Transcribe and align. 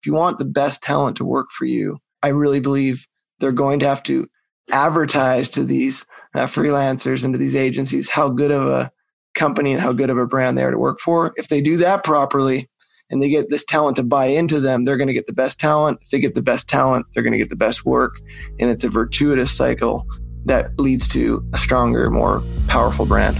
if 0.00 0.06
you 0.06 0.12
want 0.12 0.38
the 0.38 0.44
best 0.44 0.82
talent 0.82 1.16
to 1.16 1.24
work 1.24 1.50
for 1.50 1.64
you, 1.64 1.98
I 2.22 2.28
really 2.28 2.60
believe 2.60 3.06
they're 3.40 3.52
going 3.52 3.80
to 3.80 3.88
have 3.88 4.02
to 4.04 4.28
advertise 4.70 5.48
to 5.50 5.64
these 5.64 6.04
uh, 6.34 6.46
freelancers 6.46 7.24
and 7.24 7.34
to 7.34 7.38
these 7.38 7.56
agencies 7.56 8.08
how 8.08 8.28
good 8.28 8.50
of 8.50 8.66
a 8.66 8.90
company 9.34 9.72
and 9.72 9.80
how 9.80 9.92
good 9.92 10.10
of 10.10 10.18
a 10.18 10.26
brand 10.26 10.58
they 10.58 10.62
are 10.62 10.70
to 10.70 10.78
work 10.78 11.00
for. 11.00 11.32
If 11.36 11.48
they 11.48 11.60
do 11.60 11.76
that 11.78 12.04
properly 12.04 12.68
and 13.10 13.22
they 13.22 13.28
get 13.28 13.50
this 13.50 13.64
talent 13.64 13.96
to 13.96 14.02
buy 14.02 14.26
into 14.26 14.60
them, 14.60 14.84
they're 14.84 14.96
going 14.96 15.08
to 15.08 15.14
get 15.14 15.26
the 15.26 15.32
best 15.32 15.58
talent. 15.58 15.98
If 16.02 16.10
they 16.10 16.20
get 16.20 16.34
the 16.34 16.42
best 16.42 16.68
talent, 16.68 17.06
they're 17.14 17.22
going 17.22 17.32
to 17.32 17.38
get 17.38 17.50
the 17.50 17.56
best 17.56 17.84
work. 17.84 18.20
And 18.58 18.70
it's 18.70 18.84
a 18.84 18.88
virtuous 18.88 19.50
cycle 19.50 20.06
that 20.44 20.78
leads 20.78 21.08
to 21.08 21.44
a 21.52 21.58
stronger, 21.58 22.10
more 22.10 22.42
powerful 22.68 23.06
brand. 23.06 23.36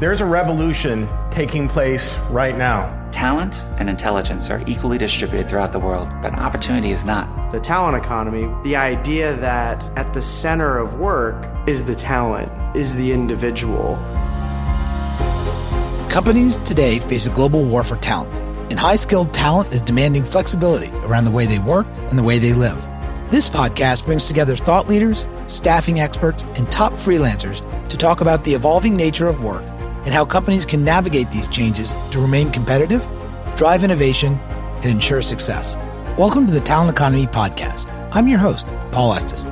There's 0.00 0.20
a 0.20 0.26
revolution 0.26 1.08
taking 1.30 1.68
place 1.68 2.14
right 2.30 2.56
now. 2.56 3.05
Talent 3.16 3.64
and 3.78 3.88
intelligence 3.88 4.50
are 4.50 4.60
equally 4.66 4.98
distributed 4.98 5.48
throughout 5.48 5.72
the 5.72 5.78
world, 5.78 6.10
but 6.20 6.34
opportunity 6.34 6.90
is 6.90 7.06
not. 7.06 7.50
The 7.50 7.58
talent 7.58 7.96
economy, 7.96 8.46
the 8.62 8.76
idea 8.76 9.34
that 9.36 9.82
at 9.98 10.12
the 10.12 10.20
center 10.20 10.76
of 10.76 10.98
work 10.98 11.46
is 11.66 11.84
the 11.84 11.94
talent, 11.94 12.52
is 12.76 12.94
the 12.94 13.12
individual. 13.12 13.96
Companies 16.10 16.58
today 16.58 16.98
face 16.98 17.24
a 17.24 17.30
global 17.30 17.64
war 17.64 17.84
for 17.84 17.96
talent, 17.96 18.34
and 18.70 18.78
high 18.78 18.96
skilled 18.96 19.32
talent 19.32 19.72
is 19.72 19.80
demanding 19.80 20.22
flexibility 20.22 20.90
around 20.96 21.24
the 21.24 21.30
way 21.30 21.46
they 21.46 21.58
work 21.58 21.86
and 22.10 22.18
the 22.18 22.22
way 22.22 22.38
they 22.38 22.52
live. 22.52 22.76
This 23.30 23.48
podcast 23.48 24.04
brings 24.04 24.26
together 24.26 24.56
thought 24.56 24.88
leaders, 24.88 25.26
staffing 25.46 26.00
experts, 26.00 26.44
and 26.56 26.70
top 26.70 26.92
freelancers 26.92 27.62
to 27.88 27.96
talk 27.96 28.20
about 28.20 28.44
the 28.44 28.52
evolving 28.52 28.94
nature 28.94 29.26
of 29.26 29.42
work 29.42 29.64
and 30.06 30.14
how 30.14 30.24
companies 30.24 30.64
can 30.64 30.84
navigate 30.84 31.30
these 31.32 31.48
changes 31.48 31.92
to 32.12 32.20
remain 32.20 32.52
competitive, 32.52 33.02
drive 33.56 33.82
innovation, 33.82 34.34
and 34.34 34.84
ensure 34.84 35.22
success. 35.22 35.76
Welcome 36.18 36.46
to 36.46 36.52
the 36.52 36.60
Talent 36.60 36.90
Economy 36.90 37.26
Podcast. 37.26 37.90
I'm 38.12 38.28
your 38.28 38.38
host, 38.38 38.66
Paul 38.92 39.14
Estes. 39.14 39.46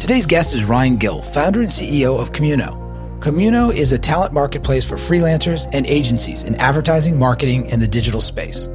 Today's 0.00 0.26
guest 0.26 0.52
is 0.54 0.64
Ryan 0.64 0.96
Gill, 0.96 1.22
founder 1.22 1.60
and 1.62 1.70
CEO 1.70 2.20
of 2.20 2.32
Communo. 2.32 2.80
Communo 3.20 3.70
is 3.70 3.92
a 3.92 3.98
talent 3.98 4.32
marketplace 4.32 4.84
for 4.84 4.96
freelancers 4.96 5.68
and 5.72 5.86
agencies 5.86 6.42
in 6.42 6.56
advertising, 6.56 7.16
marketing, 7.16 7.70
and 7.70 7.80
the 7.80 7.86
digital 7.86 8.20
space. 8.20 8.68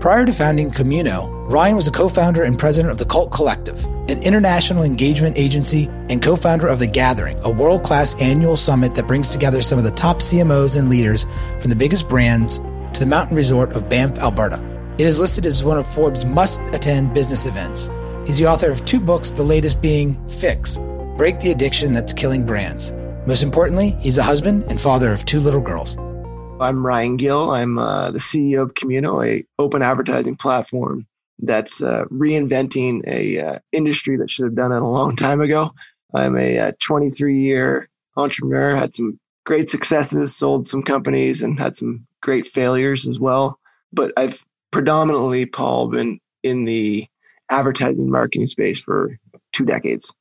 Prior 0.00 0.26
to 0.26 0.34
founding 0.34 0.70
Communo, 0.70 1.28
Ryan 1.48 1.76
was 1.76 1.88
a 1.88 1.92
co 1.92 2.10
founder 2.10 2.42
and 2.42 2.58
president 2.58 2.92
of 2.92 2.98
the 2.98 3.06
Cult 3.06 3.32
Collective, 3.32 3.82
an 3.86 4.22
international 4.22 4.84
engagement 4.84 5.38
agency, 5.38 5.86
and 6.10 6.22
co 6.22 6.36
founder 6.36 6.68
of 6.68 6.78
The 6.78 6.86
Gathering, 6.86 7.38
a 7.42 7.50
world 7.50 7.84
class 7.84 8.14
annual 8.20 8.56
summit 8.56 8.94
that 8.96 9.06
brings 9.06 9.30
together 9.30 9.62
some 9.62 9.78
of 9.78 9.84
the 9.84 9.90
top 9.92 10.18
CMOs 10.18 10.76
and 10.78 10.90
leaders 10.90 11.26
from 11.58 11.70
the 11.70 11.76
biggest 11.76 12.06
brands 12.06 12.60
to 12.96 13.00
the 13.00 13.06
mountain 13.06 13.36
resort 13.36 13.76
of 13.76 13.90
Banff, 13.90 14.18
Alberta. 14.18 14.58
It 14.96 15.06
is 15.06 15.18
listed 15.18 15.44
as 15.44 15.62
one 15.62 15.76
of 15.76 15.86
Forbes' 15.86 16.24
must 16.24 16.60
attend 16.72 17.12
business 17.12 17.44
events. 17.44 17.90
He's 18.26 18.38
the 18.38 18.46
author 18.46 18.70
of 18.70 18.86
two 18.86 19.00
books, 19.00 19.32
the 19.32 19.42
latest 19.42 19.82
being 19.82 20.16
Fix 20.28 20.78
Break 21.18 21.38
the 21.38 21.50
Addiction 21.50 21.92
That's 21.92 22.14
Killing 22.14 22.46
Brands. 22.46 22.94
Most 23.26 23.42
importantly, 23.42 23.90
he's 24.00 24.16
a 24.16 24.22
husband 24.22 24.64
and 24.68 24.80
father 24.80 25.12
of 25.12 25.26
two 25.26 25.40
little 25.40 25.60
girls. 25.60 25.96
I'm 26.58 26.86
Ryan 26.86 27.18
Gill. 27.18 27.50
I'm 27.50 27.78
uh, 27.78 28.12
the 28.12 28.18
CEO 28.18 28.62
of 28.62 28.74
Communo, 28.74 29.22
a 29.22 29.44
open 29.58 29.82
advertising 29.82 30.36
platform 30.36 31.06
that's 31.38 31.82
uh, 31.82 32.04
reinventing 32.10 33.06
a 33.06 33.38
uh, 33.38 33.58
industry 33.72 34.16
that 34.16 34.30
should 34.30 34.46
have 34.46 34.54
done 34.54 34.72
it 34.72 34.80
a 34.80 34.86
long 34.86 35.16
time 35.16 35.42
ago. 35.42 35.70
I'm 36.14 36.38
a 36.38 36.72
23 36.72 37.42
year 37.42 37.90
entrepreneur. 38.16 38.74
Had 38.74 38.94
some 38.94 39.20
great 39.44 39.68
successes, 39.68 40.34
sold 40.34 40.66
some 40.66 40.82
companies, 40.82 41.42
and 41.42 41.58
had 41.58 41.76
some 41.76 42.05
great 42.22 42.46
failures 42.46 43.06
as 43.06 43.18
well. 43.18 43.58
But 43.92 44.12
I've 44.16 44.44
predominantly, 44.70 45.46
Paul, 45.46 45.88
been 45.88 46.20
in 46.42 46.64
the 46.64 47.06
advertising 47.50 48.10
marketing 48.10 48.46
space 48.46 48.80
for 48.80 49.18
two 49.52 49.64
decades. 49.64 50.12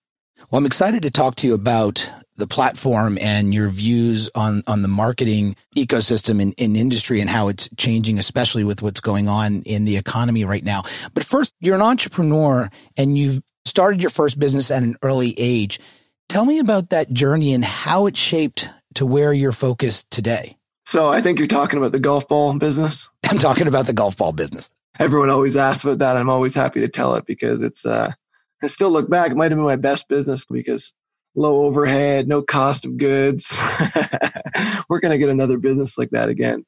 Well, 0.50 0.60
I'm 0.60 0.66
excited 0.66 1.04
to 1.04 1.12
talk 1.12 1.36
to 1.38 1.48
you 1.48 1.54
about 1.54 2.12
the 2.38 2.48
platform 2.48 3.18
and 3.20 3.54
your 3.54 3.70
views 3.70 4.30
on, 4.36 4.62
on 4.68 4.82
the 4.82 4.88
marketing 4.88 5.56
ecosystem 5.76 6.42
in, 6.42 6.52
in 6.54 6.76
industry 6.76 7.22
and 7.22 7.30
how 7.30 7.48
it's 7.48 7.70
changing, 7.78 8.20
especially 8.20 8.64
with 8.64 8.82
what's 8.82 9.00
going 9.00 9.30
on 9.30 9.62
in 9.64 9.86
the 9.86 9.98
economy 9.98 10.44
right 10.44 10.64
now. 10.64 10.84
But 11.14 11.24
first, 11.24 11.54
you're 11.62 11.76
an 11.76 11.82
entrepreneur 11.82 12.70
and 12.98 13.18
you've 13.18 13.42
started 13.64 14.02
your 14.02 14.10
first 14.10 14.38
business 14.38 14.70
at 14.70 14.84
an 14.84 14.98
early 15.02 15.34
age. 15.38 15.80
Tell 16.28 16.46
me 16.46 16.60
about 16.60 16.90
that 16.90 17.12
journey 17.14 17.54
and 17.54 17.64
how 17.64 18.06
it 18.06 18.18
shaped 18.18 18.70
to 18.96 19.06
where 19.06 19.32
you're 19.32 19.52
focused 19.52 20.12
today. 20.12 20.55
So 20.86 21.10
I 21.10 21.20
think 21.22 21.40
you're 21.40 21.48
talking 21.48 21.80
about 21.80 21.92
the 21.92 22.00
golf 22.00 22.28
ball 22.28 22.58
business. 22.58 23.10
I'm 23.26 23.40
talking 23.40 23.68
about 23.68 23.88
the 23.88 23.94
golf 23.94 24.16
ball 24.18 24.32
business. 24.32 24.70
Everyone 25.00 25.30
always 25.30 25.58
asks 25.58 25.84
about 25.84 25.98
that. 25.98 26.16
I'm 26.16 26.30
always 26.30 26.54
happy 26.56 26.80
to 26.80 26.88
tell 26.88 27.16
it 27.16 27.26
because 27.26 27.62
it's, 27.62 27.86
uh, 27.86 28.14
I 28.64 28.68
still 28.68 28.92
look 28.92 29.10
back, 29.10 29.32
it 29.32 29.36
might 29.36 29.52
have 29.52 29.58
been 29.58 29.66
my 29.66 29.76
best 29.76 30.08
business 30.08 30.46
because 30.46 30.94
low 31.36 31.66
overhead, 31.66 32.28
no 32.28 32.42
cost 32.42 32.86
of 32.86 32.98
goods. 32.98 33.60
We're 34.90 35.02
going 35.02 35.12
to 35.12 35.18
get 35.18 35.30
another 35.30 35.58
business 35.58 35.98
like 35.98 36.12
that 36.12 36.30
again. 36.30 36.66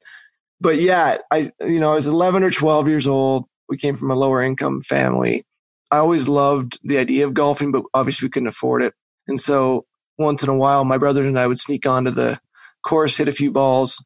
But 0.60 0.78
yeah, 0.78 1.18
I, 1.30 1.50
you 1.60 1.80
know, 1.80 1.92
I 1.92 1.94
was 1.94 2.06
11 2.06 2.42
or 2.42 2.50
12 2.50 2.88
years 2.88 3.06
old. 3.06 3.46
We 3.68 3.78
came 3.78 3.96
from 3.96 4.10
a 4.10 4.16
lower 4.16 4.42
income 4.42 4.82
family. 4.82 5.46
I 5.90 5.98
always 5.98 6.28
loved 6.28 6.78
the 6.82 6.98
idea 6.98 7.26
of 7.26 7.34
golfing, 7.34 7.70
but 7.70 7.84
obviously 7.94 8.26
we 8.26 8.30
couldn't 8.30 8.48
afford 8.48 8.82
it. 8.82 8.92
And 9.26 9.40
so 9.40 9.86
once 10.18 10.42
in 10.42 10.48
a 10.48 10.56
while, 10.56 10.84
my 10.84 10.98
brothers 10.98 11.28
and 11.28 11.38
I 11.38 11.46
would 11.46 11.58
sneak 11.58 11.86
onto 11.86 12.10
the 12.10 12.40
course, 12.82 13.16
hit 13.16 13.28
a 13.28 13.32
few 13.32 13.50
balls, 13.50 14.02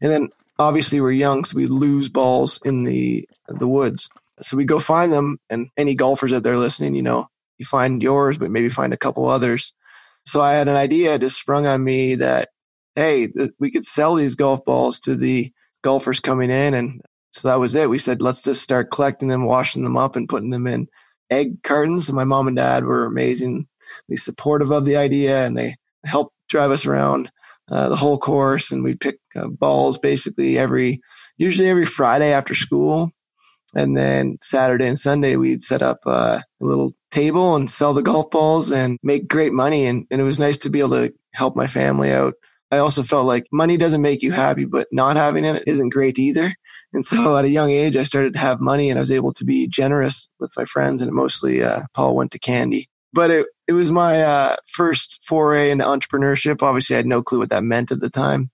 and 0.00 0.10
then 0.10 0.28
obviously 0.58 1.00
we're 1.00 1.12
young, 1.12 1.44
so 1.44 1.56
we 1.56 1.66
lose 1.66 2.08
balls 2.08 2.60
in 2.64 2.84
the 2.84 3.28
the 3.48 3.68
woods. 3.68 4.08
So 4.40 4.56
we 4.56 4.64
go 4.64 4.78
find 4.78 5.12
them, 5.12 5.38
and 5.48 5.70
any 5.76 5.94
golfers 5.94 6.32
out 6.32 6.42
there 6.42 6.58
listening, 6.58 6.94
you 6.94 7.02
know, 7.02 7.28
you 7.58 7.64
find 7.64 8.02
yours, 8.02 8.38
but 8.38 8.50
maybe 8.50 8.68
find 8.68 8.92
a 8.92 8.98
couple 8.98 9.26
others. 9.28 9.72
So 10.26 10.40
I 10.40 10.54
had 10.54 10.68
an 10.68 10.76
idea 10.76 11.18
just 11.18 11.38
sprung 11.38 11.66
on 11.66 11.82
me 11.82 12.16
that, 12.16 12.50
hey, 12.96 13.28
th- 13.28 13.52
we 13.58 13.70
could 13.70 13.84
sell 13.84 14.14
these 14.14 14.34
golf 14.34 14.64
balls 14.64 15.00
to 15.00 15.14
the 15.14 15.52
golfers 15.82 16.20
coming 16.20 16.50
in. 16.50 16.74
And 16.74 17.00
so 17.30 17.48
that 17.48 17.60
was 17.60 17.74
it. 17.74 17.88
We 17.88 17.98
said, 17.98 18.20
let's 18.20 18.42
just 18.42 18.62
start 18.62 18.90
collecting 18.90 19.28
them, 19.28 19.46
washing 19.46 19.84
them 19.84 19.96
up, 19.96 20.16
and 20.16 20.28
putting 20.28 20.50
them 20.50 20.66
in 20.66 20.88
egg 21.30 21.62
cartons. 21.62 22.08
And 22.08 22.16
my 22.16 22.24
mom 22.24 22.48
and 22.48 22.56
dad 22.56 22.84
were 22.84 23.04
amazingly 23.04 23.66
supportive 24.16 24.70
of 24.70 24.84
the 24.84 24.96
idea, 24.96 25.44
and 25.46 25.56
they 25.56 25.76
helped 26.04 26.34
drive 26.48 26.72
us 26.72 26.86
around 26.86 27.30
uh, 27.70 27.88
the 27.88 27.96
whole 27.96 28.18
course. 28.18 28.72
And 28.72 28.82
we'd 28.82 29.00
pick 29.00 29.18
uh, 29.36 29.48
balls 29.48 29.98
basically 29.98 30.58
every, 30.58 31.00
usually 31.36 31.68
every 31.68 31.84
Friday 31.84 32.32
after 32.32 32.54
school. 32.54 33.12
And 33.74 33.96
then 33.96 34.38
Saturday 34.40 34.86
and 34.86 34.98
Sunday, 34.98 35.36
we'd 35.36 35.62
set 35.62 35.82
up 35.82 35.98
uh, 36.06 36.40
a 36.60 36.64
little 36.64 36.92
table 37.10 37.56
and 37.56 37.68
sell 37.68 37.92
the 37.92 38.02
golf 38.02 38.30
balls 38.30 38.70
and 38.70 38.98
make 39.02 39.28
great 39.28 39.52
money. 39.52 39.86
And, 39.86 40.06
and 40.10 40.20
it 40.20 40.24
was 40.24 40.38
nice 40.38 40.58
to 40.58 40.70
be 40.70 40.78
able 40.78 40.90
to 40.90 41.12
help 41.32 41.56
my 41.56 41.66
family 41.66 42.10
out. 42.10 42.34
I 42.70 42.78
also 42.78 43.02
felt 43.02 43.26
like 43.26 43.46
money 43.52 43.76
doesn't 43.76 44.02
make 44.02 44.22
you 44.22 44.32
happy, 44.32 44.64
but 44.64 44.88
not 44.92 45.16
having 45.16 45.44
it 45.44 45.64
isn't 45.66 45.90
great 45.90 46.18
either. 46.18 46.54
And 46.92 47.04
so 47.04 47.36
at 47.36 47.44
a 47.44 47.50
young 47.50 47.70
age, 47.70 47.96
I 47.96 48.04
started 48.04 48.32
to 48.32 48.38
have 48.38 48.60
money 48.60 48.90
and 48.90 48.98
I 48.98 49.00
was 49.00 49.10
able 49.10 49.32
to 49.34 49.44
be 49.44 49.68
generous 49.68 50.28
with 50.40 50.52
my 50.56 50.64
friends. 50.64 51.02
And 51.02 51.10
it 51.10 51.14
mostly, 51.14 51.62
uh, 51.62 51.82
Paul 51.94 52.16
went 52.16 52.32
to 52.32 52.38
candy. 52.38 52.88
But 53.12 53.30
it, 53.30 53.46
it 53.68 53.72
was 53.72 53.90
my 53.90 54.22
uh, 54.22 54.56
first 54.66 55.20
foray 55.22 55.70
into 55.70 55.84
entrepreneurship. 55.84 56.62
Obviously, 56.62 56.96
I 56.96 56.98
had 56.98 57.06
no 57.06 57.22
clue 57.22 57.38
what 57.38 57.50
that 57.50 57.64
meant 57.64 57.90
at 57.90 58.00
the 58.00 58.10
time. 58.10 58.50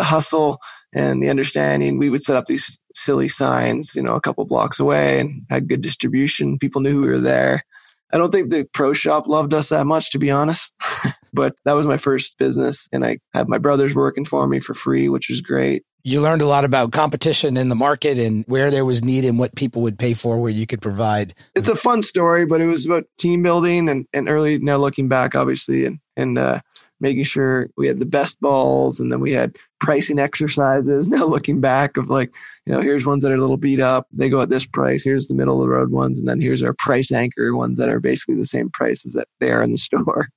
The 0.00 0.04
hustle 0.04 0.62
and 0.94 1.22
the 1.22 1.28
understanding, 1.28 1.98
we 1.98 2.08
would 2.08 2.22
set 2.22 2.34
up 2.34 2.46
these 2.46 2.78
silly 2.94 3.28
signs, 3.28 3.94
you 3.94 4.02
know, 4.02 4.14
a 4.14 4.20
couple 4.22 4.46
blocks 4.46 4.80
away 4.80 5.20
and 5.20 5.42
had 5.50 5.68
good 5.68 5.82
distribution. 5.82 6.58
People 6.58 6.80
knew 6.80 7.02
we 7.02 7.08
were 7.08 7.18
there. 7.18 7.66
I 8.10 8.16
don't 8.16 8.32
think 8.32 8.48
the 8.48 8.64
pro 8.72 8.94
shop 8.94 9.26
loved 9.26 9.52
us 9.52 9.68
that 9.68 9.84
much, 9.84 10.10
to 10.12 10.18
be 10.18 10.30
honest. 10.30 10.72
but 11.34 11.54
that 11.66 11.74
was 11.74 11.84
my 11.84 11.98
first 11.98 12.38
business. 12.38 12.88
And 12.92 13.04
I 13.04 13.18
had 13.34 13.46
my 13.46 13.58
brothers 13.58 13.94
working 13.94 14.24
for 14.24 14.46
me 14.46 14.60
for 14.60 14.72
free, 14.72 15.10
which 15.10 15.28
was 15.28 15.42
great. 15.42 15.84
You 16.02 16.22
learned 16.22 16.40
a 16.40 16.46
lot 16.46 16.64
about 16.64 16.92
competition 16.92 17.58
in 17.58 17.68
the 17.68 17.74
market 17.74 18.18
and 18.18 18.46
where 18.46 18.70
there 18.70 18.86
was 18.86 19.04
need 19.04 19.26
and 19.26 19.38
what 19.38 19.54
people 19.54 19.82
would 19.82 19.98
pay 19.98 20.14
for, 20.14 20.38
where 20.38 20.50
you 20.50 20.66
could 20.66 20.80
provide. 20.80 21.34
It's 21.54 21.68
a 21.68 21.76
fun 21.76 22.00
story, 22.00 22.46
but 22.46 22.62
it 22.62 22.66
was 22.66 22.86
about 22.86 23.04
team 23.18 23.42
building 23.42 23.86
and, 23.90 24.06
and 24.14 24.30
early 24.30 24.58
now 24.58 24.78
looking 24.78 25.08
back, 25.08 25.34
obviously, 25.34 25.84
and, 25.84 25.98
and 26.16 26.38
uh, 26.38 26.60
making 27.00 27.24
sure 27.24 27.68
we 27.76 27.88
had 27.88 27.98
the 27.98 28.06
best 28.06 28.40
balls 28.40 29.00
and 29.00 29.10
then 29.10 29.20
we 29.20 29.32
had 29.32 29.56
pricing 29.80 30.18
exercises. 30.18 31.08
Now 31.20 31.26
looking 31.26 31.60
back 31.60 31.96
of 31.96 32.08
like 32.08 32.30
you 32.66 32.72
know 32.72 32.80
here's 32.80 33.04
ones 33.04 33.24
that 33.24 33.32
are 33.32 33.36
a 33.36 33.40
little 33.40 33.56
beat 33.56 33.80
up 33.80 34.06
they 34.12 34.28
go 34.28 34.40
at 34.40 34.48
this 34.48 34.64
price 34.64 35.02
here's 35.02 35.26
the 35.26 35.34
middle 35.34 35.60
of 35.60 35.66
the 35.66 35.74
road 35.74 35.90
ones 35.90 36.18
and 36.18 36.28
then 36.28 36.40
here's 36.40 36.62
our 36.62 36.74
price 36.74 37.10
anchor 37.10 37.54
ones 37.54 37.78
that 37.78 37.88
are 37.88 38.00
basically 38.00 38.36
the 38.36 38.46
same 38.46 38.70
prices 38.70 39.14
that 39.14 39.26
they 39.40 39.50
are 39.50 39.62
in 39.62 39.72
the 39.72 39.78
store. 39.88 40.28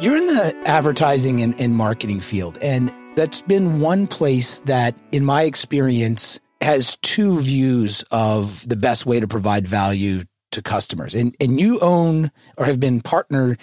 You're 0.00 0.16
in 0.16 0.26
the 0.26 0.56
advertising 0.64 1.42
and, 1.42 1.60
and 1.60 1.74
marketing 1.74 2.20
field 2.20 2.56
and 2.62 2.94
that's 3.16 3.42
been 3.42 3.80
one 3.80 4.06
place 4.06 4.60
that 4.60 5.00
in 5.12 5.24
my 5.24 5.42
experience 5.42 6.38
has 6.60 6.96
two 7.02 7.38
views 7.40 8.04
of 8.10 8.68
the 8.68 8.76
best 8.76 9.06
way 9.06 9.20
to 9.20 9.26
provide 9.26 9.66
value 9.66 10.24
to 10.52 10.62
customers. 10.62 11.14
And 11.14 11.36
and 11.40 11.60
you 11.60 11.80
own 11.80 12.30
or 12.56 12.66
have 12.66 12.80
been 12.80 13.00
partner 13.00 13.56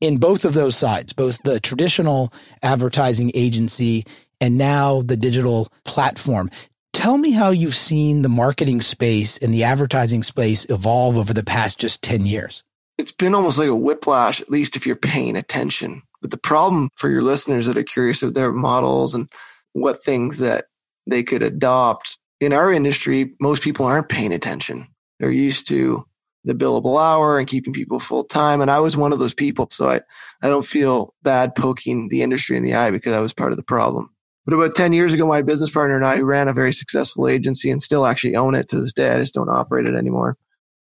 in 0.00 0.18
both 0.18 0.44
of 0.44 0.54
those 0.54 0.76
sides, 0.76 1.12
both 1.12 1.42
the 1.42 1.60
traditional 1.60 2.32
advertising 2.62 3.30
agency 3.34 4.06
and 4.40 4.56
now 4.56 5.02
the 5.02 5.16
digital 5.16 5.70
platform. 5.84 6.50
Tell 6.92 7.16
me 7.16 7.30
how 7.30 7.50
you've 7.50 7.76
seen 7.76 8.22
the 8.22 8.28
marketing 8.28 8.80
space 8.80 9.36
and 9.38 9.54
the 9.54 9.64
advertising 9.64 10.22
space 10.22 10.66
evolve 10.68 11.16
over 11.16 11.32
the 11.32 11.44
past 11.44 11.78
just 11.78 12.02
10 12.02 12.26
years. 12.26 12.64
It's 12.98 13.12
been 13.12 13.34
almost 13.34 13.58
like 13.58 13.68
a 13.68 13.74
whiplash, 13.74 14.40
at 14.40 14.50
least 14.50 14.76
if 14.76 14.86
you're 14.86 14.96
paying 14.96 15.36
attention. 15.36 16.02
But 16.20 16.30
the 16.30 16.36
problem 16.36 16.90
for 16.96 17.08
your 17.08 17.22
listeners 17.22 17.66
that 17.66 17.78
are 17.78 17.82
curious 17.82 18.22
of 18.22 18.34
their 18.34 18.52
models 18.52 19.14
and 19.14 19.30
what 19.72 20.04
things 20.04 20.38
that 20.38 20.66
they 21.06 21.22
could 21.22 21.42
adopt 21.42 22.18
in 22.40 22.52
our 22.52 22.72
industry, 22.72 23.34
most 23.40 23.62
people 23.62 23.86
aren't 23.86 24.08
paying 24.08 24.32
attention. 24.32 24.88
They're 25.18 25.30
used 25.30 25.68
to 25.68 26.06
the 26.44 26.54
billable 26.54 27.00
hour 27.00 27.38
and 27.38 27.46
keeping 27.46 27.72
people 27.72 28.00
full 28.00 28.24
time. 28.24 28.60
And 28.60 28.70
I 28.70 28.80
was 28.80 28.96
one 28.96 29.12
of 29.12 29.18
those 29.18 29.34
people. 29.34 29.68
So 29.70 29.90
I, 29.90 30.00
I 30.42 30.48
don't 30.48 30.66
feel 30.66 31.14
bad 31.22 31.54
poking 31.54 32.08
the 32.08 32.22
industry 32.22 32.56
in 32.56 32.62
the 32.62 32.74
eye 32.74 32.90
because 32.90 33.12
I 33.12 33.20
was 33.20 33.32
part 33.32 33.52
of 33.52 33.56
the 33.56 33.62
problem. 33.62 34.10
But 34.46 34.54
about 34.54 34.74
10 34.74 34.92
years 34.92 35.12
ago, 35.12 35.26
my 35.26 35.42
business 35.42 35.70
partner 35.70 35.96
and 35.96 36.06
I, 36.06 36.16
who 36.16 36.24
ran 36.24 36.48
a 36.48 36.52
very 36.52 36.72
successful 36.72 37.28
agency 37.28 37.70
and 37.70 37.80
still 37.80 38.06
actually 38.06 38.36
own 38.36 38.54
it 38.54 38.68
to 38.70 38.80
this 38.80 38.92
day, 38.92 39.10
I 39.10 39.18
just 39.18 39.34
don't 39.34 39.50
operate 39.50 39.86
it 39.86 39.94
anymore, 39.94 40.38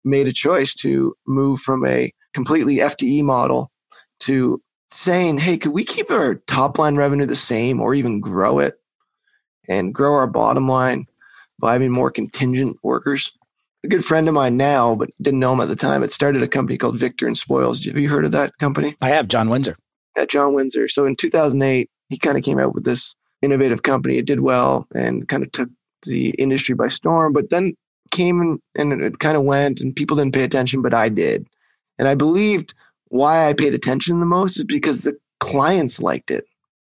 made 0.04 0.26
a 0.26 0.32
choice 0.32 0.74
to 0.76 1.14
move 1.26 1.60
from 1.60 1.86
a 1.86 2.12
completely 2.32 2.76
FTE 2.76 3.22
model 3.22 3.70
to 4.20 4.62
saying, 4.90 5.38
hey, 5.38 5.58
could 5.58 5.72
we 5.72 5.84
keep 5.84 6.10
our 6.10 6.36
top 6.46 6.78
line 6.78 6.96
revenue 6.96 7.26
the 7.26 7.36
same 7.36 7.80
or 7.80 7.94
even 7.94 8.20
grow 8.20 8.58
it 8.58 8.80
and 9.68 9.94
grow 9.94 10.14
our 10.14 10.26
bottom 10.26 10.68
line 10.68 11.06
by 11.58 11.74
having 11.74 11.90
more 11.90 12.10
contingent 12.10 12.78
workers? 12.82 13.32
A 13.84 13.88
good 13.88 14.04
friend 14.04 14.28
of 14.28 14.34
mine 14.34 14.56
now, 14.56 14.94
but 14.94 15.10
didn't 15.20 15.40
know 15.40 15.52
him 15.52 15.60
at 15.60 15.68
the 15.68 15.76
time, 15.76 16.02
It 16.02 16.12
started 16.12 16.42
a 16.42 16.48
company 16.48 16.78
called 16.78 16.96
Victor 16.96 17.26
and 17.26 17.36
Spoils. 17.36 17.84
Have 17.84 17.98
you 17.98 18.08
heard 18.08 18.24
of 18.24 18.32
that 18.32 18.56
company? 18.58 18.96
I 19.00 19.08
have, 19.08 19.26
John 19.28 19.48
Winsor. 19.48 19.76
At 20.16 20.30
John 20.30 20.54
Winsor. 20.54 20.88
So 20.88 21.04
in 21.04 21.16
2008, 21.16 21.90
he 22.08 22.18
kind 22.18 22.38
of 22.38 22.44
came 22.44 22.58
out 22.58 22.74
with 22.74 22.84
this 22.84 23.16
innovative 23.40 23.82
company. 23.82 24.18
It 24.18 24.26
did 24.26 24.40
well 24.40 24.86
and 24.94 25.26
kind 25.28 25.42
of 25.42 25.50
took 25.50 25.68
the 26.06 26.30
industry 26.30 26.74
by 26.74 26.88
storm, 26.88 27.32
but 27.32 27.50
then 27.50 27.74
came 28.12 28.40
and, 28.40 28.60
and 28.76 29.02
it 29.02 29.18
kind 29.18 29.36
of 29.36 29.42
went 29.42 29.80
and 29.80 29.96
people 29.96 30.16
didn't 30.16 30.34
pay 30.34 30.44
attention, 30.44 30.82
but 30.82 30.94
I 30.94 31.08
did. 31.08 31.48
And 31.98 32.06
I 32.06 32.14
believed 32.14 32.74
why 33.08 33.48
I 33.48 33.52
paid 33.52 33.74
attention 33.74 34.20
the 34.20 34.26
most 34.26 34.58
is 34.58 34.64
because 34.64 35.02
the 35.02 35.16
clients 35.40 36.00
liked 36.00 36.30
it. 36.30 36.44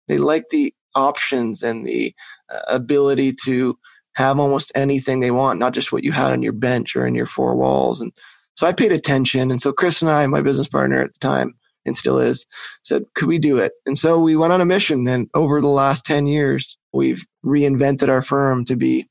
They 0.07 0.19
liked 0.19 0.51
the 0.51 0.73
options 0.95 1.63
and 1.63 1.87
the 1.87 2.15
uh, 2.51 2.61
ability 2.69 3.35
to 3.45 3.77
have 4.15 4.39
almost 4.39 4.73
anything 4.75 5.21
they 5.21 5.31
want, 5.31 5.59
not 5.59 5.75
just 5.75 5.93
what 5.93 6.05
you 6.05 6.13
had 6.13 6.33
on 6.33 6.43
your 6.43 6.53
bench 6.53 6.97
or 6.97 7.07
in 7.07 7.15
your 7.15 7.27
four 7.27 7.55
walls. 7.57 8.01
And 8.01 8.13
so 8.55 8.67
I 8.67 8.73
paid 8.73 8.93
attention. 8.93 9.51
And 9.51 9.61
so 9.61 9.73
Chris 9.73 10.03
and 10.03 10.11
I, 10.11 10.27
my 10.27 10.41
business 10.41 10.69
partner 10.69 11.03
at 11.03 11.13
the 11.13 11.19
time, 11.19 11.55
and 11.87 11.97
still 11.97 12.19
is, 12.19 12.47
said, 12.83 13.05
could 13.15 13.29
we 13.29 13.39
do 13.39 13.59
it? 13.59 13.73
And 13.85 13.99
so 13.99 14.19
we 14.19 14.37
went 14.37 14.53
on 14.53 14.61
a 14.61 14.65
mission. 14.65 15.07
And 15.07 15.29
over 15.35 15.61
the 15.61 15.69
last 15.69 16.07
10 16.07 16.27
years, 16.27 16.79
we've 16.93 17.27
reinvented 17.45 18.09
our 18.09 18.23
firm 18.23 18.65
to 18.67 18.77
be 18.77 19.09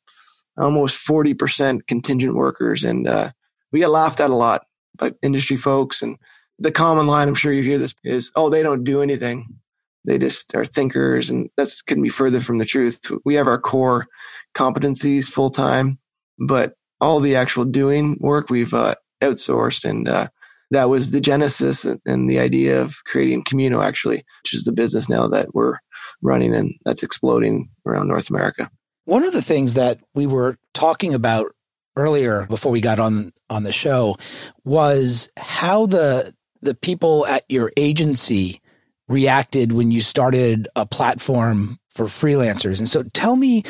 almost 0.58 0.96
40% 1.06 1.86
contingent 1.88 2.36
workers. 2.36 2.84
And 2.84 3.08
uh, 3.08 3.32
we 3.72 3.80
get 3.80 3.90
laughed 3.90 4.20
at 4.20 4.32
a 4.32 4.36
lot 4.36 4.66
by 4.98 5.14
industry 5.22 5.58
folks. 5.58 6.02
And 6.02 6.18
the 6.58 6.72
common 6.72 7.08
line, 7.08 7.28
I'm 7.28 7.36
sure 7.36 7.52
you 7.52 7.64
hear 7.64 7.78
this, 7.78 7.94
is, 8.04 8.32
oh, 8.36 8.50
they 8.50 8.64
don't 8.64 8.84
do 8.84 9.02
anything. 9.02 9.60
They 10.06 10.18
just 10.18 10.54
are 10.56 10.66
thinkers. 10.66 11.30
And 11.30 11.50
that's 11.58 11.82
couldn't 11.82 12.04
be 12.04 12.10
further 12.10 12.42
from 12.42 12.58
the 12.58 12.66
truth. 12.66 13.00
We 13.26 13.36
have 13.36 13.48
our 13.48 13.60
core 13.60 14.08
competencies 14.56 15.30
full 15.30 15.50
time, 15.50 16.00
but 16.40 16.74
all 17.00 17.20
the 17.20 17.36
actual 17.36 17.66
doing 17.66 18.18
work 18.20 18.50
we've 18.50 18.74
uh, 18.74 18.96
outsourced. 19.22 19.84
And 19.84 20.08
uh, 20.08 20.28
that 20.72 20.90
was 20.90 21.12
the 21.12 21.22
genesis 21.22 21.86
and 22.06 22.30
the 22.30 22.40
idea 22.40 22.82
of 22.82 23.04
creating 23.06 23.44
Communo, 23.44 23.82
actually, 23.82 24.26
which 24.44 24.54
is 24.54 24.64
the 24.64 24.72
business 24.72 25.10
now 25.10 25.28
that 25.28 25.54
we're 25.54 25.78
running 26.22 26.54
and 26.54 26.74
that's 26.86 27.04
exploding 27.04 27.70
around 27.86 28.08
North 28.08 28.30
America. 28.30 28.70
One 29.06 29.24
of 29.24 29.34
the 29.34 29.42
things 29.42 29.74
that 29.74 30.00
we 30.14 30.26
were 30.26 30.58
talking 30.74 31.14
about 31.14 31.48
earlier 31.96 32.48
before 32.48 32.72
we 32.72 32.82
got 32.82 33.00
on 33.00 33.34
on 33.50 33.64
the 33.64 33.72
show 33.72 34.16
was 34.64 35.30
how 35.38 35.86
the 35.86 36.34
the 36.62 36.74
people 36.74 37.26
at 37.28 37.44
your 37.50 37.72
agency 37.78 38.62
reacted 39.08 39.74
when 39.74 39.92
you 39.92 40.02
started 40.02 40.68
a 40.76 40.86
platform 40.86 41.80
for 41.90 42.06
freelancers. 42.06 42.80
And 42.80 42.90
so 42.90 43.04
tell 43.04 43.36
me 43.36 43.64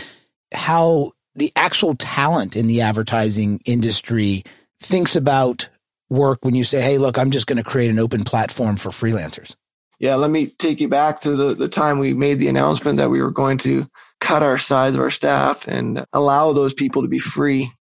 how 0.53 1.11
the 1.35 1.51
actual 1.55 1.95
talent 1.95 2.55
in 2.55 2.67
the 2.67 2.81
advertising 2.81 3.59
industry 3.65 4.43
thinks 4.79 5.15
about 5.15 5.67
work 6.09 6.39
when 6.43 6.55
you 6.55 6.63
say, 6.63 6.81
hey, 6.81 6.97
look, 6.97 7.17
I'm 7.17 7.31
just 7.31 7.47
going 7.47 7.57
to 7.57 7.63
create 7.63 7.89
an 7.89 7.99
open 7.99 8.23
platform 8.23 8.77
for 8.77 8.89
freelancers? 8.89 9.55
Yeah, 9.99 10.15
let 10.15 10.29
me 10.29 10.47
take 10.47 10.79
you 10.79 10.87
back 10.87 11.21
to 11.21 11.35
the, 11.35 11.53
the 11.53 11.69
time 11.69 11.99
we 11.99 12.13
made 12.13 12.39
the 12.39 12.49
announcement 12.49 12.97
that 12.97 13.09
we 13.09 13.21
were 13.21 13.31
going 13.31 13.57
to 13.59 13.87
cut 14.19 14.43
our 14.43 14.57
size 14.57 14.93
of 14.93 14.99
our 14.99 15.11
staff 15.11 15.65
and 15.67 16.05
allow 16.13 16.53
those 16.53 16.73
people 16.73 17.01
to 17.01 17.07
be 17.07 17.19
free. 17.19 17.71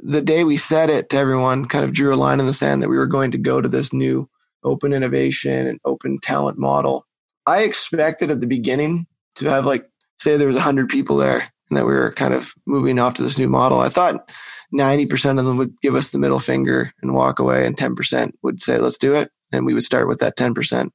The 0.00 0.22
day 0.22 0.44
we 0.44 0.56
said 0.56 0.90
it 0.90 1.10
to 1.10 1.16
everyone, 1.16 1.66
kind 1.66 1.84
of 1.84 1.92
drew 1.92 2.14
a 2.14 2.16
line 2.16 2.40
in 2.40 2.46
the 2.46 2.52
sand 2.52 2.82
that 2.82 2.88
we 2.88 2.96
were 2.96 3.06
going 3.06 3.32
to 3.32 3.38
go 3.38 3.60
to 3.60 3.68
this 3.68 3.92
new 3.92 4.28
open 4.64 4.92
innovation 4.92 5.66
and 5.66 5.80
open 5.84 6.18
talent 6.20 6.58
model. 6.58 7.06
I 7.46 7.62
expected 7.62 8.30
at 8.30 8.40
the 8.40 8.46
beginning 8.46 9.06
to 9.36 9.50
have 9.50 9.66
like, 9.66 9.88
say 10.20 10.36
there 10.36 10.46
was 10.46 10.56
100 10.56 10.88
people 10.88 11.16
there 11.16 11.52
and 11.68 11.76
that 11.76 11.86
we 11.86 11.92
were 11.92 12.12
kind 12.12 12.34
of 12.34 12.52
moving 12.66 12.98
off 12.98 13.14
to 13.14 13.22
this 13.22 13.38
new 13.38 13.48
model. 13.48 13.80
I 13.80 13.88
thought 13.88 14.28
90% 14.74 15.38
of 15.38 15.44
them 15.44 15.56
would 15.56 15.74
give 15.80 15.94
us 15.94 16.10
the 16.10 16.18
middle 16.18 16.40
finger 16.40 16.92
and 17.02 17.14
walk 17.14 17.38
away, 17.38 17.66
and 17.66 17.76
10% 17.76 18.32
would 18.42 18.62
say, 18.62 18.78
let's 18.78 18.98
do 18.98 19.14
it. 19.14 19.30
And 19.52 19.64
we 19.64 19.74
would 19.74 19.84
start 19.84 20.08
with 20.08 20.18
that 20.18 20.36
10%. 20.36 20.90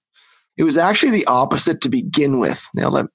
It 0.58 0.64
was 0.64 0.78
actually 0.78 1.12
the 1.12 1.26
opposite 1.28 1.82
to 1.82 1.90
begin 1.90 2.40
with. 2.40 2.66
Now, 2.76 2.90
let, 2.90 3.06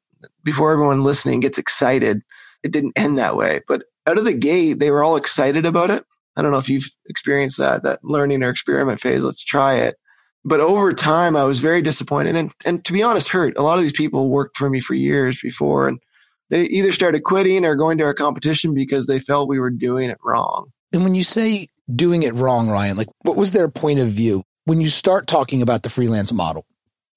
before 0.42 0.72
everyone 0.72 1.02
listening 1.02 1.40
gets 1.40 1.58
excited, 1.58 2.22
it 2.62 2.72
didn't 2.72 2.94
end 2.96 3.18
that 3.18 3.36
way. 3.36 3.60
But 3.68 3.82
out 4.06 4.18
of 4.18 4.24
the 4.24 4.32
gate, 4.32 4.78
they 4.78 4.90
were 4.90 5.04
all 5.04 5.16
excited 5.16 5.66
about 5.66 5.90
it. 5.90 6.04
I 6.36 6.42
don't 6.42 6.50
know 6.50 6.58
if 6.58 6.68
you've 6.68 6.88
experienced 7.06 7.58
that, 7.58 7.82
that 7.82 8.00
learning 8.02 8.42
or 8.42 8.48
experiment 8.48 9.00
phase. 9.00 9.22
Let's 9.22 9.44
try 9.44 9.76
it. 9.76 9.96
But 10.44 10.60
over 10.60 10.92
time, 10.92 11.36
I 11.36 11.44
was 11.44 11.58
very 11.58 11.80
disappointed. 11.80 12.36
And, 12.36 12.52
and 12.64 12.84
to 12.84 12.92
be 12.92 13.02
honest, 13.02 13.28
hurt. 13.28 13.56
A 13.56 13.62
lot 13.62 13.78
of 13.78 13.82
these 13.82 13.92
people 13.92 14.28
worked 14.28 14.56
for 14.56 14.68
me 14.68 14.80
for 14.80 14.94
years 14.94 15.40
before. 15.40 15.88
And 15.88 15.98
they 16.50 16.64
either 16.64 16.92
started 16.92 17.24
quitting 17.24 17.64
or 17.64 17.76
going 17.76 17.98
to 17.98 18.04
our 18.04 18.14
competition 18.14 18.74
because 18.74 19.06
they 19.06 19.20
felt 19.20 19.48
we 19.48 19.58
were 19.58 19.70
doing 19.70 20.10
it 20.10 20.18
wrong. 20.22 20.66
And 20.92 21.02
when 21.02 21.14
you 21.14 21.24
say 21.24 21.68
doing 21.94 22.22
it 22.22 22.34
wrong, 22.34 22.68
Ryan, 22.68 22.96
like 22.96 23.08
what 23.22 23.36
was 23.36 23.52
their 23.52 23.68
point 23.68 24.00
of 24.00 24.08
view? 24.08 24.44
When 24.66 24.80
you 24.80 24.88
start 24.88 25.26
talking 25.26 25.62
about 25.62 25.82
the 25.82 25.88
freelance 25.88 26.32
model, 26.32 26.64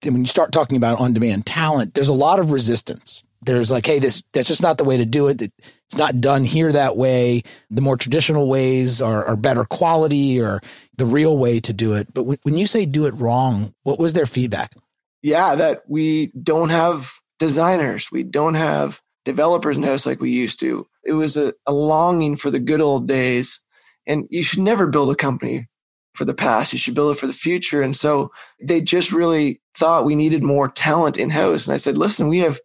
and 0.03 0.13
when 0.13 0.23
you 0.23 0.27
start 0.27 0.51
talking 0.51 0.77
about 0.77 0.99
on 0.99 1.13
demand 1.13 1.45
talent, 1.45 1.93
there's 1.93 2.07
a 2.07 2.13
lot 2.13 2.39
of 2.39 2.51
resistance. 2.51 3.23
There's 3.41 3.71
like, 3.71 3.85
hey, 3.85 3.99
this 3.99 4.23
that's 4.33 4.47
just 4.47 4.61
not 4.61 4.77
the 4.77 4.83
way 4.83 4.97
to 4.97 5.05
do 5.05 5.27
it. 5.27 5.41
It's 5.41 5.95
not 5.95 6.19
done 6.19 6.43
here 6.43 6.71
that 6.71 6.97
way. 6.97 7.43
The 7.69 7.81
more 7.81 7.95
traditional 7.95 8.47
ways 8.47 9.01
are, 9.01 9.25
are 9.25 9.35
better 9.35 9.63
quality 9.63 10.41
or 10.41 10.61
the 10.97 11.05
real 11.05 11.37
way 11.37 11.59
to 11.61 11.73
do 11.73 11.93
it. 11.93 12.13
But 12.13 12.23
when, 12.23 12.37
when 12.43 12.57
you 12.57 12.67
say 12.67 12.85
do 12.85 13.05
it 13.05 13.13
wrong, 13.15 13.73
what 13.83 13.99
was 13.99 14.13
their 14.13 14.25
feedback? 14.25 14.73
Yeah, 15.21 15.55
that 15.55 15.83
we 15.87 16.27
don't 16.41 16.69
have 16.69 17.11
designers. 17.39 18.11
We 18.11 18.23
don't 18.23 18.55
have 18.55 19.01
developers 19.23 19.77
in 19.77 19.83
house 19.83 20.05
like 20.05 20.19
we 20.19 20.31
used 20.31 20.59
to. 20.61 20.87
It 21.03 21.13
was 21.13 21.37
a, 21.37 21.53
a 21.65 21.73
longing 21.73 22.35
for 22.35 22.51
the 22.51 22.59
good 22.59 22.81
old 22.81 23.07
days. 23.07 23.61
And 24.05 24.25
you 24.29 24.43
should 24.43 24.59
never 24.59 24.87
build 24.87 25.11
a 25.11 25.15
company 25.15 25.67
for 26.15 26.25
the 26.25 26.33
past. 26.33 26.73
You 26.73 26.79
should 26.79 26.95
build 26.95 27.15
it 27.15 27.19
for 27.19 27.27
the 27.27 27.33
future. 27.33 27.81
And 27.81 27.95
so 27.95 28.31
they 28.61 28.81
just 28.81 29.11
really 29.11 29.61
thought 29.77 30.05
we 30.05 30.15
needed 30.15 30.43
more 30.43 30.69
talent 30.69 31.17
in 31.17 31.29
house. 31.29 31.67
And 31.67 31.73
I 31.73 31.77
said, 31.77 31.97
listen, 31.97 32.27
we 32.27 32.39
have, 32.39 32.59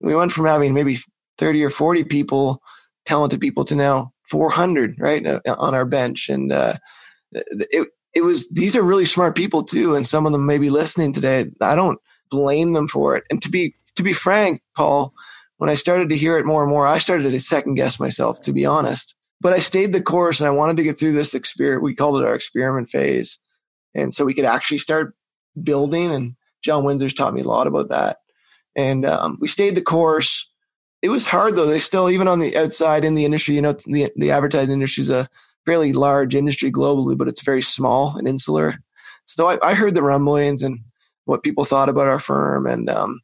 we 0.00 0.14
went 0.14 0.32
from 0.32 0.46
having 0.46 0.74
maybe 0.74 0.98
30 1.38 1.64
or 1.64 1.70
40 1.70 2.04
people, 2.04 2.62
talented 3.04 3.40
people 3.40 3.64
to 3.64 3.74
now 3.74 4.12
400, 4.28 4.96
right, 4.98 5.26
uh, 5.26 5.40
on 5.46 5.74
our 5.74 5.84
bench. 5.84 6.28
And 6.28 6.52
uh, 6.52 6.76
it, 7.32 7.88
it 8.14 8.22
was, 8.22 8.48
these 8.50 8.76
are 8.76 8.82
really 8.82 9.04
smart 9.04 9.36
people 9.36 9.62
too. 9.62 9.94
And 9.94 10.06
some 10.06 10.26
of 10.26 10.32
them 10.32 10.46
may 10.46 10.58
be 10.58 10.70
listening 10.70 11.12
today. 11.12 11.46
I 11.60 11.74
don't 11.74 11.98
blame 12.30 12.72
them 12.72 12.88
for 12.88 13.16
it. 13.16 13.24
And 13.30 13.40
to 13.42 13.48
be, 13.48 13.74
to 13.96 14.02
be 14.02 14.12
frank, 14.12 14.62
Paul, 14.76 15.12
when 15.56 15.70
I 15.70 15.74
started 15.74 16.08
to 16.10 16.16
hear 16.16 16.38
it 16.38 16.46
more 16.46 16.62
and 16.62 16.70
more, 16.70 16.86
I 16.86 16.98
started 16.98 17.30
to 17.30 17.40
second 17.40 17.74
guess 17.74 17.98
myself, 17.98 18.40
to 18.42 18.52
be 18.52 18.64
honest. 18.64 19.14
But 19.40 19.52
I 19.52 19.60
stayed 19.60 19.92
the 19.92 20.02
course 20.02 20.40
and 20.40 20.46
I 20.46 20.52
wanted 20.52 20.76
to 20.78 20.82
get 20.82 20.98
through 20.98 21.12
this 21.12 21.34
experiment. 21.34 21.82
We 21.82 21.94
called 21.94 22.20
it 22.20 22.26
our 22.26 22.34
experiment 22.34 22.88
phase. 22.88 23.38
And 23.94 24.12
so 24.12 24.24
we 24.24 24.34
could 24.34 24.44
actually 24.44 24.78
start 24.78 25.14
building. 25.62 26.12
And 26.12 26.34
John 26.62 26.84
Winsor's 26.84 27.14
taught 27.14 27.34
me 27.34 27.42
a 27.42 27.48
lot 27.48 27.66
about 27.66 27.88
that. 27.88 28.18
And 28.76 29.04
um, 29.04 29.38
we 29.40 29.48
stayed 29.48 29.74
the 29.74 29.82
course. 29.82 30.48
It 31.02 31.08
was 31.08 31.26
hard 31.26 31.56
though. 31.56 31.66
They 31.66 31.78
still, 31.78 32.10
even 32.10 32.28
on 32.28 32.40
the 32.40 32.56
outside 32.56 33.04
in 33.04 33.14
the 33.14 33.24
industry, 33.24 33.54
you 33.54 33.62
know, 33.62 33.72
the, 33.72 34.10
the 34.16 34.30
advertising 34.30 34.72
industry 34.72 35.02
is 35.02 35.10
a 35.10 35.28
fairly 35.66 35.92
large 35.92 36.34
industry 36.34 36.72
globally, 36.72 37.16
but 37.16 37.28
it's 37.28 37.42
very 37.42 37.62
small 37.62 38.16
and 38.16 38.28
insular. 38.28 38.78
So 39.26 39.48
I, 39.48 39.58
I 39.62 39.74
heard 39.74 39.94
the 39.94 40.02
rumblings 40.02 40.62
and 40.62 40.80
what 41.26 41.42
people 41.42 41.64
thought 41.64 41.88
about 41.88 42.06
our 42.06 42.18
firm. 42.18 42.66
And 42.66 42.88
um, 42.88 43.20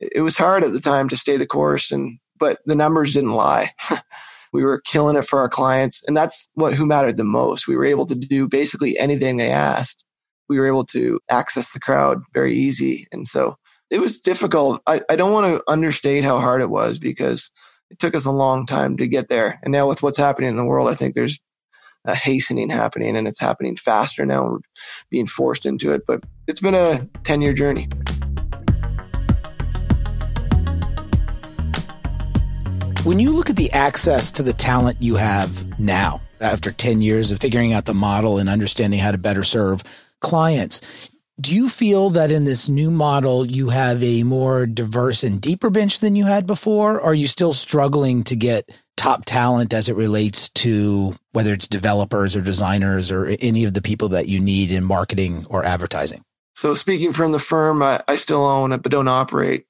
it 0.00 0.22
was 0.22 0.36
hard 0.36 0.64
at 0.64 0.72
the 0.72 0.80
time 0.80 1.08
to 1.08 1.16
stay 1.16 1.36
the 1.36 1.46
course 1.46 1.90
and 1.90 2.18
but 2.38 2.58
the 2.66 2.74
numbers 2.74 3.14
didn't 3.14 3.30
lie 3.30 3.72
we 4.52 4.64
were 4.64 4.80
killing 4.80 5.16
it 5.16 5.24
for 5.24 5.38
our 5.38 5.48
clients 5.48 6.02
and 6.08 6.16
that's 6.16 6.50
what 6.54 6.74
who 6.74 6.84
mattered 6.84 7.16
the 7.16 7.22
most 7.22 7.68
we 7.68 7.76
were 7.76 7.84
able 7.84 8.04
to 8.04 8.16
do 8.16 8.48
basically 8.48 8.98
anything 8.98 9.36
they 9.36 9.52
asked 9.52 10.04
we 10.48 10.58
were 10.58 10.66
able 10.66 10.84
to 10.84 11.20
access 11.30 11.70
the 11.70 11.80
crowd 11.80 12.22
very 12.32 12.54
easy. 12.54 13.06
And 13.12 13.26
so 13.26 13.56
it 13.90 14.00
was 14.00 14.20
difficult. 14.20 14.82
I, 14.86 15.02
I 15.08 15.16
don't 15.16 15.32
want 15.32 15.54
to 15.54 15.70
understate 15.70 16.24
how 16.24 16.40
hard 16.40 16.60
it 16.60 16.70
was 16.70 16.98
because 16.98 17.50
it 17.90 17.98
took 17.98 18.14
us 18.14 18.24
a 18.24 18.32
long 18.32 18.66
time 18.66 18.96
to 18.96 19.06
get 19.06 19.28
there. 19.28 19.60
And 19.62 19.72
now 19.72 19.88
with 19.88 20.02
what's 20.02 20.18
happening 20.18 20.50
in 20.50 20.56
the 20.56 20.64
world, 20.64 20.88
I 20.88 20.94
think 20.94 21.14
there's 21.14 21.38
a 22.04 22.14
hastening 22.14 22.70
happening 22.70 23.16
and 23.16 23.26
it's 23.26 23.40
happening 23.40 23.76
faster 23.76 24.26
now. 24.26 24.44
We're 24.44 24.58
being 25.10 25.26
forced 25.26 25.66
into 25.66 25.92
it, 25.92 26.02
but 26.06 26.24
it's 26.46 26.60
been 26.60 26.74
a 26.74 27.06
10 27.24 27.40
year 27.40 27.52
journey. 27.52 27.88
When 33.04 33.18
you 33.20 33.32
look 33.32 33.50
at 33.50 33.56
the 33.56 33.70
access 33.72 34.30
to 34.32 34.42
the 34.42 34.54
talent 34.54 35.02
you 35.02 35.16
have 35.16 35.78
now, 35.78 36.22
after 36.40 36.72
10 36.72 37.00
years 37.00 37.30
of 37.30 37.38
figuring 37.38 37.72
out 37.72 37.84
the 37.84 37.94
model 37.94 38.38
and 38.38 38.48
understanding 38.48 38.98
how 38.98 39.10
to 39.10 39.18
better 39.18 39.44
serve 39.44 39.82
clients, 40.20 40.80
do 41.40 41.54
you 41.54 41.68
feel 41.68 42.10
that 42.10 42.30
in 42.30 42.44
this 42.44 42.68
new 42.68 42.90
model 42.90 43.44
you 43.44 43.68
have 43.70 44.02
a 44.02 44.22
more 44.22 44.66
diverse 44.66 45.24
and 45.24 45.40
deeper 45.40 45.68
bench 45.68 45.98
than 45.98 46.14
you 46.14 46.24
had 46.24 46.46
before? 46.46 46.96
Or 46.96 47.06
are 47.06 47.14
you 47.14 47.26
still 47.26 47.52
struggling 47.52 48.22
to 48.24 48.36
get 48.36 48.70
top 48.96 49.24
talent 49.24 49.72
as 49.72 49.88
it 49.88 49.96
relates 49.96 50.48
to 50.50 51.16
whether 51.32 51.52
it's 51.52 51.66
developers 51.66 52.36
or 52.36 52.40
designers 52.40 53.10
or 53.10 53.36
any 53.40 53.64
of 53.64 53.74
the 53.74 53.82
people 53.82 54.10
that 54.10 54.28
you 54.28 54.38
need 54.38 54.70
in 54.70 54.84
marketing 54.84 55.46
or 55.50 55.64
advertising? 55.64 56.22
So, 56.54 56.76
speaking 56.76 57.12
from 57.12 57.32
the 57.32 57.40
firm 57.40 57.82
I, 57.82 58.02
I 58.06 58.14
still 58.14 58.46
own 58.46 58.70
it 58.70 58.82
but 58.82 58.92
don't 58.92 59.08
operate, 59.08 59.66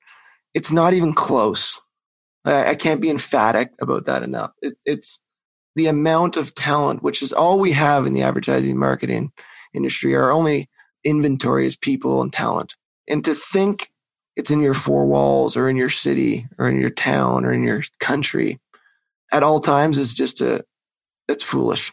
it's 0.52 0.71
not 0.71 0.92
even 0.92 1.14
close. 1.14 1.80
I, 2.44 2.71
I 2.71 2.75
can't 2.75 3.00
be 3.00 3.09
emphatic 3.09 3.71
about 3.80 4.04
that 4.04 4.23
enough. 4.23 4.52
It, 4.61 4.75
it's 4.85 5.23
the 5.76 5.87
amount 5.87 6.37
of 6.37 6.54
talent, 6.54 7.02
which 7.02 7.23
is 7.23 7.33
all 7.33 7.59
we 7.59 7.73
have 7.73 8.06
in 8.06 8.12
the 8.12 8.23
advertising 8.23 8.78
marketing 8.78 9.33
industry. 9.73 10.14
are 10.14 10.30
only 10.30 10.68
inventory 11.04 11.66
is 11.66 11.76
people 11.76 12.23
and 12.23 12.32
talent. 12.32 12.75
And 13.08 13.25
to 13.25 13.34
think 13.34 13.90
it's 14.37 14.50
in 14.50 14.61
your 14.61 14.75
four 14.75 15.06
walls 15.06 15.56
or 15.56 15.68
in 15.68 15.76
your 15.76 15.90
city 15.90 16.46
or 16.58 16.68
in 16.68 16.80
your 16.80 16.90
town 16.90 17.44
or 17.44 17.52
in 17.52 17.62
your 17.62 17.82
country 18.00 18.61
at 19.32 19.42
all 19.42 19.61
times 19.61 19.99
is 19.99 20.14
just 20.14 20.40
a, 20.40 20.64
it's 21.28 21.44
foolish. 21.44 21.92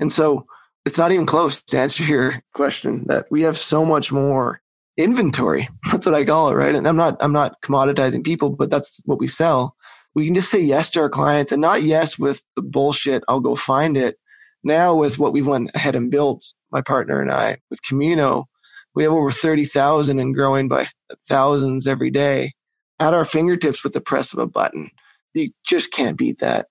And 0.00 0.10
so 0.10 0.46
it's 0.84 0.98
not 0.98 1.12
even 1.12 1.26
close 1.26 1.62
to 1.62 1.78
answer 1.78 2.02
your 2.04 2.42
question 2.54 3.04
that 3.08 3.26
we 3.30 3.42
have 3.42 3.58
so 3.58 3.84
much 3.84 4.12
more 4.12 4.60
inventory. 4.96 5.68
That's 5.90 6.06
what 6.06 6.14
I 6.14 6.24
call 6.24 6.48
it, 6.48 6.54
right? 6.54 6.74
And 6.74 6.86
I'm 6.86 6.96
not, 6.96 7.16
I'm 7.20 7.32
not 7.32 7.60
commoditizing 7.62 8.24
people, 8.24 8.50
but 8.50 8.70
that's 8.70 9.00
what 9.06 9.18
we 9.18 9.26
sell 9.26 9.76
we 10.14 10.24
can 10.24 10.34
just 10.34 10.50
say 10.50 10.60
yes 10.60 10.90
to 10.90 11.00
our 11.00 11.10
clients 11.10 11.52
and 11.52 11.60
not 11.60 11.82
yes 11.82 12.18
with 12.18 12.42
the 12.56 12.62
bullshit. 12.62 13.24
I'll 13.28 13.40
go 13.40 13.56
find 13.56 13.96
it. 13.96 14.18
Now 14.62 14.94
with 14.94 15.18
what 15.18 15.32
we 15.32 15.42
went 15.42 15.70
ahead 15.74 15.94
and 15.94 16.10
built, 16.10 16.44
my 16.74 16.82
partner 16.82 17.22
and 17.22 17.30
I 17.30 17.58
with 17.70 17.82
Communo, 17.82 18.46
we 18.94 19.04
have 19.04 19.12
over 19.12 19.30
30,000 19.30 20.18
and 20.18 20.34
growing 20.34 20.68
by 20.68 20.88
thousands 21.28 21.86
every 21.86 22.10
day 22.10 22.52
at 23.00 23.14
our 23.14 23.24
fingertips 23.24 23.82
with 23.82 23.92
the 23.92 24.00
press 24.00 24.32
of 24.32 24.38
a 24.38 24.46
button. 24.46 24.90
You 25.32 25.50
just 25.64 25.92
can't 25.92 26.18
beat 26.18 26.40
that. 26.40 26.66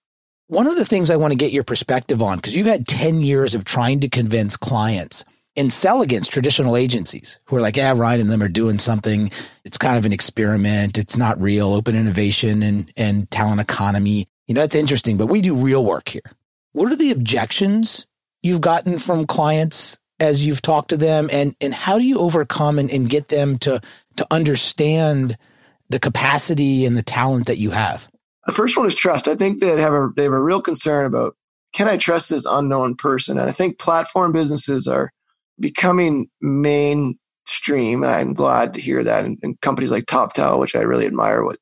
One 0.48 0.68
of 0.68 0.76
the 0.76 0.86
things 0.86 1.10
I 1.10 1.16
want 1.16 1.32
to 1.32 1.38
get 1.38 1.52
your 1.52 1.64
perspective 1.64 2.22
on, 2.22 2.38
because 2.38 2.56
you've 2.56 2.68
had 2.68 2.88
10 2.88 3.22
years 3.22 3.56
of 3.56 3.66
trying 3.66 4.02
to 4.02 4.10
convince 4.10 4.56
clients 4.56 5.26
and 5.56 5.72
sell 5.72 6.02
against 6.02 6.32
traditional 6.32 6.76
agencies 6.78 7.40
who 7.46 7.56
are 7.56 7.62
like, 7.62 7.78
yeah, 7.78 7.94
Ryan 7.96 8.22
and 8.22 8.30
them 8.30 8.44
are 8.44 8.50
doing 8.50 8.80
something. 8.80 9.32
It's 9.64 9.78
kind 9.78 9.98
of 9.98 10.06
an 10.06 10.14
experiment. 10.14 10.98
It's 10.98 11.18
not 11.18 11.42
real. 11.42 11.74
Open 11.74 11.96
innovation 11.96 12.62
and, 12.62 12.92
and 12.98 13.30
talent 13.32 13.62
economy. 13.62 14.28
You 14.48 14.56
know, 14.56 14.62
that's 14.62 14.76
interesting, 14.76 15.18
but 15.18 15.28
we 15.28 15.42
do 15.42 15.56
real 15.56 15.84
work 15.84 16.10
here. 16.10 16.22
What 16.74 16.92
are 16.92 16.96
the 16.96 17.12
objections 17.12 18.06
you've 18.44 18.62
gotten 18.62 19.00
from 19.00 19.26
clients 19.26 19.98
as 20.20 20.46
you've 20.46 20.62
talked 20.62 20.90
to 20.90 20.98
them 20.98 21.30
and, 21.32 21.56
and 21.60 21.74
how 21.74 21.98
do 21.98 22.06
you 22.06 22.20
overcome 22.20 22.78
and, 22.78 22.92
and 22.92 23.10
get 23.10 23.30
them 23.30 23.58
to, 23.58 23.82
to 24.18 24.28
understand 24.30 25.38
the 25.90 26.00
capacity 26.00 26.86
and 26.86 26.96
the 26.96 27.04
talent 27.04 27.48
that 27.48 27.58
you 27.58 27.72
have? 27.72 28.08
The 28.46 28.54
first 28.54 28.78
one 28.78 28.86
is 28.86 28.96
trust. 28.96 29.28
I 29.28 29.36
think 29.36 29.60
they 29.60 29.82
have 29.82 29.94
a, 29.94 30.10
they 30.16 30.24
have 30.24 30.34
a 30.34 30.40
real 30.40 30.62
concern 30.62 31.06
about 31.06 31.36
can 31.74 31.88
I 31.88 31.98
trust 31.98 32.30
this 32.30 32.46
unknown 32.46 32.96
person? 32.96 33.40
And 33.40 33.50
I 33.50 33.54
think 33.54 33.80
platform 33.80 34.32
businesses 34.32 34.88
are 34.88 35.12
becoming 35.60 36.30
mainstream. 36.40 38.04
And 38.04 38.14
I'm 38.14 38.34
glad 38.34 38.76
to 38.76 38.82
hear 38.82 39.04
that. 39.04 39.26
And, 39.26 39.40
and 39.42 39.60
companies 39.62 39.90
like 39.90 40.06
TopTal, 40.06 40.60
which 40.60 40.76
I 40.76 40.82
really 40.82 41.08
admire 41.08 41.44
what 41.44 41.58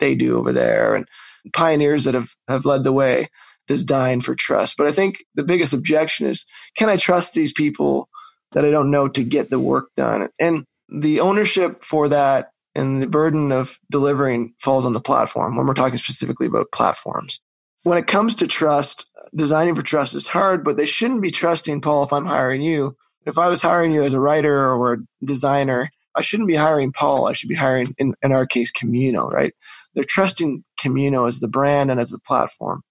they 0.00 0.16
do 0.16 0.36
over 0.36 0.52
there, 0.52 0.96
and 0.96 1.06
pioneers 1.52 2.04
that 2.04 2.14
have, 2.14 2.34
have 2.48 2.64
led 2.64 2.82
the 2.82 2.92
way, 2.92 3.28
design 3.66 4.20
for 4.20 4.34
trust. 4.34 4.76
But 4.76 4.86
I 4.86 4.92
think 4.92 5.24
the 5.34 5.44
biggest 5.44 5.72
objection 5.72 6.26
is 6.26 6.44
can 6.76 6.88
I 6.88 6.96
trust 6.96 7.34
these 7.34 7.52
people 7.52 8.08
that 8.52 8.64
I 8.64 8.70
don't 8.70 8.90
know 8.90 9.08
to 9.08 9.24
get 9.24 9.50
the 9.50 9.58
work 9.58 9.88
done? 9.96 10.28
And 10.40 10.64
the 10.88 11.20
ownership 11.20 11.84
for 11.84 12.08
that 12.08 12.50
and 12.74 13.02
the 13.02 13.06
burden 13.06 13.52
of 13.52 13.78
delivering 13.90 14.54
falls 14.60 14.84
on 14.84 14.92
the 14.92 15.00
platform 15.00 15.56
when 15.56 15.66
we're 15.66 15.74
talking 15.74 15.98
specifically 15.98 16.46
about 16.46 16.72
platforms. 16.72 17.40
When 17.82 17.98
it 17.98 18.06
comes 18.06 18.34
to 18.36 18.46
trust, 18.46 19.06
designing 19.34 19.74
for 19.74 19.82
trust 19.82 20.14
is 20.14 20.26
hard, 20.26 20.64
but 20.64 20.76
they 20.76 20.86
shouldn't 20.86 21.22
be 21.22 21.30
trusting, 21.30 21.80
Paul, 21.80 22.04
if 22.04 22.12
I'm 22.12 22.26
hiring 22.26 22.62
you, 22.62 22.96
if 23.26 23.38
I 23.38 23.48
was 23.48 23.62
hiring 23.62 23.92
you 23.92 24.02
as 24.02 24.14
a 24.14 24.20
writer 24.20 24.72
or 24.72 24.94
a 24.94 24.98
designer, 25.24 25.90
I 26.14 26.22
shouldn't 26.22 26.48
be 26.48 26.54
hiring 26.54 26.92
Paul. 26.92 27.26
I 27.26 27.32
should 27.32 27.48
be 27.48 27.54
hiring, 27.54 27.94
in, 27.98 28.14
in 28.22 28.32
our 28.32 28.46
case, 28.46 28.70
Communo, 28.70 29.28
right? 29.28 29.54
They're 29.94 30.04
trusting 30.04 30.64
Communo 30.78 31.26
as 31.26 31.40
the 31.40 31.48
brand 31.48 31.90
and 31.90 31.98
as 31.98 32.10
the 32.10 32.18
platform. 32.18 32.82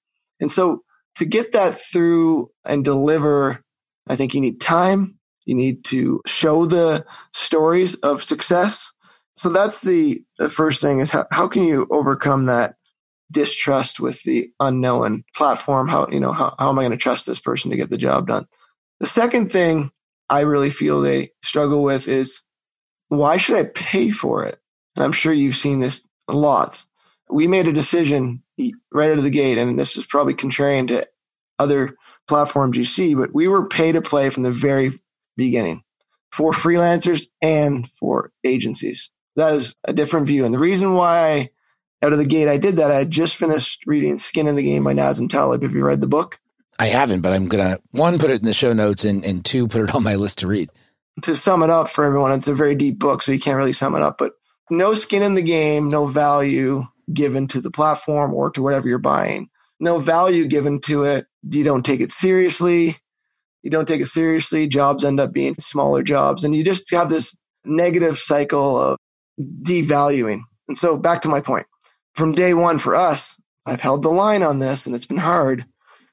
And 0.41 0.51
so 0.51 0.83
to 1.15 1.25
get 1.25 1.53
that 1.53 1.79
through 1.79 2.51
and 2.65 2.83
deliver, 2.83 3.63
I 4.07 4.15
think 4.15 4.33
you 4.33 4.41
need 4.41 4.60
time. 4.60 5.19
You 5.45 5.55
need 5.55 5.86
to 5.86 6.21
show 6.25 6.65
the 6.65 7.05
stories 7.33 7.95
of 7.95 8.24
success. 8.24 8.91
So 9.36 9.50
that's 9.50 9.81
the, 9.81 10.24
the 10.38 10.50
first 10.50 10.81
thing 10.81 11.00
is 11.00 11.10
how, 11.10 11.25
how 11.31 11.48
can 11.48 11.63
you 11.63 11.88
overcome 11.89 12.48
that 12.48 12.75
distrust 13.31 14.00
with 14.00 14.24
the 14.24 14.51
unknown 14.60 15.24
platform? 15.36 15.88
How, 15.88 16.07
you 16.10 16.19
know, 16.19 16.31
how, 16.31 16.53
how 16.60 16.69
am 16.69 16.79
I 16.79 16.83
going 16.83 16.91
to 16.91 16.98
trust 16.98 17.25
this 17.25 17.39
person 17.39 17.71
to 17.71 17.77
get 17.77 17.89
the 17.89 17.98
job 17.98 18.27
done? 18.27 18.45
The 19.00 19.07
second 19.07 19.51
thing 19.51 19.91
I 20.29 20.41
really 20.41 20.69
feel 20.69 21.01
they 21.01 21.31
struggle 21.43 21.83
with 21.83 22.07
is 22.07 22.41
why 23.10 23.38
should 23.38 23.57
I 23.57 23.63
pay 23.63 24.12
for 24.12 24.45
it? 24.45 24.60
And 24.95 25.03
I'm 25.03 25.12
sure 25.12 25.33
you've 25.33 25.55
seen 25.55 25.79
this 25.79 26.01
lots. 26.27 26.86
We 27.29 27.48
made 27.48 27.67
a 27.67 27.74
decision 27.74 28.43
right 28.93 29.11
out 29.11 29.17
of 29.17 29.23
the 29.23 29.29
gate, 29.29 29.57
and 29.57 29.77
this 29.77 29.97
is 29.97 30.05
probably 30.05 30.33
contrarian 30.33 30.87
to 30.89 31.07
other 31.59 31.95
platforms 32.27 32.77
you 32.77 32.85
see, 32.85 33.13
but 33.13 33.33
we 33.33 33.47
were 33.47 33.67
pay 33.67 33.91
to 33.91 34.01
play 34.01 34.29
from 34.29 34.43
the 34.43 34.51
very 34.51 34.91
beginning 35.35 35.83
for 36.31 36.51
freelancers 36.51 37.27
and 37.41 37.89
for 37.89 38.31
agencies. 38.43 39.09
That 39.35 39.53
is 39.53 39.75
a 39.83 39.93
different 39.93 40.27
view. 40.27 40.45
And 40.45 40.53
the 40.53 40.59
reason 40.59 40.93
why 40.93 41.51
out 42.01 42.13
of 42.13 42.17
the 42.17 42.25
gate 42.25 42.47
I 42.47 42.57
did 42.57 42.77
that, 42.77 42.91
I 42.91 42.95
had 42.95 43.11
just 43.11 43.35
finished 43.35 43.83
reading 43.85 44.17
Skin 44.17 44.47
in 44.47 44.55
the 44.55 44.63
Game 44.63 44.83
by 44.83 44.93
Nassim 44.93 45.29
Taleb. 45.29 45.61
Have 45.63 45.73
you 45.73 45.83
read 45.83 46.01
the 46.01 46.07
book? 46.07 46.39
I 46.79 46.87
haven't, 46.87 47.21
but 47.21 47.33
I'm 47.33 47.47
gonna 47.47 47.79
one 47.91 48.17
put 48.17 48.31
it 48.31 48.39
in 48.39 48.45
the 48.45 48.53
show 48.53 48.73
notes 48.73 49.05
and, 49.05 49.23
and 49.23 49.45
two 49.45 49.67
put 49.67 49.81
it 49.81 49.95
on 49.95 50.03
my 50.03 50.15
list 50.15 50.39
to 50.39 50.47
read. 50.47 50.69
To 51.23 51.35
sum 51.35 51.61
it 51.61 51.69
up 51.69 51.89
for 51.89 52.05
everyone, 52.05 52.31
it's 52.31 52.47
a 52.47 52.55
very 52.55 52.73
deep 52.73 52.97
book, 52.97 53.21
so 53.21 53.31
you 53.31 53.39
can't 53.39 53.57
really 53.57 53.73
sum 53.73 53.95
it 53.95 54.01
up. 54.01 54.17
But 54.17 54.31
no 54.69 54.93
skin 54.93 55.21
in 55.21 55.35
the 55.35 55.41
game, 55.41 55.89
no 55.89 56.07
value 56.07 56.87
given 57.13 57.48
to 57.48 57.62
the 57.62 57.72
platform 57.72 58.34
or 58.34 58.50
to 58.51 58.62
whatever 58.62 58.88
you're 58.88 58.98
buying. 58.98 59.50
No 59.79 60.00
value 60.00 60.48
given 60.48 60.79
to 60.81 61.03
it. 61.03 61.25
You 61.50 61.63
don't 61.63 61.86
take 61.86 62.01
it 62.01 62.12
seriously. 62.12 62.98
You 63.63 63.72
don't 63.72 63.88
take 63.88 64.01
it 64.01 64.08
seriously. 64.08 64.67
Jobs 64.67 65.03
end 65.03 65.20
up 65.20 65.31
being 65.34 65.55
smaller 65.60 66.03
jobs, 66.03 66.43
and 66.43 66.55
you 66.55 66.63
just 66.63 66.89
have 66.91 67.10
this 67.10 67.38
negative 67.63 68.17
cycle 68.17 68.79
of 68.79 68.98
devaluing. 69.39 70.41
And 70.67 70.77
so, 70.77 70.98
back 70.98 71.22
to 71.22 71.29
my 71.29 71.41
point. 71.41 71.67
From 72.15 72.34
day 72.34 72.53
one 72.53 72.79
for 72.79 72.96
us, 72.96 73.39
I've 73.65 73.81
held 73.81 74.03
the 74.03 74.10
line 74.10 74.43
on 74.43 74.60
this, 74.60 74.86
and 74.86 74.96
it's 74.96 75.05
been 75.05 75.17
hard 75.17 75.65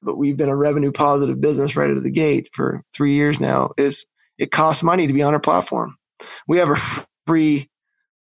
but 0.02 0.16
we've 0.16 0.37
been 0.37 0.49
a 0.49 0.57
revenue 0.57 0.92
positive 0.92 1.40
business 1.40 1.76
right 1.76 1.90
out 1.90 1.97
of 1.97 2.04
the 2.04 2.11
gate 2.11 2.49
for 2.52 2.83
three 2.95 3.14
years 3.14 3.40
now, 3.40 3.73
is 3.76 4.04
it 4.38 4.52
costs 4.52 4.83
money 4.83 5.07
to 5.07 5.12
be 5.12 5.23
on 5.23 5.35
our 5.35 5.40
platform. 5.40 5.97
We 6.47 6.59
have 6.59 6.71
a 6.71 7.07
free 7.26 7.68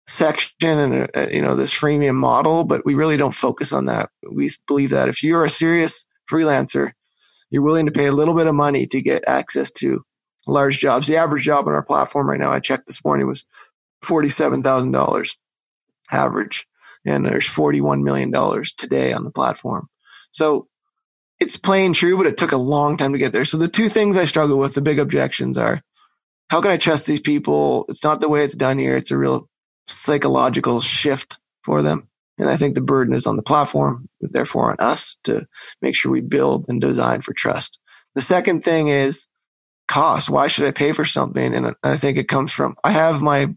section 0.07 0.51
and 0.61 1.09
uh, 1.15 1.27
you 1.31 1.41
know 1.41 1.55
this 1.55 1.73
freemium 1.73 2.15
model, 2.15 2.63
but 2.63 2.85
we 2.85 2.95
really 2.95 3.17
don't 3.17 3.33
focus 3.35 3.73
on 3.73 3.85
that. 3.85 4.09
We 4.29 4.51
believe 4.67 4.91
that 4.91 5.09
if 5.09 5.23
you're 5.23 5.45
a 5.45 5.49
serious 5.49 6.05
freelancer, 6.29 6.91
you're 7.49 7.63
willing 7.63 7.85
to 7.87 7.91
pay 7.91 8.05
a 8.07 8.11
little 8.11 8.33
bit 8.33 8.47
of 8.47 8.55
money 8.55 8.87
to 8.87 9.01
get 9.01 9.27
access 9.27 9.71
to 9.71 10.03
large 10.47 10.79
jobs. 10.79 11.07
The 11.07 11.17
average 11.17 11.43
job 11.43 11.67
on 11.67 11.73
our 11.73 11.83
platform 11.83 12.29
right 12.29 12.39
now, 12.39 12.51
I 12.51 12.59
checked 12.59 12.87
this 12.87 13.03
morning, 13.03 13.27
was 13.27 13.45
forty-seven 14.03 14.61
thousand 14.63 14.91
dollars 14.91 15.37
average, 16.11 16.67
and 17.05 17.25
there's 17.25 17.47
forty-one 17.47 18.03
million 18.03 18.31
dollars 18.31 18.73
today 18.77 19.11
on 19.11 19.23
the 19.23 19.31
platform. 19.31 19.87
So 20.31 20.67
it's 21.39 21.57
plain 21.57 21.93
true, 21.93 22.15
but 22.17 22.27
it 22.27 22.37
took 22.37 22.51
a 22.51 22.57
long 22.57 22.95
time 22.95 23.13
to 23.13 23.19
get 23.19 23.33
there. 23.33 23.45
So 23.45 23.57
the 23.57 23.67
two 23.67 23.89
things 23.89 24.17
I 24.17 24.25
struggle 24.25 24.57
with, 24.57 24.73
the 24.73 24.81
big 24.81 24.99
objections 24.99 25.57
are 25.57 25.81
how 26.49 26.61
can 26.61 26.71
I 26.71 26.77
trust 26.77 27.07
these 27.07 27.21
people? 27.21 27.85
It's 27.89 28.03
not 28.03 28.19
the 28.19 28.29
way 28.29 28.43
it's 28.43 28.55
done 28.55 28.77
here. 28.77 28.95
It's 28.95 29.11
a 29.11 29.17
real 29.17 29.49
psychological 29.87 30.81
shift 30.81 31.37
for 31.63 31.81
them. 31.81 32.07
And 32.37 32.49
I 32.49 32.57
think 32.57 32.75
the 32.75 32.81
burden 32.81 33.15
is 33.15 33.25
on 33.25 33.37
the 33.37 33.43
platform, 33.43 34.09
therefore 34.19 34.71
on 34.71 34.77
us 34.79 35.17
to 35.23 35.47
make 35.81 35.95
sure 35.95 36.11
we 36.11 36.21
build 36.21 36.65
and 36.67 36.81
design 36.81 37.21
for 37.21 37.33
trust. 37.33 37.79
The 38.13 38.21
second 38.21 38.63
thing 38.63 38.89
is 38.89 39.27
cost. 39.87 40.29
Why 40.29 40.47
should 40.47 40.65
I 40.65 40.71
pay 40.71 40.91
for 40.91 41.05
something? 41.05 41.53
And 41.53 41.75
I 41.83 41.97
think 41.97 42.17
it 42.17 42.27
comes 42.27 42.51
from 42.51 42.75
I 42.83 42.91
have 42.91 43.21
my 43.21 43.47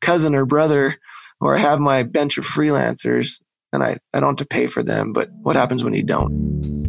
cousin 0.00 0.34
or 0.34 0.44
brother, 0.44 0.96
or 1.40 1.56
I 1.56 1.58
have 1.58 1.80
my 1.80 2.02
bench 2.04 2.38
of 2.38 2.46
freelancers, 2.46 3.40
and 3.72 3.82
I, 3.82 3.98
I 4.12 4.20
don't 4.20 4.38
have 4.38 4.46
to 4.48 4.54
pay 4.54 4.68
for 4.68 4.82
them. 4.82 5.12
But 5.12 5.30
what 5.42 5.56
happens 5.56 5.82
when 5.82 5.94
you 5.94 6.02
don't? 6.02 6.82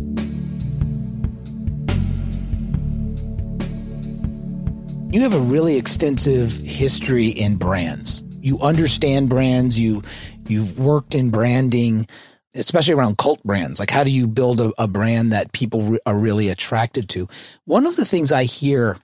You 5.12 5.22
have 5.22 5.36
a 5.36 5.40
really 5.40 5.78
extensive 5.78 6.58
history 6.58 7.28
in 7.28 7.56
brands. 7.56 8.23
You 8.44 8.60
understand 8.60 9.30
brands. 9.30 9.80
You 9.80 10.04
you've 10.48 10.78
worked 10.78 11.16
in 11.16 11.32
branding, 11.32 12.08
especially 12.54 12.94
around 12.94 13.18
cult 13.18 13.42
brands. 13.44 13.80
Like, 13.80 13.90
how 13.90 14.04
do 14.04 14.12
you 14.12 14.28
build 14.28 14.60
a, 14.60 14.74
a 14.78 14.88
brand 14.88 15.32
that 15.32 15.54
people 15.54 15.82
re- 15.84 16.00
are 16.06 16.18
really 16.18 16.50
attracted 16.50 17.10
to? 17.10 17.28
One 17.66 17.86
of 17.86 17.96
the 17.96 18.06
things 18.06 18.32
I 18.32 18.44
hear 18.44 18.98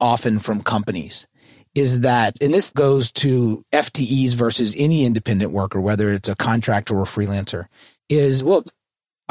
often 0.00 0.38
from 0.38 0.62
companies 0.62 1.26
is 1.74 2.00
that, 2.00 2.36
and 2.42 2.52
this 2.52 2.70
goes 2.70 3.10
to 3.12 3.64
FTEs 3.72 4.34
versus 4.34 4.74
any 4.76 5.04
independent 5.04 5.52
worker, 5.52 5.80
whether 5.80 6.10
it's 6.10 6.28
a 6.28 6.36
contractor 6.36 6.96
or 6.96 7.02
a 7.02 7.06
freelancer, 7.06 7.66
is 8.10 8.44
well, 8.44 8.64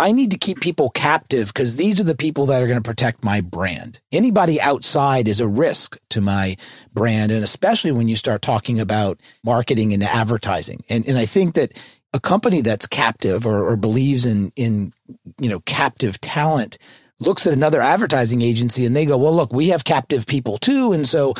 I 0.02 0.12
need 0.12 0.32
to 0.32 0.38
keep 0.38 0.60
people 0.60 0.90
captive 0.90 1.48
because 1.48 1.76
these 1.76 2.00
are 2.00 2.04
the 2.04 2.16
people 2.16 2.48
that 2.48 2.62
are 2.62 2.68
going 2.68 2.82
to 2.82 2.90
protect 2.90 3.24
my 3.24 3.40
brand. 3.40 4.00
Anybody 4.12 4.60
outside 4.60 5.28
is 5.28 5.40
a 5.40 5.48
risk 5.48 5.98
to 6.10 6.22
my 6.22 6.58
brand. 6.92 7.32
And 7.32 7.44
especially 7.44 7.92
when 7.92 8.10
you 8.10 8.16
start 8.16 8.42
talking 8.42 8.80
about 8.80 9.20
marketing 9.44 9.94
and 9.94 10.04
advertising. 10.04 10.84
And, 10.90 11.08
and 11.08 11.20
I 11.20 11.28
think 11.28 11.54
that 11.54 11.78
a 12.14 12.20
company 12.20 12.62
that's 12.62 12.88
captive 12.88 13.46
or, 13.46 13.70
or 13.70 13.78
believes 13.78 14.26
in, 14.26 14.52
in, 14.56 14.92
you 15.40 15.50
know, 15.50 15.60
captive 15.62 16.20
talent 16.20 16.80
looks 17.20 17.46
at 17.46 17.54
another 17.54 17.80
advertising 17.80 18.42
agency 18.42 18.86
and 18.88 18.96
they 18.96 19.06
go, 19.06 19.18
well, 19.18 19.36
look, 19.36 19.54
we 19.54 19.70
have 19.70 19.84
captive 19.84 20.26
people 20.26 20.58
too. 20.58 20.94
And 20.94 21.08
so 21.08 21.36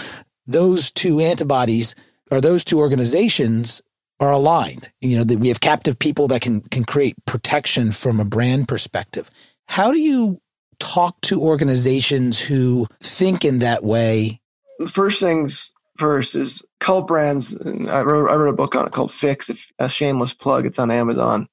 those 0.46 0.92
two 0.92 1.20
antibodies 1.20 1.96
or 2.30 2.40
those 2.40 2.64
two 2.64 2.78
organizations 2.78 3.82
are 4.22 4.32
aligned. 4.32 4.90
You 5.02 5.18
know, 5.18 5.24
that 5.26 5.40
we 5.40 5.50
have 5.50 5.60
captive 5.60 6.00
people 6.00 6.30
that 6.30 6.42
can 6.42 6.62
can 6.62 6.86
create 6.86 7.16
protection 7.26 7.92
from 7.92 8.20
a 8.20 8.26
brand 8.26 8.68
perspective. 8.68 9.30
How 9.68 9.92
do 9.92 10.00
you 10.00 10.40
talk 10.80 11.20
to 11.22 11.42
organizations 11.42 12.40
who 12.40 12.88
think 13.02 13.44
in 13.44 13.60
that 13.60 13.84
way? 13.84 14.40
First 14.88 15.20
things 15.20 15.72
first 15.98 16.36
is 16.36 16.62
cult 16.80 17.08
brands. 17.08 17.56
I 17.56 18.02
wrote, 18.02 18.30
I 18.30 18.36
wrote 18.36 18.50
a 18.50 18.54
book 18.54 18.76
on 18.76 18.88
it 18.88 18.94
called 18.94 19.12
Fix. 19.12 19.50
A 19.80 19.90
shameless 19.90 20.34
plug, 20.34 20.66
it's 20.66 20.80
on 20.80 20.92
Amazon. 20.92 21.48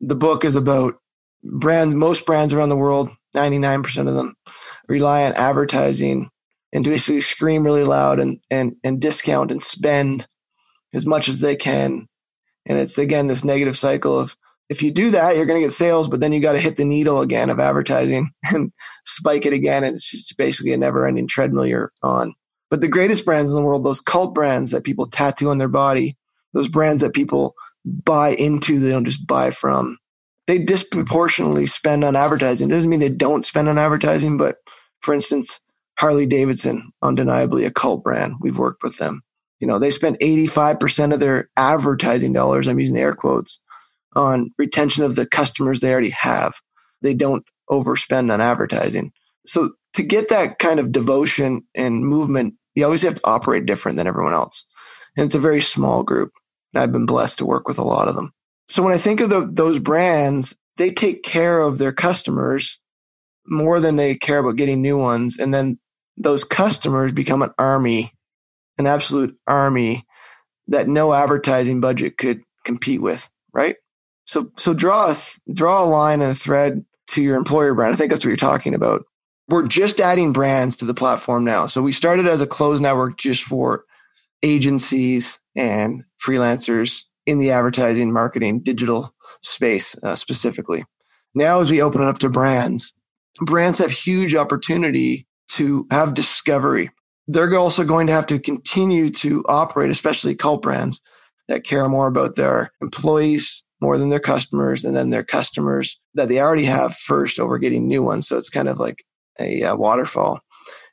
The 0.00 0.14
book 0.14 0.44
is 0.44 0.56
about 0.56 0.94
brands. 1.42 1.94
Most 1.94 2.26
brands 2.26 2.52
around 2.52 2.68
the 2.68 2.76
world, 2.76 3.10
ninety 3.34 3.58
nine 3.58 3.82
percent 3.82 4.08
of 4.08 4.14
them, 4.14 4.34
rely 4.88 5.24
on 5.24 5.32
advertising 5.32 6.30
and 6.72 6.84
basically 6.84 7.20
scream 7.20 7.64
really 7.64 7.84
loud 7.84 8.20
and 8.20 8.40
and 8.50 8.76
and 8.84 9.00
discount 9.00 9.50
and 9.50 9.62
spend 9.62 10.26
as 10.94 11.06
much 11.06 11.28
as 11.28 11.40
they 11.40 11.56
can. 11.56 12.08
And 12.66 12.78
it's 12.78 12.98
again 12.98 13.26
this 13.26 13.44
negative 13.44 13.76
cycle 13.76 14.18
of 14.18 14.36
if 14.68 14.82
you 14.82 14.90
do 14.90 15.10
that, 15.12 15.36
you're 15.36 15.46
going 15.46 15.60
to 15.60 15.66
get 15.66 15.72
sales, 15.72 16.08
but 16.08 16.20
then 16.20 16.32
you 16.32 16.40
got 16.40 16.52
to 16.52 16.58
hit 16.58 16.76
the 16.76 16.84
needle 16.84 17.20
again 17.20 17.48
of 17.48 17.58
advertising 17.58 18.30
and 18.52 18.72
spike 19.06 19.46
it 19.46 19.52
again. 19.52 19.84
And 19.84 19.96
it's 19.96 20.10
just 20.10 20.36
basically 20.36 20.72
a 20.72 20.76
never 20.76 21.06
ending 21.06 21.26
treadmill 21.26 21.66
you're 21.66 21.92
on. 22.02 22.34
But 22.70 22.82
the 22.82 22.88
greatest 22.88 23.24
brands 23.24 23.50
in 23.50 23.56
the 23.56 23.62
world, 23.62 23.84
those 23.84 24.00
cult 24.00 24.34
brands 24.34 24.72
that 24.72 24.84
people 24.84 25.06
tattoo 25.06 25.48
on 25.48 25.56
their 25.56 25.68
body, 25.68 26.18
those 26.52 26.68
brands 26.68 27.00
that 27.00 27.14
people 27.14 27.54
buy 27.84 28.30
into, 28.30 28.78
they 28.78 28.90
don't 28.90 29.06
just 29.06 29.26
buy 29.26 29.50
from, 29.50 29.96
they 30.46 30.58
disproportionately 30.58 31.66
spend 31.66 32.04
on 32.04 32.14
advertising. 32.14 32.68
It 32.68 32.74
doesn't 32.74 32.90
mean 32.90 33.00
they 33.00 33.08
don't 33.08 33.44
spend 33.44 33.70
on 33.70 33.78
advertising, 33.78 34.36
but 34.36 34.56
for 35.00 35.14
instance, 35.14 35.60
Harley 35.98 36.26
Davidson, 36.26 36.92
undeniably 37.02 37.64
a 37.64 37.70
cult 37.70 38.04
brand. 38.04 38.34
We've 38.40 38.58
worked 38.58 38.82
with 38.82 38.98
them 38.98 39.22
you 39.60 39.66
know, 39.66 39.78
they 39.78 39.90
spend 39.90 40.18
85% 40.20 41.12
of 41.12 41.20
their 41.20 41.48
advertising 41.56 42.32
dollars, 42.32 42.68
I'm 42.68 42.78
using 42.78 42.96
air 42.96 43.14
quotes, 43.14 43.60
on 44.14 44.50
retention 44.58 45.04
of 45.04 45.16
the 45.16 45.26
customers 45.26 45.80
they 45.80 45.92
already 45.92 46.10
have. 46.10 46.54
They 47.02 47.14
don't 47.14 47.44
overspend 47.70 48.32
on 48.32 48.40
advertising. 48.40 49.12
So 49.46 49.72
to 49.94 50.02
get 50.02 50.28
that 50.28 50.58
kind 50.58 50.80
of 50.80 50.92
devotion 50.92 51.62
and 51.74 52.04
movement, 52.04 52.54
you 52.74 52.84
always 52.84 53.02
have 53.02 53.16
to 53.16 53.20
operate 53.24 53.66
different 53.66 53.96
than 53.96 54.06
everyone 54.06 54.34
else. 54.34 54.64
And 55.16 55.26
it's 55.26 55.34
a 55.34 55.40
very 55.40 55.60
small 55.60 56.02
group. 56.02 56.32
I've 56.74 56.92
been 56.92 57.06
blessed 57.06 57.38
to 57.38 57.46
work 57.46 57.66
with 57.66 57.78
a 57.78 57.84
lot 57.84 58.08
of 58.08 58.14
them. 58.14 58.32
So 58.68 58.82
when 58.82 58.94
I 58.94 58.98
think 58.98 59.20
of 59.20 59.30
the, 59.30 59.48
those 59.50 59.78
brands, 59.78 60.56
they 60.76 60.90
take 60.90 61.22
care 61.22 61.60
of 61.60 61.78
their 61.78 61.92
customers 61.92 62.78
more 63.46 63.80
than 63.80 63.96
they 63.96 64.14
care 64.14 64.38
about 64.38 64.56
getting 64.56 64.82
new 64.82 64.98
ones. 64.98 65.38
And 65.38 65.52
then 65.52 65.78
those 66.16 66.44
customers 66.44 67.12
become 67.12 67.42
an 67.42 67.50
army 67.58 68.12
an 68.78 68.86
absolute 68.86 69.36
army 69.46 70.06
that 70.68 70.88
no 70.88 71.12
advertising 71.12 71.80
budget 71.80 72.18
could 72.18 72.42
compete 72.64 73.00
with, 73.00 73.28
right? 73.52 73.76
So, 74.26 74.50
so 74.56 74.74
draw 74.74 75.12
a 75.12 75.52
draw 75.52 75.84
a 75.84 75.86
line 75.86 76.20
and 76.20 76.32
a 76.32 76.34
thread 76.34 76.84
to 77.08 77.22
your 77.22 77.36
employer 77.36 77.74
brand. 77.74 77.94
I 77.94 77.96
think 77.96 78.10
that's 78.10 78.24
what 78.24 78.28
you're 78.28 78.36
talking 78.36 78.74
about. 78.74 79.04
We're 79.48 79.66
just 79.66 80.00
adding 80.00 80.34
brands 80.34 80.76
to 80.78 80.84
the 80.84 80.94
platform 80.94 81.44
now. 81.44 81.66
So 81.66 81.80
we 81.80 81.92
started 81.92 82.26
as 82.26 82.42
a 82.42 82.46
closed 82.46 82.82
network 82.82 83.16
just 83.16 83.42
for 83.42 83.84
agencies 84.42 85.38
and 85.56 86.04
freelancers 86.22 87.02
in 87.26 87.38
the 87.38 87.50
advertising, 87.50 88.12
marketing, 88.12 88.60
digital 88.60 89.14
space 89.42 89.96
uh, 90.02 90.16
specifically. 90.16 90.84
Now, 91.34 91.60
as 91.60 91.70
we 91.70 91.80
open 91.80 92.02
it 92.02 92.08
up 92.08 92.18
to 92.18 92.28
brands, 92.28 92.92
brands 93.40 93.78
have 93.78 93.90
huge 93.90 94.34
opportunity 94.34 95.26
to 95.52 95.86
have 95.90 96.14
discovery 96.14 96.90
they're 97.28 97.54
also 97.56 97.84
going 97.84 98.06
to 98.06 98.12
have 98.12 98.26
to 98.26 98.38
continue 98.38 99.10
to 99.10 99.44
operate, 99.48 99.90
especially 99.90 100.34
cult 100.34 100.62
brands 100.62 101.00
that 101.46 101.64
care 101.64 101.88
more 101.88 102.06
about 102.06 102.36
their 102.36 102.72
employees 102.80 103.62
more 103.80 103.96
than 103.96 104.08
their 104.08 104.18
customers 104.18 104.84
and 104.84 104.96
then 104.96 105.10
their 105.10 105.22
customers 105.22 106.00
that 106.14 106.28
they 106.28 106.40
already 106.40 106.64
have 106.64 106.96
first 106.96 107.38
over 107.38 107.58
getting 107.58 107.86
new 107.86 108.02
ones. 108.02 108.26
So 108.26 108.36
it's 108.36 108.50
kind 108.50 108.68
of 108.68 108.80
like 108.80 109.04
a 109.38 109.62
uh, 109.62 109.76
waterfall. 109.76 110.40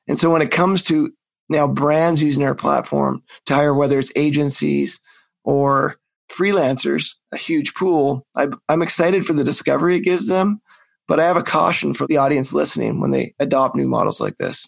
And 0.07 0.19
so 0.19 0.29
when 0.29 0.41
it 0.41 0.51
comes 0.51 0.83
to 0.83 1.11
now 1.49 1.67
brands 1.67 2.21
using 2.21 2.43
our 2.43 2.53
platform 2.53 3.23
to 3.47 3.55
hire, 3.55 3.73
whether 3.73 3.97
it's 3.97 4.11
agencies 4.15 4.99
or 5.43 5.95
freelancers, 6.31 7.11
a 7.31 7.37
huge 7.37 7.73
pool, 7.73 8.25
I, 8.35 8.47
I'm 8.69 8.81
excited 8.81 9.25
for 9.25 9.33
the 9.33 9.43
discovery 9.43 9.95
it 9.95 10.01
gives 10.01 10.27
them. 10.27 10.61
But 11.07 11.19
I 11.19 11.25
have 11.25 11.37
a 11.37 11.43
caution 11.43 11.93
for 11.93 12.07
the 12.07 12.17
audience 12.17 12.51
listening 12.51 12.99
when 12.99 13.11
they 13.11 13.35
adopt 13.39 13.75
new 13.75 13.87
models 13.87 14.19
like 14.19 14.37
this. 14.37 14.67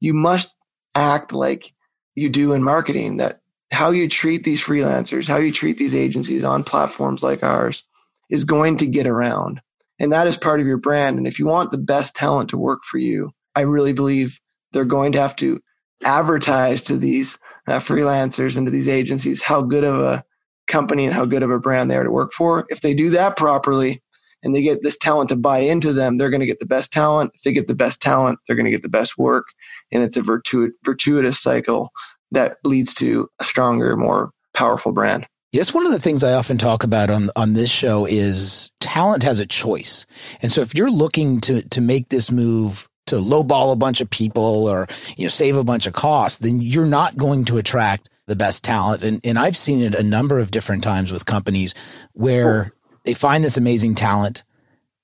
You 0.00 0.14
must 0.14 0.56
act 0.96 1.32
like 1.32 1.72
you 2.14 2.28
do 2.28 2.52
in 2.52 2.62
marketing 2.62 3.18
that 3.18 3.40
how 3.70 3.90
you 3.90 4.08
treat 4.08 4.44
these 4.44 4.62
freelancers, 4.62 5.28
how 5.28 5.36
you 5.36 5.52
treat 5.52 5.78
these 5.78 5.94
agencies 5.94 6.44
on 6.44 6.64
platforms 6.64 7.22
like 7.22 7.42
ours 7.42 7.84
is 8.30 8.44
going 8.44 8.78
to 8.78 8.86
get 8.86 9.06
around. 9.06 9.60
And 9.98 10.12
that 10.12 10.26
is 10.26 10.36
part 10.36 10.60
of 10.60 10.66
your 10.66 10.78
brand. 10.78 11.18
And 11.18 11.26
if 11.26 11.38
you 11.38 11.46
want 11.46 11.70
the 11.70 11.78
best 11.78 12.14
talent 12.14 12.50
to 12.50 12.58
work 12.58 12.84
for 12.84 12.98
you, 12.98 13.32
I 13.54 13.62
really 13.62 13.92
believe 13.92 14.40
they're 14.72 14.84
going 14.84 15.12
to 15.12 15.20
have 15.20 15.36
to 15.36 15.60
advertise 16.04 16.82
to 16.82 16.96
these 16.96 17.38
uh, 17.66 17.78
freelancers 17.78 18.56
and 18.56 18.66
to 18.66 18.70
these 18.70 18.88
agencies 18.88 19.42
how 19.42 19.62
good 19.62 19.84
of 19.84 20.00
a 20.00 20.24
company 20.66 21.04
and 21.04 21.14
how 21.14 21.24
good 21.24 21.42
of 21.42 21.50
a 21.50 21.58
brand 21.58 21.90
they 21.90 21.96
are 21.96 22.04
to 22.04 22.10
work 22.10 22.32
for. 22.32 22.66
If 22.68 22.80
they 22.80 22.94
do 22.94 23.10
that 23.10 23.36
properly, 23.36 24.02
and 24.46 24.54
they 24.54 24.62
get 24.62 24.82
this 24.82 24.96
talent 24.96 25.28
to 25.28 25.36
buy 25.36 25.58
into 25.58 25.92
them, 25.92 26.16
they're 26.16 26.30
going 26.30 26.40
to 26.40 26.46
get 26.46 26.60
the 26.60 26.66
best 26.66 26.92
talent. 26.92 27.32
If 27.34 27.42
they 27.42 27.52
get 27.52 27.66
the 27.66 27.74
best 27.74 28.00
talent, 28.00 28.38
they're 28.46 28.56
going 28.56 28.64
to 28.64 28.70
get 28.70 28.82
the 28.82 28.88
best 28.88 29.18
work. 29.18 29.48
And 29.90 30.02
it's 30.02 30.16
a 30.16 30.22
virtu- 30.22 30.72
virtuitous 30.84 31.38
cycle 31.40 31.90
that 32.30 32.58
leads 32.64 32.94
to 32.94 33.28
a 33.40 33.44
stronger, 33.44 33.96
more 33.96 34.30
powerful 34.54 34.92
brand. 34.92 35.26
Yes, 35.52 35.74
one 35.74 35.84
of 35.84 35.92
the 35.92 36.00
things 36.00 36.22
I 36.22 36.34
often 36.34 36.58
talk 36.58 36.84
about 36.84 37.10
on 37.10 37.30
on 37.34 37.54
this 37.54 37.70
show 37.70 38.04
is 38.04 38.70
talent 38.80 39.22
has 39.22 39.38
a 39.38 39.46
choice. 39.46 40.06
And 40.42 40.52
so 40.52 40.60
if 40.60 40.74
you're 40.74 40.90
looking 40.90 41.40
to 41.42 41.62
to 41.62 41.80
make 41.80 42.08
this 42.08 42.30
move 42.30 42.88
to 43.06 43.16
lowball 43.16 43.72
a 43.72 43.76
bunch 43.76 44.00
of 44.00 44.10
people 44.10 44.68
or 44.68 44.86
you 45.16 45.24
know 45.24 45.30
save 45.30 45.56
a 45.56 45.64
bunch 45.64 45.86
of 45.86 45.92
costs, 45.92 46.40
then 46.40 46.60
you're 46.60 46.86
not 46.86 47.16
going 47.16 47.44
to 47.46 47.58
attract 47.58 48.10
the 48.26 48.36
best 48.36 48.64
talent. 48.64 49.02
And 49.02 49.20
and 49.24 49.38
I've 49.38 49.56
seen 49.56 49.82
it 49.82 49.94
a 49.94 50.02
number 50.02 50.38
of 50.38 50.50
different 50.50 50.82
times 50.82 51.10
with 51.10 51.24
companies 51.24 51.74
where 52.12 52.72
they 53.06 53.14
find 53.14 53.42
this 53.42 53.56
amazing 53.56 53.94
talent. 53.94 54.44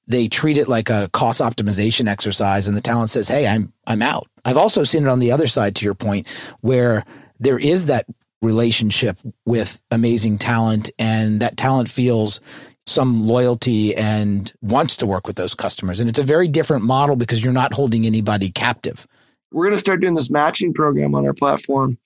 They 0.09 0.29
treat 0.29 0.59
it 0.59 0.69
like 0.69 0.91
a 0.91 1.09
cost 1.12 1.41
optimization 1.41 2.09
exercise 2.09 2.69
and 2.69 2.77
the 2.77 2.81
talent 2.81 3.11
says, 3.11 3.29
Hey, 3.29 3.47
I'm, 3.47 3.73
I'm 3.87 4.03
out. 4.03 4.29
I've 4.45 4.57
also 4.57 4.85
seen 4.85 5.05
it 5.05 5.09
on 5.09 5.21
the 5.21 5.33
other 5.33 5.47
side 5.47 5.77
to 5.77 5.85
your 5.85 5.95
point 5.95 6.29
where 6.61 7.05
there 7.38 7.59
is 7.59 7.87
that 7.87 8.07
relationship 8.43 9.19
with 9.47 9.81
amazing 9.91 10.38
talent 10.38 10.91
and 10.99 11.41
that 11.41 11.57
talent 11.57 11.88
feels 11.88 12.41
some 12.87 13.29
loyalty 13.29 13.95
and 13.95 14.53
wants 14.61 14.97
to 14.97 15.07
work 15.07 15.29
with 15.29 15.37
those 15.37 15.55
customers. 15.55 16.01
And 16.01 16.11
it's 16.11 16.19
a 16.19 16.25
very 16.25 16.49
different 16.49 16.85
model 16.85 17.15
because 17.15 17.43
you're 17.43 17.53
not 17.53 17.73
holding 17.73 18.05
anybody 18.05 18.51
captive. 18.51 19.07
We're 19.53 19.67
going 19.67 19.77
to 19.77 19.81
start 19.81 20.01
doing 20.01 20.15
this 20.15 20.31
matching 20.31 20.75
program 20.75 21.15
on 21.15 21.25
our 21.25 21.35
platform 21.35 21.97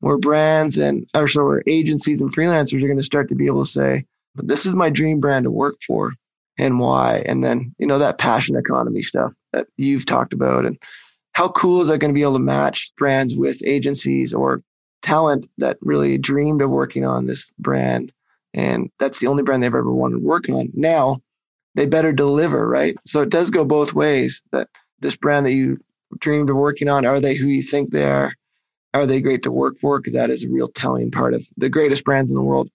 where 0.00 0.18
brands 0.18 0.78
and 0.78 1.06
also 1.14 1.44
where 1.44 1.62
agencies 1.68 2.20
and 2.20 2.34
freelancers 2.34 2.82
are 2.82 2.86
going 2.86 2.98
to 2.98 3.04
start 3.04 3.28
to 3.28 3.36
be 3.36 3.46
able 3.46 3.64
to 3.64 3.70
say, 3.70 4.04
but 4.36 4.46
this 4.46 4.66
is 4.66 4.72
my 4.72 4.90
dream 4.90 5.20
brand 5.20 5.44
to 5.44 5.50
work 5.50 5.76
for 5.86 6.12
and 6.58 6.78
why. 6.78 7.22
And 7.26 7.42
then, 7.42 7.74
you 7.78 7.86
know, 7.86 7.98
that 7.98 8.18
passion 8.18 8.56
economy 8.56 9.02
stuff 9.02 9.32
that 9.52 9.66
you've 9.76 10.06
talked 10.06 10.32
about 10.32 10.64
and 10.64 10.78
how 11.32 11.48
cool 11.48 11.82
is 11.82 11.88
that 11.88 11.98
going 11.98 12.10
to 12.10 12.14
be 12.14 12.22
able 12.22 12.34
to 12.34 12.38
match 12.38 12.92
brands 12.96 13.34
with 13.34 13.62
agencies 13.64 14.32
or 14.32 14.62
talent 15.02 15.48
that 15.58 15.76
really 15.80 16.16
dreamed 16.16 16.62
of 16.62 16.70
working 16.70 17.04
on 17.04 17.26
this 17.26 17.52
brand? 17.58 18.12
And 18.54 18.90
that's 18.98 19.18
the 19.18 19.26
only 19.26 19.42
brand 19.42 19.62
they've 19.62 19.74
ever 19.74 19.92
wanted 19.92 20.16
to 20.16 20.26
work 20.26 20.48
on. 20.48 20.70
Now 20.72 21.18
they 21.74 21.86
better 21.86 22.12
deliver, 22.12 22.66
right? 22.66 22.96
So 23.04 23.20
it 23.20 23.28
does 23.28 23.50
go 23.50 23.64
both 23.64 23.92
ways 23.92 24.42
that 24.52 24.68
this 25.00 25.16
brand 25.16 25.44
that 25.44 25.52
you 25.52 25.78
dreamed 26.18 26.48
of 26.48 26.56
working 26.56 26.88
on, 26.88 27.04
are 27.04 27.20
they 27.20 27.34
who 27.34 27.46
you 27.48 27.62
think 27.62 27.90
they 27.90 28.04
are? 28.04 28.32
Are 28.94 29.04
they 29.04 29.20
great 29.20 29.42
to 29.42 29.52
work 29.52 29.78
for? 29.78 29.98
Because 29.98 30.14
that 30.14 30.30
is 30.30 30.42
a 30.42 30.48
real 30.48 30.68
telling 30.68 31.10
part 31.10 31.34
of 31.34 31.46
the 31.58 31.68
greatest 31.68 32.02
brands 32.02 32.30
in 32.30 32.36
the 32.36 32.42
world. 32.42 32.70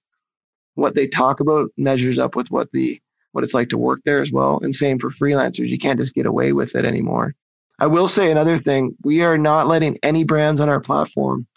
What 0.81 0.95
they 0.95 1.07
talk 1.07 1.39
about 1.39 1.69
measures 1.77 2.19
up 2.19 2.35
with 2.35 2.51
what 2.51 2.71
the 2.71 2.99
what 3.31 3.43
it's 3.43 3.53
like 3.53 3.69
to 3.69 3.77
work 3.77 4.01
there 4.03 4.21
as 4.21 4.31
well. 4.31 4.59
And 4.61 4.75
same 4.75 4.99
for 4.99 5.09
freelancers. 5.09 5.69
You 5.69 5.79
can't 5.79 5.99
just 5.99 6.15
get 6.15 6.25
away 6.25 6.51
with 6.53 6.75
it 6.75 6.85
anymore. 6.85 7.33
I 7.79 7.87
will 7.87 8.07
say 8.07 8.29
another 8.29 8.57
thing. 8.57 8.95
We 9.03 9.21
are 9.21 9.37
not 9.37 9.67
letting 9.67 9.97
any 10.03 10.23
brands 10.23 10.61
on 10.61 10.69
our 10.69 10.81
platform 10.81 11.47